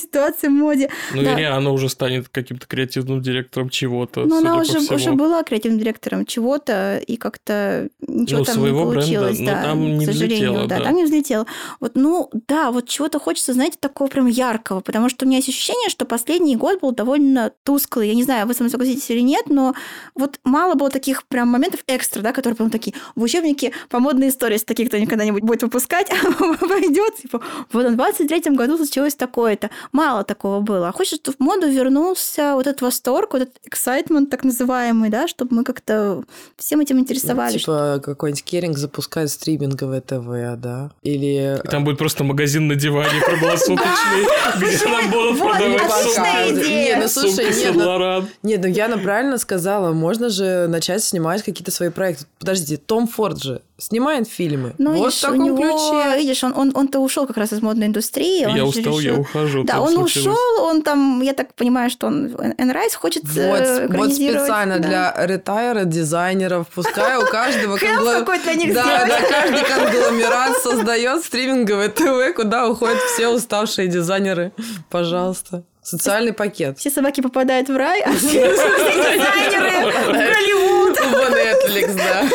ситуации 0.00 0.48
в 0.48 0.52
моде. 0.52 0.90
Ну, 1.14 1.22
или 1.22 1.42
она 1.42 1.70
уже 1.70 1.88
станет 1.88 2.28
каким-то 2.28 2.66
креативным 2.66 3.22
директором 3.22 3.70
чего-то. 3.70 4.24
Ну, 4.24 4.38
она 4.38 4.58
уже 4.58 4.80
уже 4.92 5.12
была 5.12 5.44
креативным 5.44 5.78
директором 5.78 6.26
чего-то, 6.26 7.00
и 7.06 7.16
как-то 7.16 7.88
ничего 8.00 8.40
ну, 8.40 8.44
там 8.44 8.64
не 8.64 8.70
получилось. 8.70 9.38
Да, 9.38 9.62
там 9.62 9.98
не 9.98 10.06
сожалению, 10.06 10.66
да, 10.66 10.80
там 10.80 10.94
не 10.94 11.04
взлетело. 11.04 11.46
Вот, 11.80 11.92
ну, 11.94 12.30
да, 12.48 12.72
вот 12.72 12.88
чего-то 12.88 13.20
хочется, 13.20 13.52
знаете, 13.52 13.76
такого 13.78 14.08
прям 14.08 14.26
яркого, 14.26 14.80
потому 14.80 15.08
что 15.08 15.24
у 15.24 15.28
меня 15.28 15.38
есть 15.38 15.48
ощущение, 15.48 15.88
что 15.88 16.04
последний 16.04 16.56
год 16.56 16.80
был 16.80 16.92
довольно 16.92 17.52
тусклый. 17.62 18.08
Я 18.08 18.14
не 18.14 18.24
знаю, 18.24 18.46
вы 18.46 18.54
со 18.54 18.62
мной 18.62 18.70
согласитесь 18.70 19.10
или 19.10 19.20
нет, 19.20 19.48
но 19.48 19.74
вот 20.14 20.40
мало 20.44 20.74
было 20.74 20.90
таких 20.90 21.26
прям 21.26 21.48
моментов 21.48 21.80
экстра, 21.86 22.22
да, 22.22 22.32
которые 22.32 22.56
прям 22.56 22.70
такие 22.70 22.94
в 23.14 23.22
учебнике 23.22 23.67
по 23.88 24.00
модной 24.00 24.28
истории, 24.28 24.54
если 24.54 24.66
таких 24.66 24.88
кто 24.88 24.98
никогда 24.98 25.24
не 25.24 25.32
будет 25.32 25.62
выпускать, 25.62 26.08
пойдет, 26.60 27.16
типа, 27.16 27.40
вот 27.72 27.86
в 27.86 27.94
23-м 27.94 28.56
году 28.56 28.76
случилось 28.76 29.14
такое-то. 29.14 29.70
Мало 29.92 30.24
такого 30.24 30.60
было. 30.60 30.88
А 30.88 30.92
хочется, 30.92 31.16
чтобы 31.16 31.36
в 31.38 31.40
моду 31.40 31.68
вернулся 31.68 32.54
вот 32.54 32.66
этот 32.66 32.82
восторг, 32.82 33.32
вот 33.32 33.42
этот 33.42 33.56
excitement 33.66 34.26
так 34.26 34.44
называемый, 34.44 35.10
да, 35.10 35.28
чтобы 35.28 35.56
мы 35.56 35.64
как-то 35.64 36.22
всем 36.56 36.80
этим 36.80 36.98
интересовались. 36.98 37.60
Типа 37.60 38.00
какой-нибудь 38.04 38.44
Керинг 38.44 38.78
запускает 38.78 39.30
стриминговое 39.30 40.00
ТВ, 40.00 40.60
да? 40.60 40.90
Или... 41.02 41.60
И 41.62 41.68
там 41.68 41.84
будет 41.84 41.98
просто 41.98 42.24
магазин 42.24 42.68
на 42.68 42.74
диване 42.74 43.20
круглосуточный, 43.20 44.26
где 44.56 44.86
нам 44.86 45.10
будут 45.10 45.38
продавать 45.38 45.92
сумки. 46.02 46.68
Не, 46.68 46.96
ну 46.96 47.08
слушай, 47.08 47.46
нет, 47.46 47.74
ну, 47.74 48.24
нет, 48.42 48.60
ну 48.62 48.68
Яна 48.68 48.98
правильно 48.98 49.38
сказала, 49.38 49.92
можно 49.92 50.28
же 50.28 50.66
начать 50.68 51.02
снимать 51.02 51.42
какие-то 51.42 51.70
свои 51.70 51.90
проекты. 51.90 52.26
Подождите, 52.38 52.76
Том 52.76 53.06
Форд 53.06 53.42
же 53.42 53.57
снимает 53.78 54.28
фильмы. 54.28 54.74
Ну, 54.78 54.90
вот 54.90 54.98
видишь, 54.98 55.18
в 55.18 55.20
таком 55.20 55.40
у 55.40 55.46
него, 55.46 55.56
ключе. 55.56 56.18
Видишь, 56.18 56.44
он, 56.44 56.52
он, 56.56 56.72
он-то 56.74 56.98
ушел 56.98 57.26
как 57.26 57.36
раз 57.36 57.52
из 57.52 57.62
модной 57.62 57.86
индустрии. 57.86 58.40
Я 58.40 58.64
устал, 58.64 58.98
решил... 58.98 59.14
я 59.14 59.14
ухожу. 59.14 59.64
Да, 59.64 59.80
он 59.80 59.92
случилось. 59.92 60.36
ушел, 60.36 60.64
он 60.64 60.82
там, 60.82 61.22
я 61.22 61.32
так 61.32 61.54
понимаю, 61.54 61.88
что 61.90 62.08
он 62.08 62.26
Энрайс 62.58 62.94
хочет 62.94 63.22
вот, 63.24 63.90
вот 63.90 64.12
специально 64.12 64.78
да. 64.78 64.88
для 64.88 65.26
ретайра 65.26 65.84
дизайнеров, 65.84 66.66
пускай 66.74 67.18
у 67.18 67.26
каждого 67.26 67.76
конгломерат. 67.78 68.74
Да, 68.74 69.06
да, 69.06 69.20
каждый 69.28 69.64
конгломерат 69.64 70.56
создает 70.58 71.24
стриминговое 71.24 71.88
ТВ, 71.88 72.34
куда 72.34 72.68
уходят 72.68 72.98
все 73.14 73.28
уставшие 73.28 73.88
дизайнеры. 73.88 74.52
Пожалуйста. 74.90 75.64
Социальный 75.82 76.34
пакет. 76.34 76.78
Все 76.78 76.90
собаки 76.90 77.22
попадают 77.22 77.68
в 77.70 77.76
рай, 77.76 78.02
а 78.02 78.12
все 78.12 78.28
дизайнеры 78.52 79.90
в 79.90 80.12
Голливуд. 80.12 80.77
В 80.98 81.12
Netflix, 81.32 81.94
да. 81.96 82.28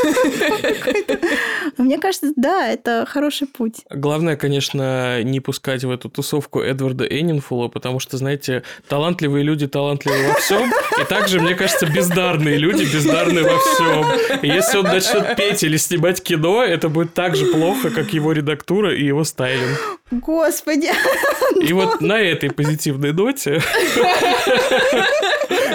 Мне 1.77 1.97
кажется, 1.99 2.31
да, 2.35 2.69
это 2.69 3.05
хороший 3.07 3.47
путь. 3.47 3.81
Главное, 3.89 4.35
конечно, 4.35 5.23
не 5.23 5.39
пускать 5.39 5.83
в 5.83 5.91
эту 5.91 6.09
тусовку 6.09 6.61
Эдварда 6.61 7.05
Эннинфула, 7.05 7.67
потому 7.67 7.99
что, 7.99 8.17
знаете, 8.17 8.63
талантливые 8.87 9.43
люди 9.43 9.67
талантливы 9.67 10.27
во 10.27 10.33
всем, 10.35 10.71
и 11.01 11.03
также, 11.05 11.39
мне 11.39 11.55
кажется, 11.55 11.85
бездарные 11.85 12.57
люди 12.57 12.83
бездарны 12.83 13.43
во 13.43 13.57
всем. 13.57 14.05
И 14.41 14.47
если 14.47 14.77
он 14.77 14.85
начнет 14.85 15.35
петь 15.35 15.63
или 15.63 15.77
снимать 15.77 16.21
кино, 16.21 16.63
это 16.63 16.89
будет 16.89 17.13
так 17.13 17.35
же 17.35 17.45
плохо, 17.47 17.89
как 17.89 18.13
его 18.13 18.31
редактура 18.31 18.95
и 18.95 19.03
его 19.03 19.23
стайлинг. 19.23 19.99
Господи. 20.11 20.91
И 21.61 21.73
вот 21.73 22.01
на 22.01 22.19
этой 22.19 22.51
позитивной 22.51 23.13
ноте 23.13 23.61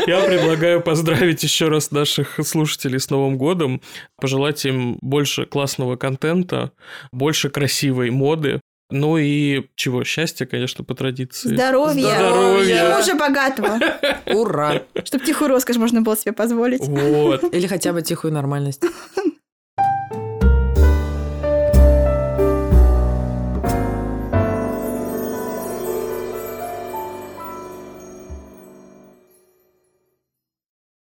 я 0.07 0.25
предлагаю 0.25 0.81
поздравить 0.81 1.43
еще 1.43 1.69
раз 1.69 1.91
наших 1.91 2.39
слушателей 2.45 3.01
с 3.01 3.11
Новым 3.11 3.39
годом, 3.39 3.81
пожелать 4.17 4.65
им 4.65 4.99
больше 5.01 5.47
классного 5.47 5.97
контента, 5.97 6.73
больше 7.13 7.51
красивой 7.51 8.11
моды, 8.11 8.61
ну 8.91 9.19
и 9.19 9.67
чего? 9.75 10.03
Счастья, 10.03 10.47
конечно, 10.47 10.83
по 10.83 10.95
традиции. 10.95 11.55
Здоровья. 11.55 12.17
Здоровья. 12.17 12.89
И 12.89 12.97
мужа 12.97 13.15
богатого. 13.15 13.79
Ура. 14.27 14.83
Чтобы 15.05 15.25
тихую 15.25 15.49
роскошь 15.49 15.77
можно 15.77 16.01
было 16.01 16.17
себе 16.17 16.33
позволить. 16.33 16.81
Вот. 16.81 17.55
Или 17.55 17.67
хотя 17.67 17.93
бы 17.93 18.01
тихую 18.01 18.33
нормальность. 18.33 18.83